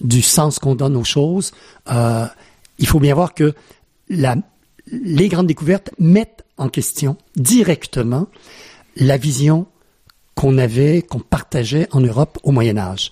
du 0.00 0.22
sens 0.22 0.58
qu'on 0.58 0.74
donne 0.74 0.96
aux 0.96 1.04
choses. 1.04 1.52
Euh, 1.90 2.26
il 2.78 2.86
faut 2.86 3.00
bien 3.00 3.14
voir 3.14 3.34
que 3.34 3.54
les 4.08 5.28
grandes 5.28 5.46
découvertes 5.46 5.90
mettent 5.98 6.44
en 6.56 6.68
question 6.68 7.16
directement 7.36 8.26
la 8.96 9.16
vision 9.16 9.66
qu'on 10.34 10.58
avait, 10.58 11.02
qu'on 11.02 11.20
partageait 11.20 11.88
en 11.92 12.00
Europe 12.00 12.38
au 12.42 12.50
Moyen 12.50 12.76
Âge. 12.76 13.10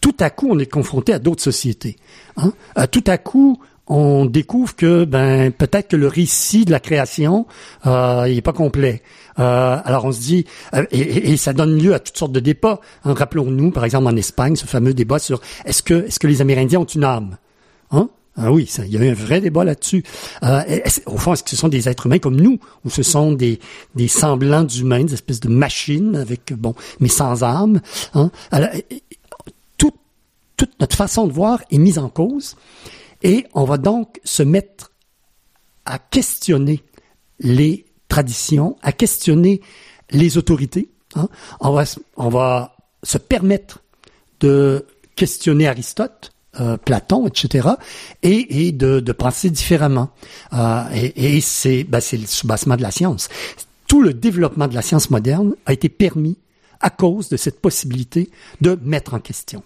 Tout 0.00 0.16
à 0.18 0.30
coup, 0.30 0.48
on 0.50 0.58
est 0.58 0.70
confronté 0.70 1.12
à 1.12 1.18
d'autres 1.18 1.42
sociétés. 1.42 1.96
Hein? 2.36 2.52
Tout 2.90 3.04
à 3.06 3.18
coup, 3.18 3.60
on 3.88 4.26
découvre 4.26 4.74
que 4.74 5.04
ben 5.04 5.52
peut-être 5.52 5.88
que 5.88 5.96
le 5.96 6.08
récit 6.08 6.64
de 6.64 6.72
la 6.72 6.80
création 6.80 7.46
euh, 7.86 8.26
il 8.28 8.38
est 8.38 8.42
pas 8.42 8.52
complet. 8.52 9.02
Euh, 9.38 9.78
alors 9.84 10.06
on 10.06 10.12
se 10.12 10.20
dit 10.20 10.46
euh, 10.74 10.84
et, 10.90 11.36
ça 11.36 11.52
donne 11.52 11.78
lieu 11.78 11.94
à 11.94 11.98
toutes 11.98 12.16
sortes 12.16 12.32
de 12.32 12.40
débats. 12.40 12.80
Hein, 13.04 13.14
Rappelons-nous 13.14 13.70
par 13.70 13.84
exemple 13.84 14.06
en 14.06 14.16
Espagne 14.16 14.56
ce 14.56 14.66
fameux 14.66 14.94
débat 14.94 15.18
sur 15.18 15.40
est-ce 15.64 15.82
que 15.82 16.06
est-ce 16.06 16.18
que 16.18 16.26
les 16.26 16.40
Amérindiens 16.40 16.80
ont 16.80 16.84
une 16.84 17.04
âme? 17.04 17.36
Hein? 17.90 18.08
Ah 18.38 18.52
oui, 18.52 18.66
ça, 18.66 18.84
il 18.84 18.92
y 18.92 18.98
a 18.98 19.00
eu 19.00 19.08
un 19.08 19.14
vrai 19.14 19.40
débat 19.40 19.64
là-dessus. 19.64 20.02
Euh, 20.42 20.60
au 21.06 21.16
fond, 21.16 21.32
est-ce 21.32 21.42
que 21.42 21.48
ce 21.48 21.56
sont 21.56 21.68
des 21.68 21.88
êtres 21.88 22.04
humains 22.04 22.18
comme 22.18 22.38
nous, 22.38 22.58
ou 22.84 22.90
ce 22.90 23.02
sont 23.02 23.32
des, 23.32 23.60
des 23.94 24.08
semblants 24.08 24.62
d'humains, 24.64 25.04
des 25.04 25.14
espèces 25.14 25.40
de 25.40 25.48
machines 25.48 26.16
avec 26.16 26.52
bon, 26.52 26.74
mais 27.00 27.08
sans 27.08 27.42
âme? 27.42 27.80
Hein? 28.12 28.30
Alors, 28.50 28.68
toute 30.56 30.80
notre 30.80 30.96
façon 30.96 31.26
de 31.26 31.32
voir 31.32 31.62
est 31.70 31.78
mise 31.78 31.98
en 31.98 32.08
cause. 32.08 32.56
Et 33.26 33.44
on 33.54 33.64
va 33.64 33.76
donc 33.76 34.20
se 34.22 34.44
mettre 34.44 34.92
à 35.84 35.98
questionner 35.98 36.84
les 37.40 37.84
traditions, 38.06 38.76
à 38.82 38.92
questionner 38.92 39.60
les 40.10 40.38
autorités. 40.38 40.90
Hein. 41.16 41.28
On, 41.58 41.72
va, 41.72 42.76
se 43.02 43.18
permettre 43.18 43.82
de 44.38 44.86
questionner 45.16 45.66
Aristote, 45.66 46.30
euh, 46.60 46.76
Platon, 46.76 47.26
etc., 47.26 47.70
et, 48.22 48.70
de, 48.70 49.00
penser 49.10 49.50
différemment. 49.50 50.10
Euh, 50.52 50.84
et, 50.94 51.36
et 51.36 51.40
c'est 51.40 51.82
ben, 51.82 52.00
le 52.12 52.26
soubassement 52.26 52.76
de 52.76 52.82
la 52.82 52.92
science. 52.92 53.28
Tout 53.88 54.02
le 54.02 54.14
développement 54.14 54.68
de 54.68 54.74
la 54.76 54.82
science 54.82 55.10
moderne 55.10 55.56
a 55.66 55.72
été 55.72 55.88
permis 55.88 56.38
à 56.78 56.90
cause 56.90 57.28
de 57.28 57.36
cette 57.36 57.60
possibilité 57.60 58.30
de 58.60 58.78
mettre 58.84 59.14
en 59.14 59.18
question. 59.18 59.64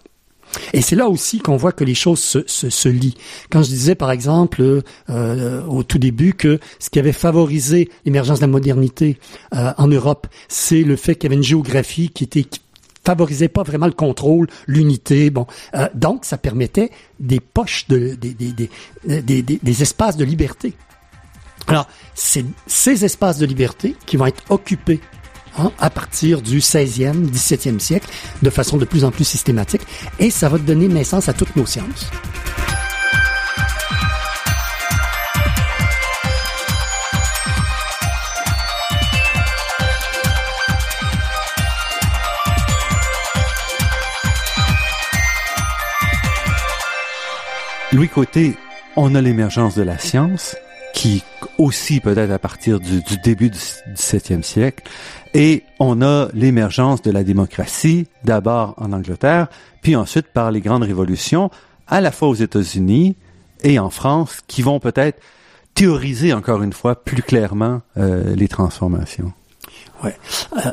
Et 0.73 0.81
c'est 0.81 0.95
là 0.95 1.07
aussi 1.07 1.39
qu'on 1.39 1.57
voit 1.57 1.71
que 1.71 1.83
les 1.83 1.95
choses 1.95 2.19
se, 2.19 2.39
se, 2.45 2.69
se, 2.69 2.89
lient. 2.89 3.15
Quand 3.49 3.63
je 3.63 3.69
disais, 3.69 3.95
par 3.95 4.11
exemple, 4.11 4.81
euh, 5.09 5.63
au 5.65 5.83
tout 5.83 5.99
début, 5.99 6.33
que 6.33 6.59
ce 6.79 6.89
qui 6.89 6.99
avait 6.99 7.13
favorisé 7.13 7.89
l'émergence 8.05 8.39
de 8.39 8.45
la 8.45 8.51
modernité 8.51 9.17
euh, 9.53 9.73
en 9.77 9.87
Europe, 9.87 10.27
c'est 10.47 10.81
le 10.83 10.95
fait 10.95 11.15
qu'il 11.15 11.25
y 11.25 11.27
avait 11.27 11.37
une 11.37 11.43
géographie 11.43 12.09
qui 12.09 12.23
était 12.23 12.43
qui 12.43 12.61
favorisait 13.03 13.47
pas 13.47 13.63
vraiment 13.63 13.87
le 13.87 13.93
contrôle, 13.93 14.47
l'unité. 14.67 15.29
Bon, 15.29 15.47
euh, 15.75 15.87
donc 15.95 16.23
ça 16.23 16.37
permettait 16.37 16.91
des 17.19 17.39
poches 17.39 17.87
de 17.87 18.15
des, 18.15 18.33
des, 18.33 18.53
des, 19.21 19.41
des 19.41 19.81
espaces 19.81 20.17
de 20.17 20.25
liberté. 20.25 20.73
Alors, 21.67 21.87
c'est 22.15 22.45
ces 22.67 23.05
espaces 23.05 23.37
de 23.37 23.45
liberté 23.45 23.95
qui 24.05 24.17
vont 24.17 24.25
être 24.25 24.43
occupés 24.49 24.99
À 25.79 25.89
partir 25.89 26.41
du 26.41 26.59
16e, 26.59 27.29
17e 27.29 27.79
siècle, 27.79 28.07
de 28.41 28.49
façon 28.49 28.77
de 28.77 28.85
plus 28.85 29.03
en 29.03 29.11
plus 29.11 29.25
systématique, 29.25 29.81
et 30.19 30.31
ça 30.31 30.49
va 30.49 30.57
donner 30.57 30.87
naissance 30.87 31.29
à 31.29 31.33
toutes 31.33 31.55
nos 31.55 31.65
sciences. 31.65 32.09
Louis 47.93 48.07
Côté, 48.07 48.55
on 48.95 49.15
a 49.15 49.21
l'émergence 49.21 49.75
de 49.75 49.81
la 49.81 49.97
science, 49.97 50.55
qui 50.93 51.23
aussi 51.57 51.99
peut-être 51.99 52.31
à 52.31 52.39
partir 52.39 52.79
du, 52.79 53.01
début 53.23 53.49
du 53.49 53.57
XVIIe 53.93 54.43
siècle, 54.43 54.89
et 55.33 55.63
on 55.79 56.01
a 56.01 56.27
l'émergence 56.33 57.01
de 57.01 57.11
la 57.11 57.23
démocratie, 57.23 58.07
d'abord 58.23 58.73
en 58.77 58.91
Angleterre, 58.91 59.47
puis 59.81 59.95
ensuite 59.95 60.27
par 60.27 60.51
les 60.51 60.61
grandes 60.61 60.83
révolutions, 60.83 61.49
à 61.87 62.01
la 62.01 62.11
fois 62.11 62.27
aux 62.29 62.35
États-Unis 62.35 63.15
et 63.63 63.79
en 63.79 63.89
France, 63.89 64.39
qui 64.47 64.61
vont 64.61 64.79
peut-être 64.79 65.21
théoriser 65.73 66.33
encore 66.33 66.63
une 66.63 66.73
fois 66.73 66.95
plus 66.95 67.23
clairement 67.23 67.81
euh, 67.97 68.35
les 68.35 68.47
transformations. 68.47 69.31
Ouais. 70.03 70.17
Euh, 70.57 70.71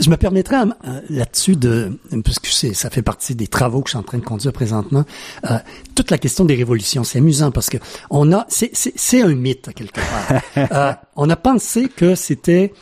je 0.00 0.10
me 0.10 0.16
permettrais 0.16 0.56
euh, 0.56 1.00
là-dessus 1.08 1.56
de, 1.56 1.98
puisque 2.24 2.46
ça 2.74 2.90
fait 2.90 3.02
partie 3.02 3.34
des 3.34 3.46
travaux 3.46 3.80
que 3.80 3.88
je 3.88 3.92
suis 3.92 3.98
en 3.98 4.02
train 4.02 4.18
de 4.18 4.24
conduire 4.24 4.52
présentement, 4.52 5.04
euh, 5.50 5.58
toute 5.94 6.10
la 6.10 6.18
question 6.18 6.44
des 6.44 6.56
révolutions. 6.56 7.04
C'est 7.04 7.18
amusant 7.18 7.50
parce 7.52 7.70
que 7.70 7.78
on 8.10 8.32
a, 8.32 8.46
c'est 8.48 9.22
un 9.22 9.34
mythe 9.34 9.72
quelque 9.74 10.00
part. 10.00 10.42
euh, 10.72 10.92
on 11.16 11.30
a 11.30 11.36
pensé 11.36 11.88
que 11.88 12.14
c'était 12.14 12.72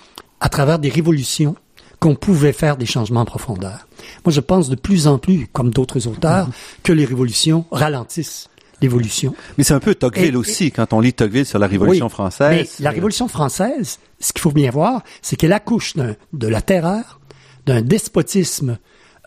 à 0.43 0.49
travers 0.49 0.79
des 0.79 0.91
révolutions 0.91 1.55
qu'on 2.01 2.17
pouvait 2.17 2.53
faire 2.53 2.77
des 2.77 2.85
changements 2.85 3.21
en 3.21 3.25
profondeur. 3.25 3.87
Moi, 4.27 4.33
je 4.33 4.41
pense 4.41 4.69
de 4.69 4.75
plus 4.75 5.07
en 5.07 5.19
plus, 5.19 5.47
comme 5.53 5.71
d'autres 5.71 6.09
auteurs, 6.09 6.49
mm-hmm. 6.49 6.83
que 6.83 6.93
les 6.93 7.05
révolutions 7.05 7.65
ralentissent 7.71 8.49
l'évolution. 8.81 9.37
Mais 9.57 9.63
c'est 9.63 9.75
un 9.75 9.79
peu 9.79 9.95
Tocqueville 9.95 10.37
aussi, 10.37 10.73
quand 10.73 10.93
on 10.93 10.99
lit 10.99 11.13
Tocqueville 11.13 11.47
sur 11.47 11.61
la 11.61 11.69
Révolution 11.69 12.09
française. 12.09 12.71
Mais 12.79 12.85
la 12.85 12.91
Révolution 12.91 13.29
française, 13.29 14.01
ce 14.19 14.33
qu'il 14.33 14.41
faut 14.41 14.51
bien 14.51 14.73
voir, 14.73 15.05
c'est 15.23 15.37
qu'elle 15.37 15.53
accouche 15.53 15.95
de 15.97 16.49
la 16.49 16.61
terreur, 16.61 17.21
d'un 17.65 17.81
despotisme 17.81 18.79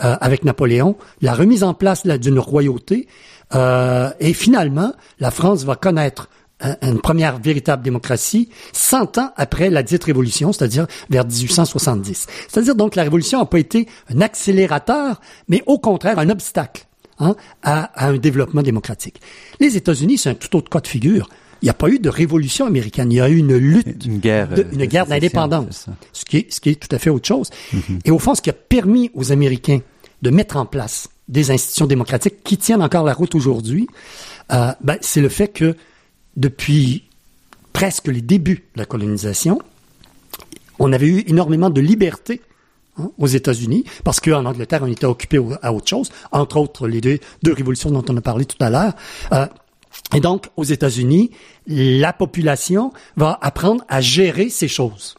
euh, 0.04 0.18
avec 0.20 0.44
Napoléon, 0.44 0.98
la 1.22 1.34
remise 1.34 1.64
en 1.64 1.74
place 1.74 2.06
d'une 2.06 2.40
royauté, 2.40 3.08
euh, 3.54 4.12
et 4.20 4.34
finalement, 4.34 4.92
la 5.22 5.32
France 5.32 5.64
va 5.64 5.78
connaître 5.78 6.28
une 6.82 7.02
première 7.02 7.38
véritable 7.38 7.84
démocratie 7.84 8.50
100 8.74 9.18
ans 9.18 9.32
après 9.36 9.70
la 9.70 9.84
dite 9.84 10.04
révolution, 10.04 10.54
c'est-à-dire 10.54 10.88
vers 11.10 11.26
1870. 11.26 12.28
C'est-à-dire 12.48 12.76
donc 12.76 12.96
la 12.96 13.04
révolution 13.04 13.40
n'a 13.40 13.46
pas 13.46 13.60
été 13.60 13.88
un 14.14 14.22
accélérateur, 14.22 15.20
mais 15.50 15.64
au 15.66 15.80
contraire 15.80 16.18
un 16.18 16.30
obstacle 16.30 16.86
hein, 17.20 17.36
à, 17.62 18.08
un 18.08 18.18
développement 18.18 18.62
démocratique. 18.62 19.20
Les 19.60 19.76
États-Unis, 19.76 20.18
c'est 20.18 20.30
un 20.30 20.36
tout 20.36 20.56
autre 20.56 20.70
cas 20.70 20.80
de 20.80 20.88
figure. 20.88 21.30
Il 21.62 21.66
n'y 21.66 21.72
a 21.72 21.74
pas 21.74 21.90
eu 21.90 22.00
de 22.00 22.10
révolution 22.10 22.66
américaine. 22.66 23.12
Il 23.12 23.16
y 23.16 23.22
a 23.22 23.30
eu 23.30 23.38
une 23.38 23.56
lutte, 23.56 24.06
une 24.06 24.20
guerre, 24.20 24.50
une 24.72 24.86
guerre 24.86 25.08
d'indépendance, 25.08 25.88
ce 26.14 26.26
qui 26.26 26.38
est 26.38 26.54
ce 26.54 26.62
qui 26.62 26.70
est 26.70 26.76
tout 26.76 26.94
à 26.94 27.00
fait 27.00 27.10
autre 27.10 27.28
chose. 27.28 27.50
Mm-hmm. 27.74 28.00
Et 28.06 28.12
au 28.12 28.20
fond, 28.20 28.36
ce 28.36 28.42
qui 28.42 28.50
a 28.50 28.54
permis 28.54 29.10
aux 29.14 29.32
Américains 29.32 29.80
de 30.22 30.30
mettre 30.30 30.58
en 30.58 30.66
place 30.66 31.10
des 31.28 31.52
institutions 31.52 31.88
démocratiques 31.88 32.44
qui 32.44 32.58
tiennent 32.58 32.84
encore 32.84 33.04
la 33.04 33.14
route 33.14 33.36
aujourd'hui, 33.36 33.88
euh, 34.52 34.72
ben, 34.82 34.98
c'est 35.02 35.22
le 35.22 35.30
fait 35.30 35.48
que 35.48 35.76
depuis 36.36 37.06
presque 37.74 38.08
les 38.08 38.22
débuts 38.22 38.64
de 38.76 38.80
la 38.80 38.86
colonisation, 38.86 39.60
on 40.80 40.94
avait 40.94 41.08
eu 41.08 41.24
énormément 41.28 41.70
de 41.70 41.82
liberté 41.82 42.42
hein, 42.98 43.12
aux 43.18 43.28
États-Unis, 43.28 43.86
parce 44.04 44.20
qu'en 44.20 44.46
Angleterre, 44.46 44.82
on 44.84 44.88
était 44.88 45.06
occupé 45.06 45.40
à 45.62 45.74
autre 45.74 45.88
chose, 45.88 46.10
entre 46.32 46.58
autres 46.58 46.88
les 46.88 47.02
deux, 47.02 47.20
révolutions 47.46 47.92
dont 47.92 48.06
on 48.10 48.18
a 48.18 48.22
parlé 48.22 48.46
tout 48.46 48.62
à 48.64 48.70
l'heure. 48.70 48.94
Euh, 49.34 49.48
et 50.14 50.20
donc, 50.20 50.48
aux 50.58 50.64
États-Unis, 50.64 51.32
la 51.68 52.14
population 52.14 52.92
va 53.16 53.38
apprendre 53.42 53.84
à 53.88 54.02
gérer 54.02 54.50
ces 54.50 54.68
choses. 54.68 55.16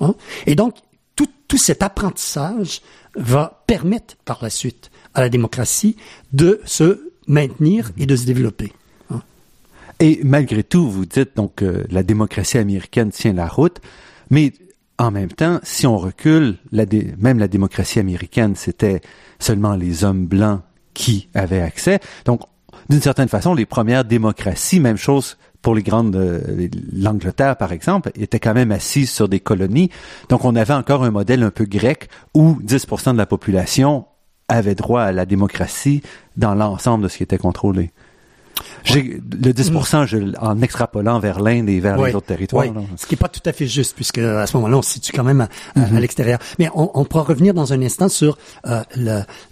Hein. 0.00 0.14
Et 0.46 0.54
donc, 0.54 0.76
tout, 1.16 1.28
tout 1.48 1.58
cet 1.58 1.82
apprentissage 1.82 2.82
va 3.14 3.62
permettre 3.66 4.16
par 4.24 4.38
la 4.42 4.50
suite 4.50 4.90
à 5.14 5.20
la 5.20 5.28
démocratie 5.28 5.96
de 6.32 6.60
se 6.64 7.10
maintenir 7.26 7.90
et 7.98 8.06
de 8.06 8.16
se 8.16 8.24
développer. 8.24 8.72
Et 10.00 10.20
malgré 10.22 10.62
tout, 10.62 10.88
vous 10.88 11.06
dites 11.06 11.36
donc 11.36 11.56
que 11.56 11.84
la 11.90 12.02
démocratie 12.02 12.58
américaine 12.58 13.10
tient 13.10 13.32
la 13.32 13.48
route, 13.48 13.80
mais 14.30 14.52
en 14.98 15.10
même 15.10 15.30
temps, 15.30 15.60
si 15.62 15.86
on 15.86 15.96
recule, 15.96 16.56
la 16.72 16.84
même 17.18 17.38
la 17.38 17.48
démocratie 17.48 17.98
américaine, 17.98 18.54
c'était 18.56 19.00
seulement 19.38 19.74
les 19.74 20.04
hommes 20.04 20.26
blancs 20.26 20.60
qui 20.94 21.28
avaient 21.34 21.60
accès. 21.60 22.00
Donc, 22.24 22.42
d'une 22.88 23.00
certaine 23.00 23.28
façon, 23.28 23.54
les 23.54 23.66
premières 23.66 24.04
démocraties, 24.04 24.80
même 24.80 24.96
chose 24.96 25.36
pour 25.62 25.74
les 25.74 25.82
grandes, 25.82 26.16
euh, 26.16 26.68
l'Angleterre 26.92 27.56
par 27.56 27.72
exemple, 27.72 28.10
étaient 28.14 28.40
quand 28.40 28.54
même 28.54 28.72
assises 28.72 29.10
sur 29.10 29.28
des 29.28 29.40
colonies. 29.40 29.90
Donc 30.28 30.44
on 30.44 30.54
avait 30.56 30.74
encore 30.74 31.04
un 31.04 31.10
modèle 31.10 31.42
un 31.42 31.50
peu 31.50 31.64
grec 31.64 32.08
où 32.34 32.58
10% 32.62 33.12
de 33.12 33.18
la 33.18 33.26
population 33.26 34.06
avait 34.48 34.74
droit 34.74 35.02
à 35.02 35.12
la 35.12 35.26
démocratie 35.26 36.02
dans 36.36 36.54
l'ensemble 36.54 37.04
de 37.04 37.08
ce 37.08 37.18
qui 37.18 37.22
était 37.22 37.38
contrôlé. 37.38 37.90
J'ai 38.84 39.02
le 39.02 39.52
10% 39.52 40.06
je, 40.06 40.36
en 40.40 40.60
extrapolant 40.62 41.18
vers 41.18 41.40
l'Inde 41.40 41.68
et 41.68 41.80
vers 41.80 41.96
les 42.00 42.14
autres 42.14 42.26
territoires. 42.26 42.66
Ce 42.96 43.06
qui 43.06 43.14
n'est 43.14 43.18
pas 43.18 43.28
tout 43.28 43.42
à 43.44 43.52
fait 43.52 43.66
juste, 43.66 43.94
puisque 43.94 44.18
à 44.18 44.46
ce 44.46 44.56
moment-là, 44.56 44.78
on 44.78 44.82
se 44.82 44.92
situe 44.92 45.12
quand 45.12 45.24
même 45.24 45.42
à, 45.42 45.48
mm-hmm. 45.76 45.98
l'extérieur. 45.98 46.38
Mais 46.58 46.68
on, 46.74 46.90
on, 46.98 47.04
pourra 47.04 47.24
revenir 47.24 47.54
dans 47.54 47.72
un 47.72 47.82
instant 47.82 48.08
sur 48.08 48.38
euh, 48.66 48.82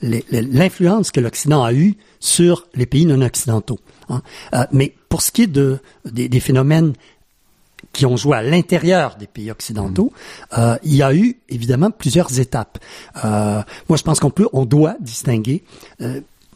l'influence 0.02 1.10
que 1.10 1.20
l'Occident 1.20 1.62
a 1.64 1.72
eue 1.72 1.94
sur 2.20 2.66
les 2.74 2.86
pays 2.86 3.06
non 3.06 3.20
occidentaux. 3.22 3.78
Hein. 4.08 4.22
Euh, 4.54 4.64
mais 4.72 4.94
pour 5.08 5.22
ce 5.22 5.30
qui 5.30 5.42
est 5.42 5.46
de, 5.46 5.78
des, 6.04 6.28
des 6.28 6.40
phénomènes 6.40 6.92
qui 7.92 8.04
ont 8.06 8.16
joué 8.16 8.36
à 8.36 8.42
l'intérieur 8.42 9.16
des 9.16 9.26
pays 9.26 9.50
occidentaux, 9.50 10.12
mm-hmm. 10.52 10.60
euh, 10.60 10.78
il 10.82 10.94
y 10.94 11.02
a 11.02 11.14
eu 11.14 11.38
évidemment 11.48 11.90
plusieurs 11.90 12.38
étapes. 12.38 12.78
Moi, 13.22 13.96
je 13.96 14.02
pense 14.02 14.20
qu'on 14.20 14.30
peut, 14.30 14.48
on 14.52 14.64
doit 14.64 14.96
distinguer 15.00 15.64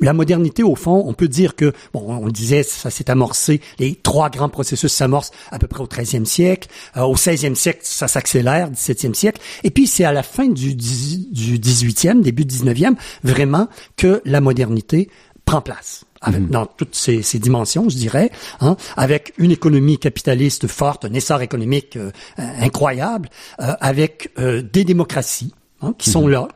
la 0.00 0.12
modernité, 0.12 0.62
au 0.62 0.74
fond, 0.74 1.04
on 1.06 1.12
peut 1.12 1.28
dire 1.28 1.56
que, 1.56 1.72
bon, 1.92 2.04
on 2.08 2.26
le 2.26 2.32
disait, 2.32 2.62
ça 2.62 2.90
s'est 2.90 3.10
amorcé, 3.10 3.60
les 3.78 3.94
trois 3.94 4.30
grands 4.30 4.48
processus 4.48 4.92
s'amorcent 4.92 5.32
à 5.50 5.58
peu 5.58 5.66
près 5.66 5.82
au 5.82 5.86
13e 5.86 6.24
siècle. 6.24 6.68
Euh, 6.96 7.02
au 7.02 7.16
16e 7.16 7.54
siècle, 7.54 7.80
ça 7.82 8.08
s'accélère, 8.08 8.70
17e 8.70 9.14
siècle. 9.14 9.40
Et 9.64 9.70
puis, 9.70 9.86
c'est 9.86 10.04
à 10.04 10.12
la 10.12 10.22
fin 10.22 10.48
du, 10.48 10.74
du 10.74 11.58
18e, 11.58 12.22
début 12.22 12.44
19e, 12.44 12.94
vraiment, 13.22 13.68
que 13.96 14.22
la 14.24 14.40
modernité 14.40 15.08
prend 15.44 15.60
place. 15.60 16.04
Avec, 16.22 16.42
mhm. 16.42 16.50
dans 16.50 16.66
toutes 16.66 16.94
ces, 16.94 17.22
ces, 17.22 17.38
dimensions, 17.38 17.88
je 17.88 17.96
dirais, 17.96 18.30
hein, 18.60 18.76
avec 18.98 19.32
une 19.38 19.50
économie 19.50 19.96
capitaliste 19.96 20.66
forte, 20.66 21.06
un 21.06 21.14
essor 21.14 21.40
économique 21.40 21.96
euh, 21.96 22.10
incroyable, 22.36 23.30
euh, 23.60 23.72
avec 23.80 24.30
euh, 24.38 24.60
des 24.60 24.84
démocraties 24.84 25.54
hein, 25.80 25.94
qui 25.96 26.10
sont 26.10 26.26
mhm. 26.26 26.32
là, 26.32 26.48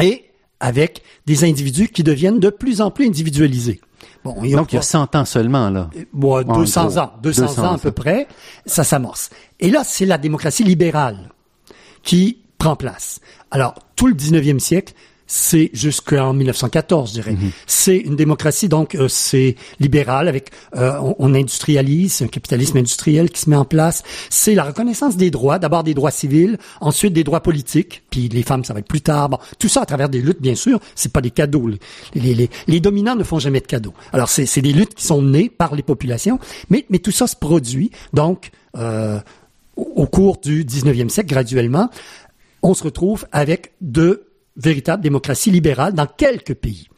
et 0.00 0.24
avec 0.60 1.02
des 1.26 1.44
individus 1.44 1.88
qui 1.88 2.02
deviennent 2.02 2.40
de 2.40 2.50
plus 2.50 2.80
en 2.80 2.90
plus 2.90 3.06
individualisés. 3.06 3.80
Bon, 4.24 4.34
Donc, 4.34 4.72
il 4.72 4.76
y 4.76 4.78
a 4.78 4.82
100 4.82 5.14
ans 5.16 5.24
seulement, 5.24 5.70
là. 5.70 5.90
Bon, 6.12 6.42
200 6.42 6.96
ans, 6.98 7.12
200, 7.22 7.58
ans 7.64 7.74
à 7.74 7.78
peu 7.78 7.92
près, 7.92 8.26
ça 8.66 8.84
s'amorce. 8.84 9.30
Et 9.60 9.70
là, 9.70 9.82
c'est 9.84 10.06
la 10.06 10.18
démocratie 10.18 10.64
libérale 10.64 11.30
qui 12.02 12.38
prend 12.58 12.76
place. 12.76 13.20
Alors, 13.50 13.74
tout 13.96 14.06
le 14.06 14.14
19e 14.14 14.58
siècle, 14.58 14.94
c'est 15.28 15.70
jusqu'en 15.74 16.32
1914, 16.32 17.10
je 17.10 17.14
dirais. 17.14 17.32
Mhm. 17.32 17.50
C'est 17.66 17.96
une 17.98 18.16
démocratie, 18.16 18.68
donc 18.68 18.94
euh, 18.94 19.06
c'est 19.08 19.54
libéral, 19.78 20.26
avec 20.26 20.50
euh, 20.74 20.98
on, 21.18 21.34
industrialise, 21.34 22.14
c'est 22.14 22.24
un 22.24 22.28
capitalisme 22.28 22.78
industriel 22.78 23.30
qui 23.30 23.42
se 23.42 23.50
met 23.50 23.56
en 23.56 23.66
place. 23.66 24.02
C'est 24.30 24.54
la 24.54 24.64
reconnaissance 24.64 25.16
des 25.16 25.30
droits, 25.30 25.58
d'abord 25.58 25.84
des 25.84 25.94
droits 25.94 26.10
civils, 26.10 26.58
ensuite 26.80 27.12
des 27.12 27.24
droits 27.24 27.42
politiques, 27.42 28.02
puis 28.10 28.28
les 28.28 28.42
femmes, 28.42 28.64
ça 28.64 28.72
va 28.72 28.80
être 28.80 28.88
plus 28.88 29.02
tard. 29.02 29.28
Bon, 29.28 29.38
tout 29.58 29.68
ça 29.68 29.82
à 29.82 29.86
travers 29.86 30.08
des 30.08 30.20
luttes, 30.20 30.40
bien 30.40 30.54
sûr. 30.54 30.80
C'est 30.94 31.12
pas 31.12 31.20
des 31.20 31.30
cadeaux. 31.30 31.68
Les, 32.14 32.34
les, 32.34 32.50
les, 32.66 32.80
dominants 32.80 33.14
ne 33.14 33.24
font 33.24 33.38
jamais 33.38 33.60
de 33.60 33.66
cadeaux. 33.66 33.94
Alors 34.12 34.28
c'est 34.28 34.62
des 34.62 34.72
luttes 34.72 34.94
qui 34.94 35.04
sont 35.04 35.22
nées 35.22 35.50
par 35.50 35.74
les 35.74 35.82
populations, 35.82 36.38
mais, 36.70 36.86
mais 36.88 36.98
tout 36.98 37.12
ça 37.12 37.26
se 37.26 37.36
produit 37.36 37.90
donc 38.14 38.50
euh, 38.76 39.20
au 39.76 40.06
cours 40.06 40.38
du 40.38 40.64
19e 40.64 41.08
siècle, 41.08 41.28
graduellement, 41.28 41.90
on 42.62 42.74
se 42.74 42.82
retrouve 42.82 43.26
avec 43.30 43.72
deux 43.80 44.27
véritable 44.58 45.02
démocratie 45.02 45.50
libérale 45.50 45.94
dans 45.94 46.06
quelques 46.06 46.54
pays. 46.54 46.88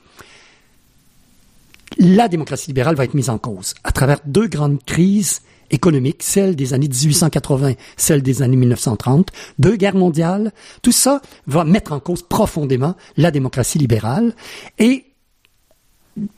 La 1.99 2.29
démocratie 2.29 2.69
libérale 2.69 2.97
va 2.97 3.05
être 3.05 3.15
mise 3.15 3.31
en 3.31 3.39
cause 3.39 3.75
à 3.85 3.93
travers 3.93 4.21
deux 4.25 4.49
grandes 4.49 4.83
crises 4.85 5.43
économiques, 5.71 6.23
celle 6.23 6.57
des 6.57 6.75
années 6.75 6.89
1880, 6.89 7.75
celle 7.97 8.23
des 8.23 8.43
années 8.43 8.57
1930, 8.57 9.29
deux 9.59 9.77
guerres 9.77 9.95
mondiales. 9.95 10.53
Tout 10.83 10.93
ça 10.93 11.21
va 11.47 11.65
mettre 11.65 11.93
en 11.93 12.01
cause 12.01 12.23
profondément 12.23 12.97
la 13.17 13.31
démocratie 13.31 13.79
libérale 13.79 14.35
et 14.79 15.07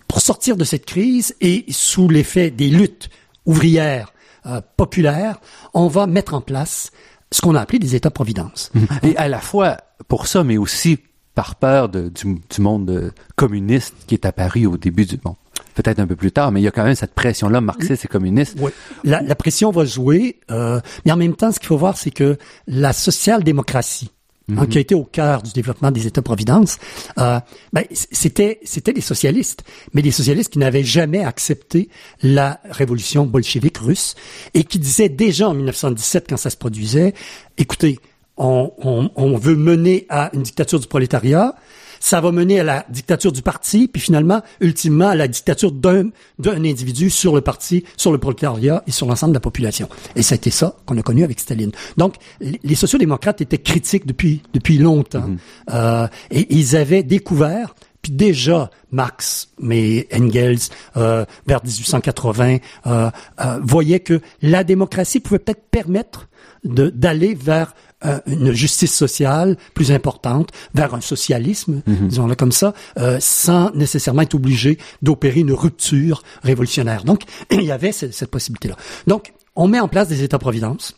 pour 0.07 0.21
sortir 0.21 0.57
de 0.57 0.65
cette 0.65 0.85
crise 0.85 1.35
et 1.41 1.65
sous 1.71 2.09
l'effet 2.09 2.51
des 2.51 2.69
luttes 2.69 3.09
ouvrières 3.47 4.13
euh, 4.47 4.61
populaires, 4.77 5.41
on 5.73 5.89
va 5.89 6.07
mettre 6.07 6.35
en 6.35 6.41
place 6.41 6.91
ce 7.31 7.41
qu'on 7.41 7.55
a 7.55 7.61
appelé 7.61 7.79
des 7.79 7.95
États-providence. 7.95 8.71
Et 9.03 9.17
à 9.17 9.29
la 9.29 9.41
fois 9.41 9.79
pour 10.09 10.27
ça, 10.27 10.45
mais 10.45 10.59
aussi 10.59 10.99
par 11.35 11.57
peur 11.57 11.89
de, 11.89 12.09
du, 12.09 12.41
du, 12.51 12.61
monde 12.61 13.13
communiste 13.37 13.95
qui 14.07 14.15
est 14.15 14.27
apparu 14.27 14.67
au 14.67 14.77
début 14.77 15.05
du 15.05 15.19
monde. 15.25 15.37
Peut-être 15.75 16.01
un 16.01 16.07
peu 16.07 16.17
plus 16.17 16.33
tard, 16.33 16.53
mais 16.53 16.61
il 16.61 16.65
y 16.65 16.69
a 16.69 16.71
quand 16.71 16.85
même 16.85 16.95
cette 16.95 17.15
pression-là, 17.15 17.63
marxiste 17.63 18.05
et 18.05 18.09
communiste. 18.09 18.57
Oui. 18.61 18.71
La, 19.05 19.23
la 19.23 19.35
pression 19.35 19.71
va 19.71 19.87
jouer, 19.87 20.39
euh, 20.51 20.81
mais 21.05 21.13
en 21.13 21.17
même 21.17 21.35
temps, 21.35 21.51
ce 21.51 21.59
qu'il 21.59 21.69
faut 21.69 21.79
voir, 21.79 21.97
c'est 21.97 22.11
que 22.11 22.37
la 22.67 22.93
social-démocratie, 22.93 24.11
hein, 24.51 24.63
mhm. 24.63 24.69
qui 24.69 24.77
a 24.77 24.81
été 24.83 24.95
au 24.95 25.05
cœur 25.05 25.43
du 25.43 25.53
développement 25.53 25.91
des 25.91 26.07
États-providence, 26.07 26.77
euh, 27.19 27.41
ben, 27.73 27.85
c'était 27.91 28.61
c'était 28.65 28.93
des 28.93 29.01
socialistes, 29.01 29.65
mais 29.95 30.03
des 30.03 30.11
socialistes 30.11 30.53
qui 30.53 30.59
n'avaient 30.59 30.85
jamais 30.85 31.25
accepté 31.25 31.89
la 32.23 32.61
révolution 32.65 33.25
bolchevique 33.25 33.79
russe 33.79 34.15
et 34.53 34.65
qui 34.65 34.79
disaient 34.79 35.09
déjà 35.09 35.49
en 35.49 35.55
1917 35.55 36.27
quand 36.29 36.37
ça 36.37 36.51
se 36.51 36.57
produisait, 36.59 37.15
écoutez, 37.57 37.99
on, 38.43 39.37
veut 39.37 39.57
mener 39.57 40.07
à 40.09 40.31
une 40.35 40.43
dictature 40.43 40.81
du 40.81 40.87
prolétariat, 40.87 41.55
ça 42.01 42.21
va 42.21 42.33
mener 42.33 42.59
à 42.59 42.65
la 42.65 42.85
dictature 42.89 43.31
du 43.31 43.43
parti, 43.43 43.87
puis 43.87 44.03
finalement, 44.03 44.43
ultimement, 44.61 45.09
à 45.09 45.15
la 45.15 45.29
dictature 45.29 45.71
d'un, 45.71 46.09
d'un 46.41 46.65
individu 46.65 47.11
sur 47.11 47.35
le 47.35 47.41
parti, 47.41 47.85
sur 47.97 48.11
le 48.11 48.19
prolétariat 48.19 48.83
et 48.89 48.91
sur 48.91 49.07
l'ensemble 49.07 49.33
de 49.33 49.37
la 49.37 49.41
population. 49.41 49.89
Et 50.17 50.23
c'était 50.23 50.51
ça 50.51 50.75
qu'on 50.85 50.99
a 50.99 51.03
connu 51.03 51.23
avec 51.23 51.39
Staline. 51.39 51.71
Donc, 51.97 52.17
les 52.41 52.75
sociodémocrates 52.75 53.41
étaient 53.41 53.59
critiques 53.59 54.05
depuis, 54.05 54.43
depuis 54.53 54.79
longtemps. 54.79 55.29
Mm-hmm. 55.29 55.75
Euh, 55.75 56.09
et 56.33 56.53
ils 56.53 56.77
avaient 56.77 57.05
découvert 57.05 57.75
puis 58.03 58.13
déjà, 58.13 58.69
Marx, 58.91 59.51
mais 59.61 60.09
Engels, 60.13 60.59
euh, 60.97 61.25
vers 61.47 61.63
1880, 61.65 62.59
euh, 62.87 63.11
euh, 63.41 63.61
voyaient 63.63 64.01
que 64.01 64.21
la 64.43 64.65
démocratie 64.65 65.21
pouvait 65.21 65.39
peut-être 65.39 65.69
permettre 65.71 66.29
d'aller 66.65 67.35
vers 67.35 67.75
euh, 68.05 68.19
une 68.27 68.53
justice 68.53 68.95
sociale 68.95 69.57
plus 69.75 69.93
importante, 69.93 70.51
vers 70.75 70.95
un 70.95 71.01
socialisme, 71.01 71.83
mhm. 71.87 72.09
disons-le 72.09 72.35
comme 72.35 72.53
ça, 72.53 72.75
euh, 72.99 73.19
sans 73.21 73.71
nécessairement 73.75 74.23
être 74.23 74.35
obligé 74.35 74.79
d'opérer 75.03 75.41
une 75.41 75.53
rupture 75.53 76.23
révolutionnaire. 76.43 77.05
Donc, 77.05 77.23
il 77.51 77.63
y 77.63 77.73
avait 77.73 77.93
cette, 77.93 78.15
cette 78.15 78.31
possibilité-là. 78.31 78.77
Donc, 79.07 79.33
on 79.57 79.69
met 79.69 79.81
en 79.81 79.89
place 79.89 80.09
des 80.09 80.23
États-providence, 80.23 80.97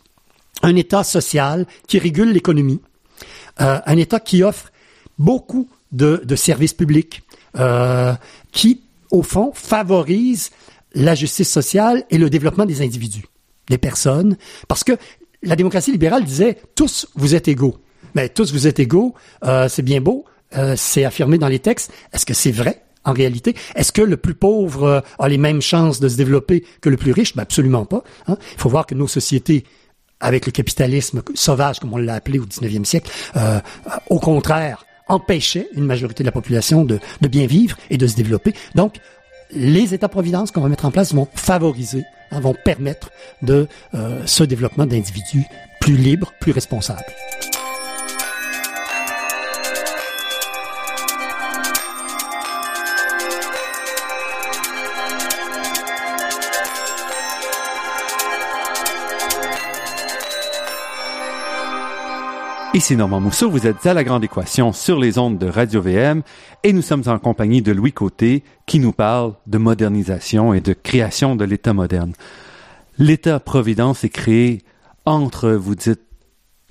un 0.63 0.77
État 0.77 1.05
social 1.05 1.67
qui 1.89 1.99
régule 1.99 2.31
l'économie, 2.31 2.81
euh, 3.61 3.81
un 3.85 3.97
État 3.97 4.21
qui 4.21 4.43
offre 4.43 4.71
beaucoup 5.19 5.69
de, 5.93 6.23
de 6.25 6.37
services 6.37 6.75
publics, 6.75 7.23
qui, 8.51 8.81
au 9.13 9.23
fond, 9.23 9.53
favorise 9.55 10.51
la 10.93 11.15
justice 11.15 11.49
sociale 11.49 12.03
et 12.11 12.19
le 12.19 12.29
développement 12.29 12.67
des 12.67 12.83
individus 12.83 13.27
des 13.69 13.79
personnes, 13.79 14.37
parce 14.69 14.85
que 14.85 14.93
la 15.45 15.57
démocratie 15.57 15.93
libérale 15.93 16.25
disait 16.25 16.59
tous 16.75 17.07
vous 17.15 17.35
êtes 17.35 17.49
égaux. 17.49 17.77
Mais 18.15 18.29
tous 18.29 18.53
vous 18.53 18.67
êtes 18.67 18.79
égaux, 18.79 19.15
euh, 19.45 19.69
c'est 19.69 19.83
bien 19.83 20.01
beau, 20.01 20.25
euh, 20.57 20.75
c'est 20.77 21.05
affirmé 21.05 21.39
dans 21.39 21.49
les 21.49 21.59
textes. 21.59 21.93
Est-ce 22.13 22.27
que 22.27 22.35
c'est 22.35 22.53
vrai 22.53 22.83
en 23.05 23.13
réalité? 23.13 23.55
Est-ce 23.75 23.93
que 23.93 24.03
le 24.03 24.17
plus 24.17 24.35
pauvre 24.35 24.85
euh, 24.85 25.01
a 25.19 25.29
les 25.29 25.39
mêmes 25.39 25.61
chances 25.61 26.01
de 26.01 26.09
se 26.09 26.17
développer 26.17 26.65
que 26.81 26.89
le 26.89 26.97
plus 26.97 27.13
riche? 27.13 27.35
Ben 27.35 27.43
Absolument 27.43 27.85
pas. 27.85 28.05
Hein. 28.29 28.37
Il 28.55 28.61
faut 28.61 28.69
voir 28.69 28.87
que 28.87 28.95
nos 28.95 29.09
sociétés 29.09 29.65
avec 30.21 30.47
le 30.47 30.53
capitalisme 30.53 31.23
sauvage, 31.35 31.81
comme 31.81 31.93
on 31.93 31.99
l'a 31.99 32.15
appelé 32.15 32.39
au 32.39 32.47
19e 32.47 32.85
siècle, 32.85 33.11
au 34.09 34.19
contraire, 34.21 34.87
empêchaient 35.09 35.69
une 35.75 35.85
majorité 35.85 36.23
de 36.23 36.29
la 36.29 36.33
population 36.33 36.85
de, 36.85 36.99
de 37.21 37.29
bien 37.29 37.47
vivre 37.47 37.77
et 37.91 37.99
de 37.99 38.07
se 38.07 38.17
développer. 38.17 38.55
Donc, 38.75 38.95
les 39.55 39.95
États-providence 39.95 40.51
qu'on 40.51 40.61
va 40.61 40.69
mettre 40.69 40.85
en 40.85 40.91
place 40.91 41.15
vont 41.15 41.29
favoriser 41.35 42.05
Hein, 42.35 42.41
vont 42.41 42.55
permettre 42.55 43.11
de 43.43 43.69
euh, 43.95 44.23
ce 44.27 44.45
développement 44.45 44.87
d'individus 44.87 45.45
plus 45.81 45.97
libres, 45.97 46.33
plus 46.41 46.53
responsables. 46.53 47.05
Ici 62.75 62.97
Normand 62.97 63.20
Mousseau, 63.20 63.49
vous 63.53 63.68
êtes 63.68 63.87
à 63.87 63.95
La 63.95 64.03
Grande 64.03 64.25
Équation 64.25 64.72
sur 64.72 64.99
les 64.99 65.16
ondes 65.16 65.39
de 65.39 65.47
Radio 65.47 65.81
VM 65.81 66.22
et 66.64 66.72
nous 66.72 66.83
sommes 66.83 67.05
en 67.07 67.20
compagnie 67.20 67.62
de 67.62 67.70
Louis 67.70 67.93
Côté 67.93 68.43
qui 68.66 68.81
nous 68.81 68.91
parle 68.91 69.35
de 69.47 69.59
modernisation 69.59 70.53
et 70.55 70.61
de 70.61 70.72
création 70.72 71.37
de 71.37 71.45
l'État 71.45 71.72
moderne. 71.72 72.14
L'État-providence 72.99 74.03
est 74.03 74.09
créé 74.09 74.62
entre, 75.05 75.53
vous 75.53 75.77
dites, 75.77 76.01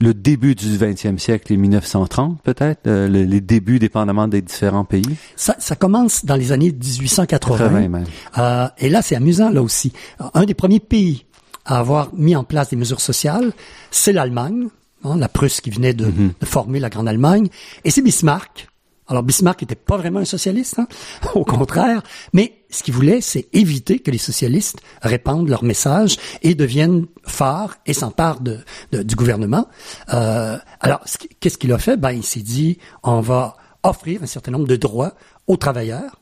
le 0.02 0.14
début 0.14 0.56
du 0.56 0.78
20e 0.78 1.20
siècle 1.20 1.54
et 1.54 1.56
1930, 1.56 2.42
peut-être, 2.42 2.86
euh, 2.88 3.08
les 3.08 3.40
débuts 3.40 3.80
dépendamment 3.80 4.28
des 4.28 4.42
différents 4.42 4.84
pays? 4.84 5.16
Ça, 5.38 5.56
ça 5.60 5.78
commence 5.78 6.26
dans 6.26 6.36
les 6.36 6.52
années 6.52 6.72
1880. 6.72 8.04
Euh, 8.40 8.68
et 8.78 8.90
là, 8.90 9.02
c'est 9.02 9.16
amusant, 9.16 9.50
là 9.50 9.62
aussi. 9.62 9.94
Un 10.34 10.44
des 10.44 10.54
premiers 10.54 10.82
pays 10.82 11.24
à 11.64 11.80
avoir 11.80 12.14
mis 12.14 12.36
en 12.36 12.44
place 12.44 12.72
des 12.72 12.76
mesures 12.76 13.00
sociales, 13.00 13.54
c'est 13.90 14.12
l'Allemagne, 14.12 14.68
Hein, 15.04 15.18
la 15.18 15.28
Prusse 15.28 15.60
qui 15.60 15.70
venait 15.70 15.94
mhm. 15.94 16.34
de, 16.40 16.46
former 16.46 16.80
la 16.80 16.90
Grande 16.90 17.08
Allemagne, 17.08 17.50
et 17.84 17.92
c'est 17.92 18.02
Bismarck. 18.02 18.70
Alors 19.08 19.22
Bismarck 19.22 19.62
n'était 19.62 19.76
pas 19.76 19.98
vraiment 19.98 20.20
un 20.20 20.26
socialiste, 20.26 20.80
hein, 20.80 20.88
au 21.36 21.44
contraire, 21.44 22.02
mais 22.32 22.64
ce 22.70 22.84
qu'il 22.84 22.94
voulait, 22.94 23.20
c'est 23.20 23.48
éviter 23.52 24.00
que 24.00 24.12
les 24.12 24.18
socialistes 24.18 24.80
répandent 25.02 25.50
leur 25.50 25.64
message 25.64 26.18
et 26.42 26.56
deviennent 26.56 27.06
forts 27.26 27.76
et 27.86 27.94
s'emparent 27.94 28.40
de, 28.40 28.60
du 28.92 29.16
gouvernement. 29.16 29.68
Euh, 30.14 30.58
alors, 30.80 31.04
qu'est-ce 31.40 31.58
qu'il 31.58 31.74
a 31.74 31.78
fait? 31.78 31.98
Ben, 31.98 32.12
il 32.12 32.24
s'est 32.24 32.40
dit, 32.40 32.78
on 33.04 33.20
va 33.20 33.58
offrir 33.84 34.24
un 34.24 34.28
certain 34.28 34.52
nombre 34.52 34.68
de 34.68 34.78
droits 34.78 35.14
aux 35.48 35.58
travailleurs, 35.58 36.22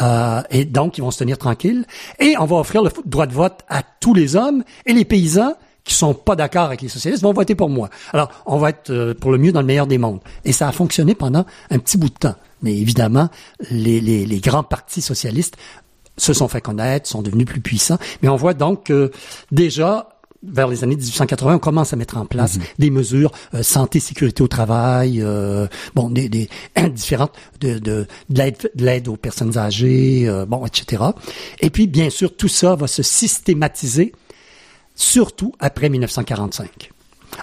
euh, 0.00 0.42
et 0.50 0.64
donc 0.64 0.96
ils 0.96 1.02
vont 1.02 1.10
se 1.10 1.18
tenir 1.18 1.36
tranquilles, 1.36 1.84
et 2.18 2.36
on 2.38 2.46
va 2.46 2.56
offrir 2.56 2.82
le 2.82 2.90
droit 3.04 3.26
de 3.26 3.34
vote 3.34 3.60
à 3.68 3.82
tous 3.82 4.14
les 4.14 4.34
hommes 4.34 4.64
et 4.86 4.94
les 4.94 5.04
paysans 5.04 5.54
qui 5.88 5.94
sont 5.94 6.14
pas 6.14 6.36
d'accord 6.36 6.64
avec 6.64 6.82
les 6.82 6.88
socialistes 6.88 7.22
vont 7.22 7.32
voter 7.32 7.54
pour 7.54 7.68
moi. 7.70 7.88
Alors, 8.12 8.30
on 8.46 8.58
va 8.58 8.70
être 8.70 8.90
euh, 8.90 9.14
pour 9.14 9.32
le 9.32 9.38
mieux 9.38 9.52
dans 9.52 9.60
le 9.60 9.66
meilleur 9.66 9.86
des 9.86 9.98
mondes. 9.98 10.20
Et 10.44 10.52
ça 10.52 10.68
a 10.68 10.72
fonctionné 10.72 11.14
pendant 11.14 11.44
un 11.70 11.78
petit 11.78 11.96
bout 11.96 12.08
de 12.10 12.14
temps. 12.14 12.34
Mais 12.62 12.76
évidemment, 12.76 13.28
les, 13.70 14.00
les, 14.00 14.26
les 14.26 14.40
grands 14.40 14.62
partis 14.64 15.00
socialistes 15.00 15.56
se 16.16 16.32
sont 16.32 16.48
fait 16.48 16.60
connaître, 16.60 17.08
sont 17.08 17.22
devenus 17.22 17.46
plus 17.46 17.60
puissants. 17.60 17.98
Mais 18.22 18.28
on 18.28 18.36
voit 18.36 18.54
donc 18.54 18.84
que 18.84 19.10
déjà, 19.52 20.08
vers 20.42 20.68
les 20.68 20.84
années 20.84 20.96
1880, 20.96 21.54
on 21.54 21.58
commence 21.58 21.92
à 21.92 21.96
mettre 21.96 22.16
en 22.16 22.26
place 22.26 22.56
Mhm. 22.58 22.62
des 22.78 22.90
mesures 22.90 23.32
euh, 23.54 23.62
santé, 23.62 24.00
sécurité 24.00 24.42
au 24.42 24.48
travail, 24.48 25.22
euh, 25.22 25.66
bon, 25.94 26.10
des, 26.10 26.28
des 26.28 26.48
différentes 26.90 27.32
de, 27.60 27.78
de, 27.78 28.06
de 28.28 28.38
l'aide, 28.38 28.70
de 28.74 28.84
l'aide 28.84 29.08
aux 29.08 29.16
personnes 29.16 29.56
âgées, 29.56 30.28
euh, 30.28 30.44
bon, 30.44 30.66
etc. 30.66 31.02
Et 31.60 31.70
puis, 31.70 31.86
bien 31.86 32.10
sûr, 32.10 32.36
tout 32.36 32.48
ça 32.48 32.74
va 32.74 32.86
se 32.88 33.02
systématiser, 33.02 34.12
surtout 34.98 35.54
après 35.60 35.88
1945. 35.88 36.90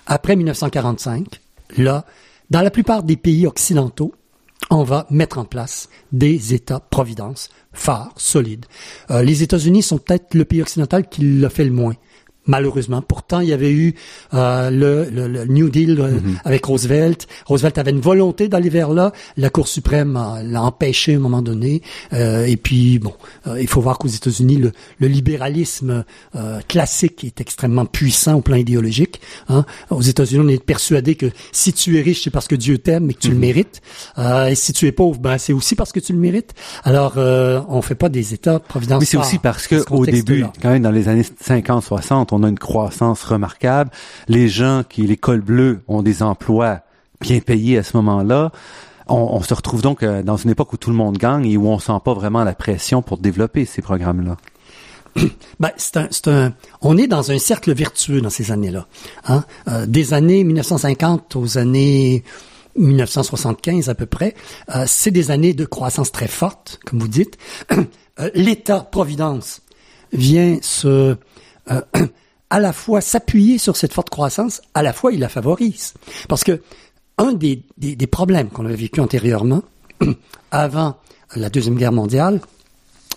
Après 0.06 0.36
1945, 0.36 1.42
là, 1.78 2.06
dans 2.52 2.62
la 2.62 2.70
plupart 2.70 3.02
des 3.02 3.16
pays 3.16 3.48
occidentaux, 3.48 4.14
on 4.70 4.84
va 4.84 5.08
mettre 5.10 5.38
en 5.38 5.46
place 5.46 5.90
des 6.12 6.54
États-providence 6.54 7.50
forts, 7.74 8.14
solides. 8.18 8.66
Euh, 9.10 9.24
les 9.24 9.42
États-Unis 9.42 9.84
sont 9.84 9.98
peut-être 9.98 10.34
le 10.34 10.46
pays 10.46 10.62
occidental 10.62 11.08
qui 11.08 11.22
l'a 11.40 11.50
fait 11.50 11.66
le 11.66 11.72
moins. 11.72 11.96
Malheureusement. 12.48 13.02
Pourtant, 13.02 13.40
il 13.40 13.50
y 13.50 13.54
avait 13.54 13.72
eu 13.72 13.96
euh, 14.34 14.70
le, 14.70 15.10
le- 15.10 15.28
le 15.28 15.46
New 15.46 15.70
Deal 15.70 16.00
euh, 16.00 16.20
avec 16.44 16.66
Roosevelt. 16.66 17.28
Roosevelt 17.46 17.78
avait 17.78 17.92
une 17.92 18.02
volonté 18.02 18.48
d'aller 18.48 18.70
vers 18.70 18.90
là. 18.94 19.12
La 19.38 19.50
Cour 19.50 19.68
suprême 19.68 20.16
euh, 20.18 20.44
l'a 20.44 20.62
empêché 20.64 21.14
à 21.14 21.18
un 21.18 21.20
moment 21.20 21.42
donné. 21.42 21.82
Euh, 22.14 22.46
et 22.46 22.58
puis, 22.58 23.00
bon, 23.00 23.14
euh, 23.48 23.60
il 23.62 23.68
faut 23.68 23.82
voir 23.82 23.98
qu'aux 23.98 24.08
États-Unis, 24.08 24.58
le, 24.58 24.72
le 25.00 25.08
libéralisme 25.08 26.04
euh, 26.36 26.60
classique 26.68 27.24
est 27.24 27.42
extrêmement 27.42 27.86
puissant 27.86 28.36
au 28.36 28.42
plan 28.42 28.56
idéologique. 28.58 29.20
hein. 29.50 29.66
Aux 29.90 30.02
États-Unis, 30.02 30.44
on 30.46 30.50
est 30.50 30.64
persuadé 30.64 31.16
que 31.16 31.28
si 31.52 31.74
tu 31.74 31.98
es 31.98 32.02
riche, 32.02 32.24
c'est 32.24 32.30
parce 32.30 32.48
que 32.48 32.56
Dieu 32.56 32.78
t'aime 32.78 33.10
et 33.10 33.14
que 33.14 33.20
tu 33.20 33.30
le 33.30 33.38
mérites. 33.38 33.82
Euh, 34.18 34.48
et 34.48 34.56
si 34.56 34.72
tu 34.74 34.86
es 34.88 34.92
pauvre, 34.92 35.20
ben 35.20 35.38
c'est 35.38 35.54
aussi 35.54 35.76
parce 35.76 35.92
que 35.92 36.00
tu 36.00 36.14
le 36.14 36.20
mérites. 36.20 36.54
Alors, 36.84 37.14
euh, 37.18 37.62
on 37.70 37.82
fait 37.82 37.96
pas 37.96 38.10
des 38.10 38.34
États 38.34 38.60
providence. 38.60 39.00
Mais 39.00 39.06
c'est 39.06 39.18
aussi 39.18 39.38
parce 39.40 39.68
que 39.68 39.76
au 39.92 40.06
début, 40.06 40.46
quand 40.62 40.70
même 40.70 40.82
dans 40.84 40.92
les 40.92 41.08
années 41.08 41.24
50-60, 41.24 42.35
on 42.36 42.44
a 42.44 42.50
une 42.50 42.60
croissance 42.60 43.24
remarquable. 43.24 43.92
Les 44.28 44.48
gens 44.48 44.84
qui 44.88 45.04
les 45.04 45.18
cols 45.18 45.42
bleus 45.42 45.82
ont 45.88 46.02
des 46.02 46.22
emplois 46.24 46.82
bien 47.22 47.40
payés 47.40 47.78
à 47.78 47.84
ce 47.84 47.98
moment-là. 47.98 48.52
On, 49.08 49.42
se 49.44 49.54
retrouve 49.54 49.84
donc 49.84 50.02
euh, 50.02 50.24
dans 50.24 50.38
une 50.38 50.50
époque 50.50 50.74
où 50.74 50.78
tout 50.78 50.90
le 50.90 50.96
monde 50.96 51.18
gagne 51.18 51.46
et 51.46 51.58
où 51.58 51.68
on 51.68 51.78
sent 51.78 52.00
pas 52.04 52.14
vraiment 52.14 52.44
la 52.44 52.56
pression 52.56 53.04
pour 53.04 53.20
développer 53.20 53.66
ces 53.66 53.82
programmes-là. 53.82 54.38
Ben, 55.60 55.72
c'est 55.78 55.98
un, 55.98 56.10
un, 56.28 56.54
on 56.82 56.98
est 56.98 57.08
dans 57.08 57.32
un 57.32 57.38
cercle 57.38 57.74
vertueux 57.74 58.20
dans 58.20 58.30
ces 58.30 58.52
années-là. 58.52 58.88
Hein? 59.26 59.46
Euh, 59.70 59.86
des 59.86 60.14
années 60.14 60.44
1950 60.44 61.36
aux 61.38 61.58
années 61.58 62.24
1975 62.76 63.88
à 63.88 63.96
peu 63.96 64.06
près, 64.06 64.36
euh, 64.76 64.84
c'est 64.88 65.12
des 65.12 65.32
années 65.32 65.54
de 65.54 65.66
croissance 65.66 66.12
très 66.12 66.28
forte, 66.28 66.80
comme 66.86 67.00
vous 67.00 67.08
dites. 67.08 67.38
L'État-providence 68.34 69.62
vient 70.12 70.58
se 70.62 71.16
à 72.50 72.60
la 72.60 72.74
fois 72.74 73.02
s'appuyer 73.02 73.58
sur 73.58 73.76
cette 73.76 73.94
forte 73.94 74.10
croissance, 74.10 74.62
à 74.74 74.84
la 74.84 74.94
fois 74.94 75.12
il 75.12 75.20
la 75.20 75.30
favorise. 75.30 75.94
Parce 76.30 76.44
que 76.44 76.62
un 77.18 77.34
des, 77.34 77.64
des, 77.78 77.96
des 77.96 78.08
problèmes 78.08 78.50
qu'on 78.50 78.66
avait 78.66 78.76
vécu 78.76 79.00
antérieurement, 79.00 79.64
avant 80.52 80.98
la 81.36 81.50
Deuxième 81.50 81.76
Guerre 81.76 81.92
mondiale, 81.92 82.42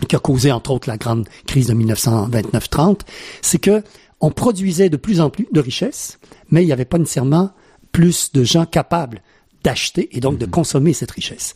qui 0.09 0.17
a 0.17 0.19
causé 0.19 0.53
entre 0.53 0.71
autres 0.71 0.89
la 0.89 0.97
grande 0.97 1.29
crise 1.47 1.67
de 1.67 1.75
1929-30, 1.75 3.01
c'est 3.43 3.59
que 3.59 3.83
on 4.21 4.31
produisait 4.31 4.89
de 4.91 4.97
plus 4.97 5.21
en 5.21 5.31
plus 5.31 5.47
de 5.53 5.61
richesses, 5.61 6.19
mais 6.51 6.63
il 6.63 6.67
n'y 6.67 6.73
avait 6.73 6.85
pas 6.85 6.99
nécessairement 6.99 7.51
plus 7.93 8.33
de 8.33 8.45
gens 8.45 8.67
capables 8.67 9.23
d'acheter 9.65 10.17
et 10.17 10.21
donc 10.21 10.39
de 10.39 10.47
consommer 10.47 10.93
cette 10.93 11.11
richesse. 11.11 11.55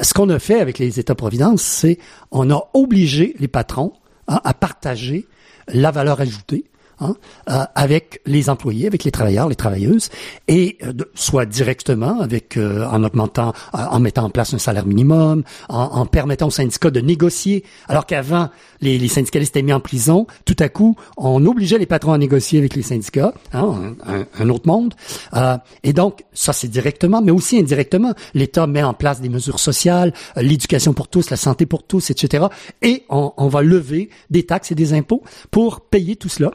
Ce 0.00 0.14
qu'on 0.14 0.28
a 0.30 0.38
fait 0.38 0.60
avec 0.60 0.78
les 0.78 1.00
États-providence, 1.00 1.62
c'est 1.62 1.98
on 2.30 2.50
a 2.50 2.70
obligé 2.74 3.34
les 3.38 3.48
patrons 3.48 3.92
hein, 4.28 4.40
à 4.44 4.54
partager 4.54 5.26
la 5.68 5.90
valeur 5.90 6.20
ajoutée 6.20 6.64
hein, 7.00 7.14
euh, 7.48 7.64
avec 7.74 8.20
les 8.26 8.48
employés, 8.50 8.86
avec 8.86 9.04
les 9.04 9.10
travailleurs, 9.10 9.48
les 9.48 9.56
travailleuses, 9.56 10.08
et 10.48 10.78
euh, 10.84 10.92
soit 11.14 11.46
directement 11.46 12.20
avec 12.20 12.56
euh, 12.56 12.86
en 12.86 13.02
augmentant, 13.04 13.52
euh, 13.74 13.78
en 13.78 14.00
mettant 14.00 14.24
en 14.24 14.30
place 14.30 14.54
un 14.54 14.58
salaire 14.58 14.86
minimum, 14.86 15.42
en, 15.68 15.82
en 15.82 16.06
permettant 16.06 16.46
aux 16.48 16.50
syndicats 16.50 16.90
de 16.90 17.00
négocier, 17.00 17.64
alors 17.88 18.06
qu'avant 18.06 18.50
les, 18.80 18.98
les 18.98 19.08
syndicalistes 19.08 19.56
étaient 19.56 19.64
mis 19.64 19.72
en 19.72 19.80
prison, 19.80 20.26
tout 20.44 20.56
à 20.58 20.68
coup 20.68 20.96
on 21.16 21.44
obligeait 21.46 21.78
les 21.78 21.86
patrons 21.86 22.12
à 22.12 22.18
négocier 22.18 22.58
avec 22.58 22.74
les 22.76 22.82
syndicats, 22.82 23.34
hein, 23.52 23.94
un, 24.06 24.14
un- 24.20 24.26
un 24.38 24.48
autre 24.48 24.66
monde, 24.66 24.94
Euh, 25.34 25.56
et 25.82 25.92
donc 25.92 26.24
ça 26.32 26.52
c'est 26.52 26.68
directement, 26.68 27.20
mais 27.22 27.30
aussi 27.32 27.58
indirectement, 27.58 28.12
l'État 28.34 28.66
met 28.66 28.82
en 28.82 28.94
place 28.94 29.20
des 29.20 29.28
mesures 29.28 29.60
sociales, 29.60 30.12
euh, 30.36 30.42
l'éducation 30.42 30.92
pour 30.92 31.08
tous, 31.08 31.30
la 31.30 31.36
santé 31.36 31.66
pour 31.66 31.82
tous, 31.84 32.10
etc. 32.10 32.46
Et 32.82 33.04
on, 33.10 33.32
on 33.36 33.48
va 33.48 33.62
lever 33.62 34.10
des 34.30 34.44
taxes 34.44 34.72
et 34.72 34.74
des 34.74 34.92
impôts 34.92 35.22
pour 35.50 35.80
payer 35.82 36.16
tout 36.16 36.28
cela. 36.28 36.50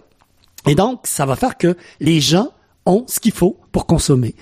Et 0.67 0.75
donc, 0.75 1.01
ça 1.03 1.25
va 1.25 1.35
faire 1.35 1.57
que 1.57 1.77
les 1.99 2.19
gens 2.19 2.49
ont 2.85 3.05
ce 3.07 3.19
qu'il 3.19 3.31
faut 3.31 3.57
pour 3.75 3.87
consommer, 3.87 4.35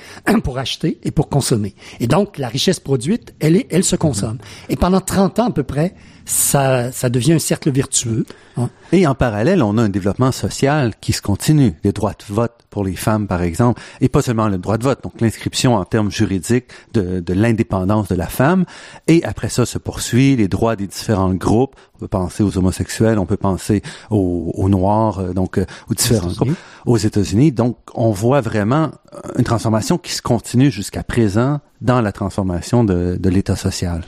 pour 0.44 0.60
acheter 0.60 1.00
et 1.02 1.10
pour 1.10 1.28
consommer. 1.28 1.74
Et 2.00 2.06
donc, 2.06 2.38
la 2.38 2.48
richesse 2.48 2.80
produite, 2.80 3.34
elle, 3.40 3.56
est, 3.56 3.66
elle 3.72 3.84
se 3.84 3.96
consomme. 3.96 4.38
Et 4.70 4.76
pendant 4.76 5.02
30 5.02 5.40
ans 5.40 5.48
à 5.48 5.52
peu 5.52 5.64
près, 5.64 5.96
ça, 6.24 6.92
ça 6.92 7.10
devient 7.10 7.34
un 7.34 7.40
cercle 7.40 7.72
vertueux. 7.72 8.26
hein. 8.58 8.70
Et 8.92 9.08
en 9.08 9.16
parallèle, 9.16 9.64
on 9.64 9.78
a 9.80 9.82
un 9.82 9.90
développement 9.90 10.32
social 10.32 10.94
qui 11.02 11.14
se 11.14 11.22
continue. 11.22 11.74
Les 11.84 11.92
droits 11.92 12.14
de 12.14 12.32
vote 12.32 12.54
pour 12.70 12.84
les 12.84 12.96
femmes, 12.96 13.28
par 13.28 13.42
exemple, 13.42 13.82
et 14.02 14.08
pas 14.08 14.22
seulement 14.22 14.48
le 14.48 14.58
droit 14.60 14.78
de 14.78 14.84
vote, 14.84 15.04
donc 15.04 15.20
l'inscription 15.20 15.76
en 15.76 15.84
termes 15.84 16.12
juridiques 16.12 16.68
de, 16.94 17.20
de 17.20 17.34
l'indépendance 17.34 18.08
de 18.08 18.16
la 18.16 18.28
femme. 18.28 18.66
Et 19.08 19.24
après 19.24 19.50
ça 19.50 19.66
se 19.66 19.80
poursuit 19.80 20.36
les 20.36 20.48
droits 20.48 20.76
des 20.76 20.88
différents 20.88 21.34
groupes. 21.34 21.76
On 21.96 22.00
peut 22.00 22.08
penser 22.08 22.44
aux 22.44 22.58
homosexuels, 22.58 23.18
on 23.18 23.26
peut 23.26 23.38
penser 23.38 23.82
aux, 24.12 24.52
aux 24.56 24.70
noirs, 24.70 25.20
euh, 25.20 25.34
donc 25.34 25.58
euh, 25.58 25.66
aux 25.90 25.94
différents 25.94 26.32
groupes 26.32 26.58
aux 26.86 26.98
États-Unis. 26.98 27.52
Donc, 27.52 27.78
on 27.96 28.12
voit 28.12 28.42
vraiment 28.42 28.92
une 29.38 29.44
transformation 29.44 29.98
qui 29.98 30.12
se 30.12 30.22
continue 30.22 30.72
jusqu'à 30.72 31.04
présent 31.04 31.60
dans 31.82 32.02
la 32.02 32.12
transformation 32.12 32.84
de, 32.84 33.20
l'État 33.30 33.56
social. 33.56 34.04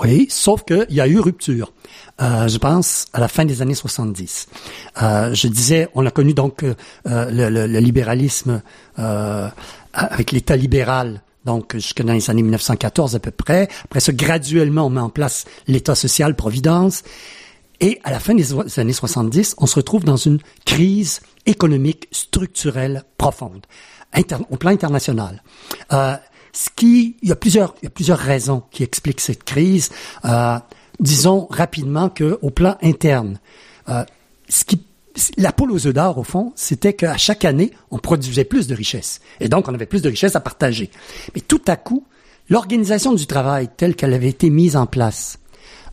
Oui, 0.00 0.26
sauf 0.30 0.64
qu'il 0.64 0.86
y 0.90 1.00
a 1.00 1.08
eu 1.08 1.18
rupture. 1.18 1.72
Euh, 2.20 2.48
je 2.48 2.58
pense 2.58 3.06
à 3.12 3.20
la 3.20 3.28
fin 3.28 3.44
des 3.44 3.62
années 3.62 3.74
70. 3.74 4.48
Euh, 5.02 5.34
je 5.34 5.48
disais, 5.48 5.88
on 5.94 6.06
a 6.06 6.10
connu 6.10 6.34
donc 6.34 6.62
euh, 6.62 6.74
le, 7.04 7.66
le- 7.66 7.78
libéralisme 7.78 8.62
euh, 8.98 9.48
avec 9.92 10.32
l'État 10.32 10.56
libéral. 10.56 11.22
Donc, 11.44 11.74
jusque 11.74 12.02
dans 12.02 12.12
les 12.12 12.28
années 12.30 12.42
1914 12.42 13.14
à 13.14 13.20
peu 13.20 13.30
près. 13.30 13.68
Après 13.84 14.00
ça, 14.00 14.12
graduellement, 14.12 14.86
on 14.86 14.90
met 14.90 15.00
en 15.00 15.08
place 15.08 15.44
l'État 15.66 15.94
social, 15.94 16.34
Providence. 16.34 17.02
Et 17.80 18.00
à 18.04 18.10
la 18.10 18.18
fin 18.18 18.34
des 18.34 18.52
années 18.78 18.92
70, 18.92 19.54
on 19.58 19.66
se 19.66 19.76
retrouve 19.76 20.04
dans 20.04 20.16
une 20.16 20.40
crise 20.66 21.20
économique 21.46 22.08
structurelle 22.10 23.04
profonde, 23.16 23.64
au 24.50 24.56
plan 24.56 24.70
international. 24.70 25.42
Euh, 25.92 26.16
ce 26.52 26.70
qui, 26.74 27.16
il 27.22 27.28
y 27.28 27.32
a 27.32 27.36
plusieurs, 27.36 27.74
il 27.82 27.84
y 27.84 27.88
a 27.88 27.90
plusieurs 27.90 28.18
raisons 28.18 28.62
qui 28.70 28.82
expliquent 28.82 29.20
cette 29.20 29.44
crise. 29.44 29.90
Euh, 30.24 30.58
disons 30.98 31.46
rapidement 31.50 32.08
que 32.08 32.38
au 32.42 32.50
plan 32.50 32.76
interne, 32.82 33.38
euh, 33.88 34.04
ce 34.48 34.64
qui 34.64 34.82
la 35.36 35.52
poule 35.52 35.72
aux 35.72 35.86
œufs 35.86 35.94
d'or, 35.94 36.18
au 36.18 36.22
fond, 36.22 36.52
c'était 36.54 36.92
qu'à 36.92 37.16
chaque 37.16 37.44
année, 37.44 37.72
on 37.90 37.98
produisait 37.98 38.44
plus 38.44 38.66
de 38.68 38.74
richesses. 38.74 39.20
Et 39.40 39.48
donc, 39.48 39.68
on 39.68 39.74
avait 39.74 39.86
plus 39.86 40.02
de 40.02 40.08
richesses 40.08 40.36
à 40.36 40.40
partager. 40.40 40.90
Mais 41.34 41.40
tout 41.40 41.62
à 41.66 41.76
coup, 41.76 42.04
l'organisation 42.48 43.14
du 43.14 43.26
travail 43.26 43.68
telle 43.76 43.96
qu'elle 43.96 44.14
avait 44.14 44.28
été 44.28 44.50
mise 44.50 44.76
en 44.76 44.86
place 44.86 45.38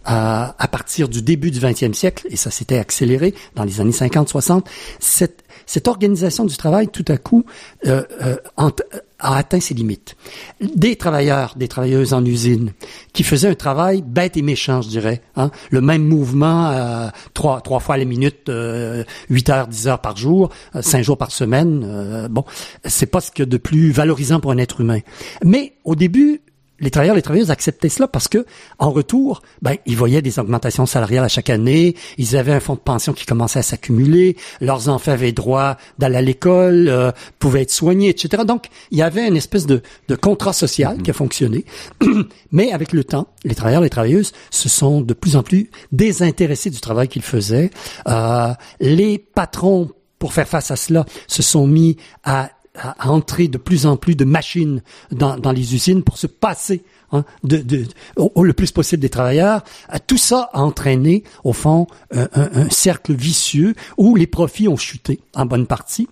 euh, 0.08 0.46
à 0.58 0.68
partir 0.68 1.10
du 1.10 1.24
début 1.24 1.50
du 1.50 1.60
20e 1.60 1.94
siècle, 1.94 2.28
et 2.30 2.36
ça 2.36 2.52
s'était 2.52 2.78
accéléré 2.78 3.34
dans 3.56 3.64
les 3.64 3.82
années 3.82 3.92
50-60, 3.92 4.64
cette, 5.00 5.44
cette 5.66 5.88
organisation 5.88 6.46
du 6.46 6.56
travail, 6.58 6.88
tout 6.90 7.06
à 7.08 7.18
coup, 7.18 7.44
euh, 7.86 8.04
euh, 8.22 8.36
ent- 8.58 8.72
a 9.20 9.38
atteint 9.38 9.60
ses 9.62 9.74
limites. 9.74 10.16
Des 10.62 10.98
travailleurs, 10.98 11.54
des 11.56 11.68
travailleuses 11.68 12.14
en 12.14 12.24
usine, 12.26 12.74
qui 13.14 13.24
faisaient 13.24 13.48
un 13.48 13.56
travail 13.56 14.04
bête 14.06 14.36
et 14.38 14.42
méchant, 14.42 14.82
je 14.82 14.90
dirais. 14.90 15.22
Hein? 15.38 15.52
Le 15.72 15.80
même 15.82 16.04
mouvement, 16.04 16.70
euh, 16.72 17.08
trois, 17.34 17.62
trois 17.62 17.80
fois 17.80 17.96
les 17.98 18.06
minutes, 18.06 18.50
euh, 18.50 19.04
8 19.30 19.50
heures, 19.50 19.68
10 19.68 19.88
heures 19.88 20.02
par 20.02 20.18
jour, 20.18 20.50
euh, 20.76 20.82
5 20.82 21.02
jours 21.02 21.18
par 21.18 21.32
semaine. 21.32 21.84
euh, 21.86 22.28
bon, 22.28 22.44
c'est 22.84 23.06
pas 23.06 23.22
ce 23.22 23.32
a 23.32 23.44
de 23.44 23.58
plus 23.58 23.92
valorisant 23.92 24.40
pour 24.42 24.52
un 24.52 24.58
être 24.58 24.82
humain. 24.82 25.00
Mais 25.44 25.74
au 25.86 25.96
début, 25.96 26.42
les 26.80 26.92
travailleurs, 26.92 27.16
les 27.16 27.22
travailleuses 27.22 27.52
acceptaient 27.52 27.90
cela 27.90 28.08
parce 28.08 28.28
que, 28.28 28.46
en 28.80 28.92
retour, 28.92 29.42
ben, 29.62 29.76
ils 29.86 29.96
voyaient 29.96 30.22
des 30.22 30.40
augmentations 30.40 30.86
salariales 30.86 31.24
à 31.24 31.30
chaque 31.30 31.50
année, 31.50 31.96
ils 32.18 32.36
avaient 32.36 32.52
un 32.52 32.60
fonds 32.60 32.76
de 32.76 32.80
pension 32.80 33.14
qui 33.14 33.26
commençait 33.26 33.60
à 33.60 33.64
s'accumuler, 33.64 34.36
leurs 34.60 34.90
enfants 34.90 35.14
avaient 35.14 35.32
droit 35.32 35.78
d'aller 36.00 36.18
à 36.18 36.22
l'école, 36.22 36.88
euh, 36.90 37.12
pouvaient 37.40 37.62
être 37.62 37.72
soignés, 37.72 38.10
etc. 38.10 38.44
Donc, 38.46 38.68
il 38.92 38.98
y 38.98 39.02
avait 39.02 39.28
une 39.28 39.38
espèce 39.38 39.66
de, 39.66 39.82
de 40.10 40.16
contrat 40.16 40.54
social 40.54 41.02
qui 41.02 41.12
a 41.12 41.14
fonctionné. 41.14 41.66
Mais 42.52 42.72
avec 42.72 42.92
le 42.92 43.04
temps, 43.04 43.28
les 43.46 43.56
travailleurs, 43.56 43.82
les 43.82 43.90
travailleuses 43.90 44.34
se 44.52 44.68
sont 44.68 45.02
de 45.02 45.14
plus 45.14 45.36
en 45.38 45.44
plus 45.44 45.70
désintéressés 45.92 46.70
du 46.70 46.82
travail 46.82 47.08
qu'ils 47.08 47.22
faisaient. 47.22 47.70
Euh, 48.08 48.54
les 48.82 49.18
patrons, 49.18 49.90
pour 50.20 50.34
faire 50.34 50.48
face 50.48 50.72
à 50.72 50.76
cela, 50.76 51.06
se 51.28 51.42
sont 51.42 51.68
mis 51.68 51.98
à 52.24 52.50
à, 52.78 53.10
entrer 53.10 53.48
de 53.48 53.58
plus 53.58 53.86
en 53.86 53.98
plus 53.98 54.16
de 54.16 54.26
machines 54.26 54.82
dans, 55.12 55.38
dans 55.38 55.52
les 55.52 55.74
usines 55.74 56.04
pour 56.04 56.18
se 56.18 56.28
passer 56.28 56.84
hein, 57.12 57.24
de, 57.44 57.86
au, 58.16 58.44
le 58.44 58.54
plus 58.54 58.72
possible 58.72 59.02
des 59.02 59.10
travailleurs. 59.10 59.64
Euh, 59.94 59.98
tout 60.06 60.18
ça 60.18 60.50
a 60.54 60.62
entraîné, 60.62 61.24
au 61.44 61.54
fond, 61.54 61.88
un, 62.12 62.28
un, 62.34 62.70
cercle 62.70 63.14
vicieux 63.14 63.76
où 63.98 64.16
les 64.16 64.28
profits 64.28 64.68
ont 64.68 64.78
chuté 64.78 65.20
en 65.36 65.46
bonne 65.46 65.68
partie. 65.68 66.08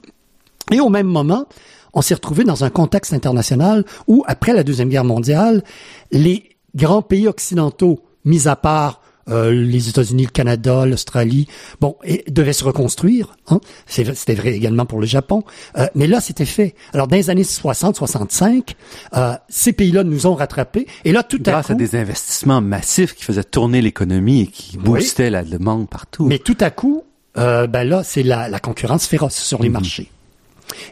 Et 0.72 0.80
au 0.80 0.90
même 0.90 1.08
moment, 1.08 1.48
on 1.94 2.02
s'est 2.02 2.16
retrouvé 2.16 2.44
dans 2.44 2.64
un 2.64 2.70
contexte 2.70 3.14
international 3.14 3.86
où, 4.08 4.24
après 4.28 4.54
la 4.54 4.64
Deuxième 4.64 4.90
Guerre 4.90 5.04
mondiale, 5.04 5.64
les 6.12 6.50
grands 6.76 7.02
pays 7.02 7.28
occidentaux, 7.28 8.02
mis 8.26 8.48
à 8.48 8.56
part 8.56 9.03
euh, 9.30 9.52
les 9.52 9.90
États-Unis, 9.90 10.26
le 10.26 10.32
Canada, 10.32 10.86
l'Australie, 10.86 11.48
bon, 11.80 11.96
et 12.04 12.24
devaient 12.30 12.54
se 12.54 12.64
reconstruire. 12.64 13.36
Hein? 13.48 13.60
C'était 13.88 14.36
vrai 14.36 14.54
également 14.54 14.86
pour 14.86 15.00
le 15.00 15.06
Japon. 15.06 15.44
Euh, 15.78 15.88
mais 15.96 16.08
là, 16.08 16.22
c'était 16.22 16.46
fait. 16.46 16.76
Alors, 16.94 17.08
dans 17.08 17.16
les 17.16 17.30
années 17.30 17.44
60-65, 17.44 18.76
euh, 19.16 19.34
ces 19.50 19.74
pays-là 19.74 20.04
nous 20.04 20.28
ont 20.28 20.36
rattrapés. 20.36 20.88
Et 21.06 21.12
là, 21.12 21.24
tout 21.24 21.38
à 21.38 21.40
coup... 21.40 21.52
Grâce 21.52 21.72
à 21.72 21.76
des 21.76 21.96
investissements 21.96 22.62
massifs 22.62 23.14
qui 23.14 23.24
faisaient 23.24 23.44
tourner 23.44 23.82
l'économie 23.82 24.42
et 24.42 24.48
qui 24.48 24.78
boostaient 24.78 25.30
la 25.30 25.44
demande 25.44 25.90
partout. 25.90 26.26
Mais 26.26 26.40
tout 26.40 26.58
à 26.60 26.70
coup, 26.70 27.04
euh, 27.38 27.68
ben 27.68 27.84
là, 27.88 28.04
c'est 28.04 28.24
la, 28.24 28.50
la, 28.50 28.60
concurrence 28.60 29.08
féroce 29.08 29.36
sur 29.36 29.62
les 29.62 29.70
mhm. 29.70 29.74
marchés. 29.74 30.12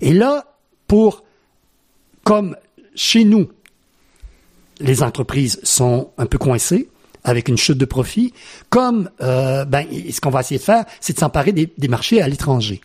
Et 0.01 0.13
là, 0.13 0.45
pour, 0.87 1.23
comme 2.23 2.55
chez 2.95 3.23
nous, 3.23 3.49
les 4.79 5.03
entreprises 5.03 5.59
sont 5.63 6.11
un 6.17 6.25
peu 6.25 6.37
coincées, 6.37 6.89
avec 7.23 7.47
une 7.47 7.57
chute 7.57 7.77
de 7.77 7.85
profit, 7.85 8.33
comme 8.69 9.09
euh, 9.21 9.65
ben, 9.65 9.85
ce 10.11 10.19
qu'on 10.21 10.29
va 10.29 10.41
essayer 10.41 10.59
de 10.59 10.63
faire, 10.63 10.85
c'est 10.99 11.13
de 11.13 11.19
s'emparer 11.19 11.51
des, 11.51 11.71
des, 11.77 11.87
marchés 11.87 12.21
à 12.21 12.27
l'étranger. 12.27 12.81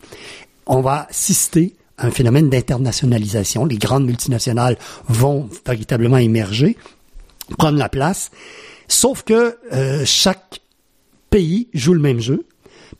On 0.65 0.81
va 0.81 1.07
assister 1.09 1.75
à 1.97 2.07
un 2.07 2.11
phénomène 2.11 2.49
d'internationalisation. 2.49 3.65
Les 3.65 3.77
grandes 3.77 4.05
multinationales 4.05 4.77
vont 5.07 5.49
véritablement 5.65 6.17
émerger, 6.17 6.77
prendre 7.57 7.77
la 7.77 7.89
place, 7.89 8.31
sauf 8.87 9.23
que 9.23 9.57
euh, 9.73 10.03
chaque 10.05 10.61
pays 11.29 11.67
joue 11.73 11.93
le 11.93 11.99
même 11.99 12.19
jeu. 12.19 12.45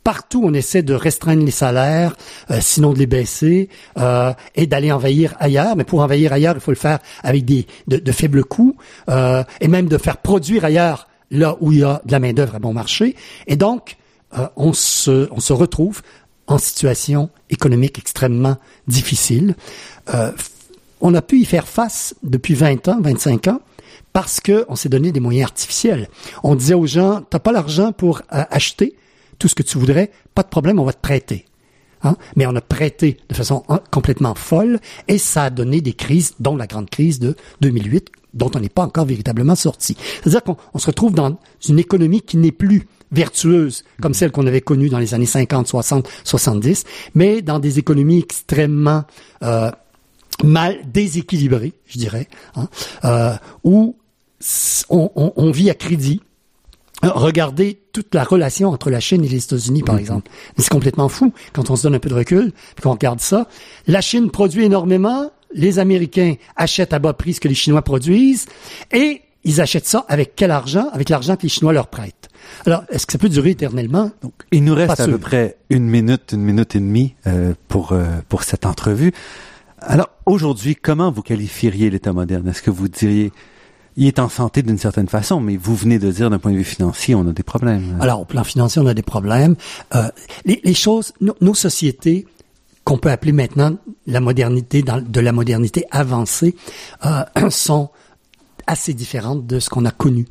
Partout, 0.03 0.41
on 0.43 0.53
essaie 0.53 0.83
de 0.83 0.93
restreindre 0.93 1.43
les 1.43 1.51
salaires, 1.51 2.15
euh, 2.51 2.59
sinon 2.61 2.93
de 2.93 2.99
les 2.99 3.07
baisser, 3.07 3.69
euh, 3.97 4.33
et 4.55 4.65
d'aller 4.67 4.91
envahir 4.91 5.35
ailleurs. 5.39 5.75
Mais 5.75 5.83
pour 5.83 6.01
envahir 6.01 6.31
ailleurs, 6.33 6.55
il 6.55 6.61
faut 6.61 6.71
le 6.71 6.77
faire 6.77 6.99
avec 7.23 7.45
des 7.45 7.67
de, 7.87 7.97
de 7.97 8.11
faibles 8.11 8.43
coûts, 8.43 8.75
euh, 9.09 9.43
et 9.59 9.67
même 9.67 9.87
de 9.87 9.97
faire 9.97 10.17
produire 10.17 10.65
ailleurs 10.65 11.07
là 11.31 11.57
où 11.59 11.71
il 11.71 11.79
y 11.79 11.83
a 11.83 12.01
de 12.05 12.11
la 12.11 12.19
main-d'œuvre 12.19 12.55
à 12.55 12.59
bon 12.59 12.73
marché. 12.73 13.15
Et 13.47 13.55
donc, 13.55 13.97
euh, 14.37 14.47
on, 14.55 14.73
se, 14.73 15.27
on 15.31 15.39
se 15.39 15.53
retrouve 15.53 16.01
en 16.47 16.57
situation 16.57 17.29
économique 17.49 17.99
extrêmement 17.99 18.57
difficile. 18.87 19.55
Euh, 20.13 20.31
on 21.01 21.13
a 21.13 21.21
pu 21.21 21.39
y 21.39 21.45
faire 21.45 21.67
face 21.67 22.15
depuis 22.23 22.53
20 22.53 22.87
ans, 22.87 22.99
25 23.01 23.47
ans, 23.47 23.61
parce 24.13 24.39
qu'on 24.39 24.75
s'est 24.75 24.89
donné 24.89 25.11
des 25.11 25.19
moyens 25.19 25.45
artificiels. 25.45 26.09
On 26.43 26.55
disait 26.55 26.73
aux 26.73 26.87
gens, 26.87 27.21
t'as 27.29 27.39
pas 27.39 27.51
l'argent 27.51 27.91
pour 27.91 28.21
euh, 28.33 28.43
acheter 28.49 28.95
tout 29.37 29.47
ce 29.47 29.55
que 29.55 29.63
tu 29.63 29.77
voudrais, 29.77 30.11
pas 30.33 30.43
de 30.43 30.47
problème, 30.47 30.79
on 30.79 30.85
va 30.85 30.93
te 30.93 31.01
prêter. 31.01 31.45
Hein? 32.03 32.15
Mais 32.35 32.45
on 32.45 32.55
a 32.55 32.61
prêté 32.61 33.17
de 33.29 33.35
façon 33.35 33.63
hein, 33.69 33.81
complètement 33.91 34.35
folle 34.35 34.79
et 35.07 35.17
ça 35.17 35.45
a 35.45 35.49
donné 35.49 35.81
des 35.81 35.93
crises, 35.93 36.33
dont 36.39 36.55
la 36.55 36.67
grande 36.67 36.89
crise 36.89 37.19
de 37.19 37.35
2008, 37.61 38.11
dont 38.37 38.51
on 38.55 38.59
n'est 38.59 38.69
pas 38.69 38.83
encore 38.83 39.05
véritablement 39.05 39.55
sorti. 39.55 39.97
C'est-à-dire 40.21 40.43
qu'on 40.43 40.79
se 40.79 40.85
retrouve 40.87 41.13
dans 41.13 41.37
une 41.67 41.79
économie 41.79 42.21
qui 42.21 42.37
n'est 42.37 42.51
plus 42.51 42.87
vertueuse 43.11 43.83
comme 44.01 44.13
celle 44.13 44.31
qu'on 44.31 44.47
avait 44.47 44.61
connue 44.61 44.89
dans 44.89 44.99
les 44.99 45.13
années 45.13 45.25
50, 45.25 45.67
60, 45.67 46.09
70, 46.23 46.83
mais 47.15 47.41
dans 47.41 47.59
des 47.59 47.79
économies 47.79 48.19
extrêmement 48.19 49.05
euh, 49.43 49.71
mal 50.43 50.77
déséquilibrées, 50.91 51.73
je 51.87 51.97
dirais, 51.97 52.27
hein, 52.55 52.67
euh, 53.05 53.33
où 53.63 53.95
on, 54.89 55.11
on, 55.15 55.33
on, 55.35 55.51
vit 55.51 55.69
à 55.69 55.73
crédit. 55.73 56.21
Regardez 57.01 57.79
toute 57.91 58.13
la 58.13 58.23
relation 58.23 58.69
entre 58.69 58.89
la 58.89 58.99
Chine 58.99 59.23
et 59.23 59.27
les 59.27 59.43
États-Unis, 59.43 59.83
par 59.83 59.95
mm-hmm. 59.95 59.99
exemple. 59.99 60.31
C'est 60.57 60.69
complètement 60.69 61.09
fou 61.09 61.33
quand 61.53 61.69
on 61.69 61.75
se 61.75 61.83
donne 61.83 61.95
un 61.95 61.99
peu 61.99 62.09
de 62.09 62.15
recul, 62.15 62.51
puis 62.75 62.83
qu'on 62.83 62.91
regarde 62.91 63.19
ça. 63.19 63.47
La 63.87 64.01
Chine 64.01 64.29
produit 64.29 64.63
énormément, 64.63 65.31
les 65.53 65.79
Américains 65.79 66.35
achètent 66.55 66.93
à 66.93 66.99
bas 66.99 67.13
prix 67.13 67.33
ce 67.33 67.39
que 67.39 67.47
les 67.47 67.55
Chinois 67.55 67.81
produisent 67.81 68.45
et 68.91 69.21
ils 69.43 69.61
achètent 69.61 69.87
ça 69.87 70.05
avec 70.09 70.33
quel 70.35 70.51
argent? 70.51 70.89
Avec 70.91 71.09
l'argent 71.09 71.35
que 71.37 71.43
les 71.43 71.49
Chinois 71.49 71.73
leur 71.73 71.87
prêtent. 71.87 72.29
Alors, 72.65 72.83
est-ce 72.89 73.05
que 73.05 73.13
ça 73.13 73.17
peut 73.17 73.29
durer 73.29 73.51
éternellement? 73.51 74.11
Donc, 74.21 74.33
Il 74.51 74.63
nous 74.63 74.75
reste 74.75 74.99
à 74.99 75.05
peu 75.05 75.17
près 75.17 75.57
une 75.69 75.87
minute, 75.87 76.33
une 76.33 76.41
minute 76.41 76.75
et 76.75 76.79
demie 76.79 77.15
euh, 77.27 77.53
pour 77.67 77.93
euh, 77.93 78.05
pour 78.27 78.43
cette 78.43 78.65
entrevue. 78.65 79.13
Alors, 79.79 80.09
aujourd'hui, 80.25 80.75
comment 80.75 81.11
vous 81.11 81.21
qualifieriez 81.21 81.89
l'État 81.89 82.13
moderne? 82.13 82.47
Est-ce 82.47 82.61
que 82.61 82.71
vous 82.71 82.87
diriez 82.87 83.31
il 83.99 84.05
est 84.05 84.19
en 84.19 84.29
santé 84.29 84.61
d'une 84.61 84.77
certaine 84.77 85.07
façon, 85.07 85.39
mais 85.41 85.57
vous 85.57 85.75
venez 85.75 85.97
de 85.97 86.11
dire 86.11 86.29
d'un 86.29 86.37
point 86.37 86.51
de 86.51 86.57
vue 86.57 86.63
financier, 86.63 87.15
on 87.15 87.27
a 87.27 87.31
des 87.31 87.41
problèmes. 87.41 87.97
Alors, 87.99 88.21
au 88.21 88.25
plan 88.25 88.43
financier, 88.43 88.79
on 88.79 88.85
a 88.85 88.93
des 88.93 89.01
problèmes. 89.01 89.55
Euh, 89.95 90.09
les, 90.45 90.61
les, 90.63 90.75
choses, 90.75 91.13
nos 91.19 91.55
sociétés 91.55 92.27
qu'on 92.87 92.97
peut 92.97 93.11
appeler 93.11 93.33
maintenant 93.33 93.75
la 94.05 94.21
modernité, 94.21 94.81
de 94.81 95.19
la 95.19 95.33
modernité 95.33 95.83
avancée, 95.91 96.55
euh, 97.05 97.25
sont 97.49 97.89
assez 98.65 98.93
différentes 98.93 99.45
de 99.45 99.59
ce 99.59 99.69
qu'on 99.69 99.83
a 99.85 99.91
connu 99.91 100.25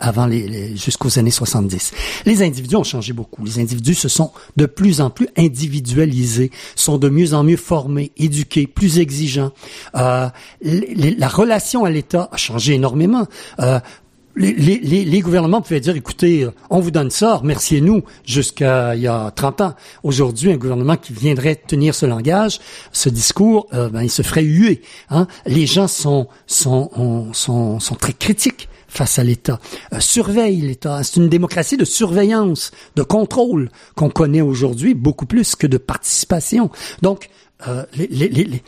avant 0.00 0.26
les, 0.26 0.76
jusqu'aux 0.76 1.18
années 1.18 1.30
70. 1.30 1.92
Les 2.26 2.42
individus 2.42 2.76
ont 2.76 2.84
changé 2.84 3.12
beaucoup. 3.12 3.44
Les 3.44 3.58
individus 3.58 3.94
se 3.94 4.08
sont 4.08 4.30
de 4.56 4.66
plus 4.66 5.00
en 5.00 5.10
plus 5.10 5.28
individualisés, 5.36 6.50
sont 6.76 6.98
de 6.98 7.08
mieux 7.08 7.34
en 7.34 7.42
mieux 7.42 7.56
formés, 7.56 8.12
éduqués, 8.18 8.66
plus 8.66 8.98
exigeants. 8.98 9.52
Euh, 9.94 10.28
la 10.62 11.28
relation 11.28 11.84
à 11.84 11.90
l'État 11.90 12.28
a 12.32 12.36
changé 12.36 12.74
énormément. 12.74 13.26
Euh, 13.60 13.80
les, 14.40 14.78
les, 14.78 15.04
les, 15.04 15.20
gouvernements 15.20 15.60
pouvaient 15.60 15.80
dire, 15.80 15.96
écoutez, 15.96 16.48
on 16.70 16.80
vous 16.80 16.90
donne 16.90 17.10
ça, 17.10 17.36
remerciez-nous, 17.36 18.02
jusqu'à 18.24 18.94
il 18.94 19.02
y 19.02 19.06
a 19.06 19.30
30 19.30 19.60
ans. 19.60 19.74
Aujourd'hui, 20.02 20.50
un 20.50 20.56
gouvernement 20.56 20.96
qui 20.96 21.12
viendrait 21.12 21.56
tenir 21.56 21.94
ce 21.94 22.06
langage, 22.06 22.58
ce 22.92 23.08
discours, 23.08 23.68
euh, 23.74 23.88
ben, 23.88 24.02
il 24.02 24.10
se 24.10 24.22
ferait 24.22 24.42
huer. 24.42 24.82
Hein? 25.10 25.26
Les 25.46 25.66
gens 25.66 25.88
sont, 25.88 26.28
sont, 26.46 26.90
sont, 27.32 27.80
sont 27.80 27.94
très 27.94 28.12
critiques 28.12 28.68
face 28.88 29.18
à 29.18 29.24
l'État, 29.24 29.60
euh, 29.92 30.00
surveille 30.00 30.60
l'État. 30.60 31.02
C'est 31.04 31.16
une 31.16 31.28
démocratie 31.28 31.76
de 31.76 31.84
surveillance, 31.84 32.72
de 32.96 33.02
contrôle 33.02 33.70
qu'on 33.94 34.10
connaît 34.10 34.40
aujourd'hui 34.40 34.94
beaucoup 34.94 35.26
plus 35.26 35.54
que 35.54 35.66
de 35.66 35.78
participation. 35.78 36.70
Donc, 37.00 37.28
euh, 37.68 37.84
les, 37.94 38.62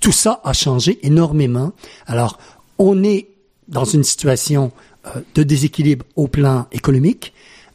tout 0.00 0.12
ça 0.12 0.40
a 0.44 0.52
changé 0.52 0.98
énormément. 1.06 1.72
Alors, 2.06 2.38
on 2.78 3.02
est 3.02 3.28
dans 3.68 3.84
une 3.84 4.04
situation 4.04 4.72
euh, 4.72 4.97
de 5.34 5.42
déséquilibre 5.42 6.04
au 6.16 6.28
plan 6.28 6.66
économique, 6.72 7.32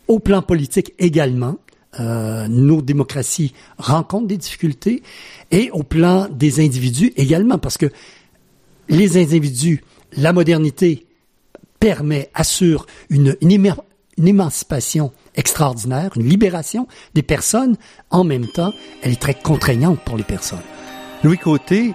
au 0.08 0.20
plan 0.20 0.42
politique 0.42 0.94
également. 1.00 1.58
Euh, 2.00 2.48
nos 2.48 2.82
démocraties 2.82 3.54
rencontrent 3.78 4.28
des 4.28 4.38
difficultés 4.38 5.04
et 5.52 5.70
au 5.72 5.84
plan 5.84 6.28
des 6.28 6.60
individus 6.60 7.14
également, 7.18 7.60
parce 7.60 7.78
que 7.78 7.86
les 8.90 9.22
individus, 9.22 9.84
la 10.18 10.34
modernité 10.34 11.06
permet, 11.80 12.32
assure 12.34 12.88
une, 13.10 13.38
une, 13.42 13.76
une 14.18 14.28
émancipation 14.28 15.12
extraordinaire, 15.36 16.12
une 16.16 16.28
libération 16.28 16.88
des 17.14 17.24
personnes. 17.24 17.76
En 18.10 18.24
même 18.24 18.48
temps, 18.48 18.74
elle 19.02 19.12
est 19.12 19.22
très 19.22 19.36
contraignante 19.36 20.00
pour 20.00 20.18
les 20.18 20.24
personnes. 20.24 20.60
Louis 21.24 21.38
Côté, 21.38 21.94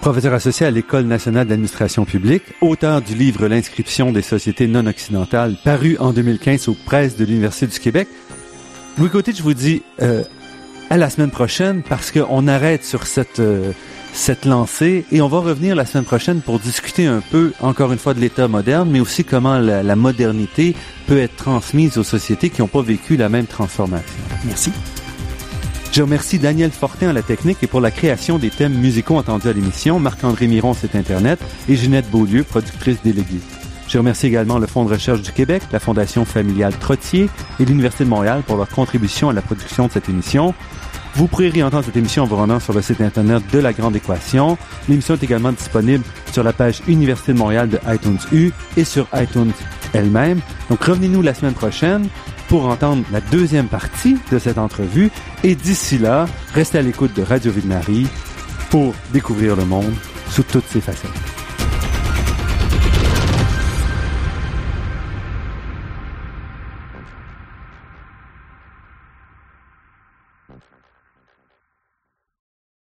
professeur 0.00 0.34
associé 0.34 0.66
à 0.66 0.70
l'École 0.70 1.04
nationale 1.04 1.46
d'administration 1.46 2.04
publique, 2.04 2.42
auteur 2.60 3.02
du 3.02 3.14
livre 3.14 3.48
L'inscription 3.48 4.12
des 4.12 4.22
sociétés 4.22 4.66
non 4.66 4.86
occidentales, 4.86 5.56
paru 5.64 5.96
en 5.98 6.12
2015 6.12 6.68
aux 6.68 6.74
presses 6.74 7.16
de 7.16 7.24
l'Université 7.24 7.66
du 7.66 7.78
Québec. 7.78 8.08
Louis 8.98 9.10
Côté, 9.10 9.32
je 9.36 9.42
vous 9.42 9.54
dis 9.54 9.82
euh, 10.02 10.22
à 10.90 10.96
la 10.96 11.10
semaine 11.10 11.30
prochaine 11.30 11.82
parce 11.82 12.10
qu'on 12.10 12.46
arrête 12.48 12.84
sur 12.84 13.06
cette 13.06 13.40
euh, 13.40 13.72
cette 14.16 14.46
lancée 14.46 15.04
et 15.12 15.20
on 15.20 15.28
va 15.28 15.40
revenir 15.40 15.76
la 15.76 15.84
semaine 15.84 16.04
prochaine 16.04 16.40
pour 16.40 16.58
discuter 16.58 17.06
un 17.06 17.20
peu, 17.20 17.52
encore 17.60 17.92
une 17.92 17.98
fois, 17.98 18.14
de 18.14 18.20
l'État 18.20 18.48
moderne, 18.48 18.88
mais 18.90 19.00
aussi 19.00 19.24
comment 19.24 19.58
la, 19.58 19.82
la 19.82 19.96
modernité 19.96 20.74
peut 21.06 21.18
être 21.18 21.36
transmise 21.36 21.98
aux 21.98 22.02
sociétés 22.02 22.48
qui 22.48 22.62
n'ont 22.62 22.68
pas 22.68 22.82
vécu 22.82 23.16
la 23.16 23.28
même 23.28 23.46
transformation. 23.46 24.16
Merci. 24.44 24.72
Je 25.92 26.02
remercie 26.02 26.38
Daniel 26.38 26.70
Fortin 26.70 27.08
à 27.08 27.12
la 27.12 27.22
technique 27.22 27.58
et 27.62 27.66
pour 27.66 27.80
la 27.80 27.90
création 27.90 28.38
des 28.38 28.50
thèmes 28.50 28.74
musicaux 28.74 29.16
entendus 29.16 29.48
à 29.48 29.52
l'émission, 29.52 29.98
Marc-André 29.98 30.46
Miron, 30.46 30.74
site 30.74 30.94
Internet, 30.94 31.38
et 31.68 31.76
Ginette 31.76 32.10
Beaulieu, 32.10 32.44
productrice 32.44 33.02
déléguée. 33.02 33.40
Je 33.88 33.98
remercie 33.98 34.26
également 34.26 34.58
le 34.58 34.66
Fonds 34.66 34.84
de 34.84 34.90
recherche 34.90 35.22
du 35.22 35.32
Québec, 35.32 35.62
la 35.72 35.80
Fondation 35.80 36.24
familiale 36.24 36.76
Trottier 36.76 37.30
et 37.60 37.64
l'Université 37.64 38.04
de 38.04 38.10
Montréal 38.10 38.42
pour 38.46 38.56
leur 38.56 38.68
contribution 38.68 39.30
à 39.30 39.32
la 39.32 39.42
production 39.42 39.86
de 39.86 39.92
cette 39.92 40.08
émission. 40.08 40.54
Vous 41.14 41.28
pourrez 41.28 41.48
réentendre 41.48 41.84
cette 41.84 41.96
émission 41.96 42.24
en 42.24 42.26
vous 42.26 42.36
rendant 42.36 42.60
sur 42.60 42.74
le 42.74 42.82
site 42.82 43.00
Internet 43.00 43.42
de 43.50 43.58
La 43.58 43.72
Grande 43.72 43.96
Équation. 43.96 44.58
L'émission 44.88 45.14
est 45.14 45.22
également 45.22 45.52
disponible 45.52 46.04
sur 46.30 46.42
la 46.42 46.52
page 46.52 46.82
Université 46.88 47.32
de 47.32 47.38
Montréal 47.38 47.70
de 47.70 47.78
iTunes 47.86 48.18
U 48.32 48.50
et 48.76 48.84
sur 48.84 49.06
iTunes 49.14 49.52
elle-même. 49.94 50.40
Donc 50.68 50.82
revenez-nous 50.84 51.22
la 51.22 51.32
semaine 51.32 51.54
prochaine 51.54 52.06
pour 52.48 52.66
entendre 52.66 53.04
la 53.12 53.20
deuxième 53.20 53.68
partie 53.68 54.18
de 54.30 54.38
cette 54.38 54.58
entrevue. 54.58 55.10
Et 55.44 55.54
d'ici 55.54 55.98
là, 55.98 56.26
restez 56.54 56.78
à 56.78 56.82
l'écoute 56.82 57.14
de 57.14 57.22
Radio 57.22 57.52
Ville-Marie. 57.52 58.06
pour 58.70 58.94
découvrir 59.12 59.56
le 59.56 59.64
monde 59.64 59.94
sous 60.28 60.42
toutes 60.42 60.66
ses 60.66 60.80
facettes. 60.80 61.45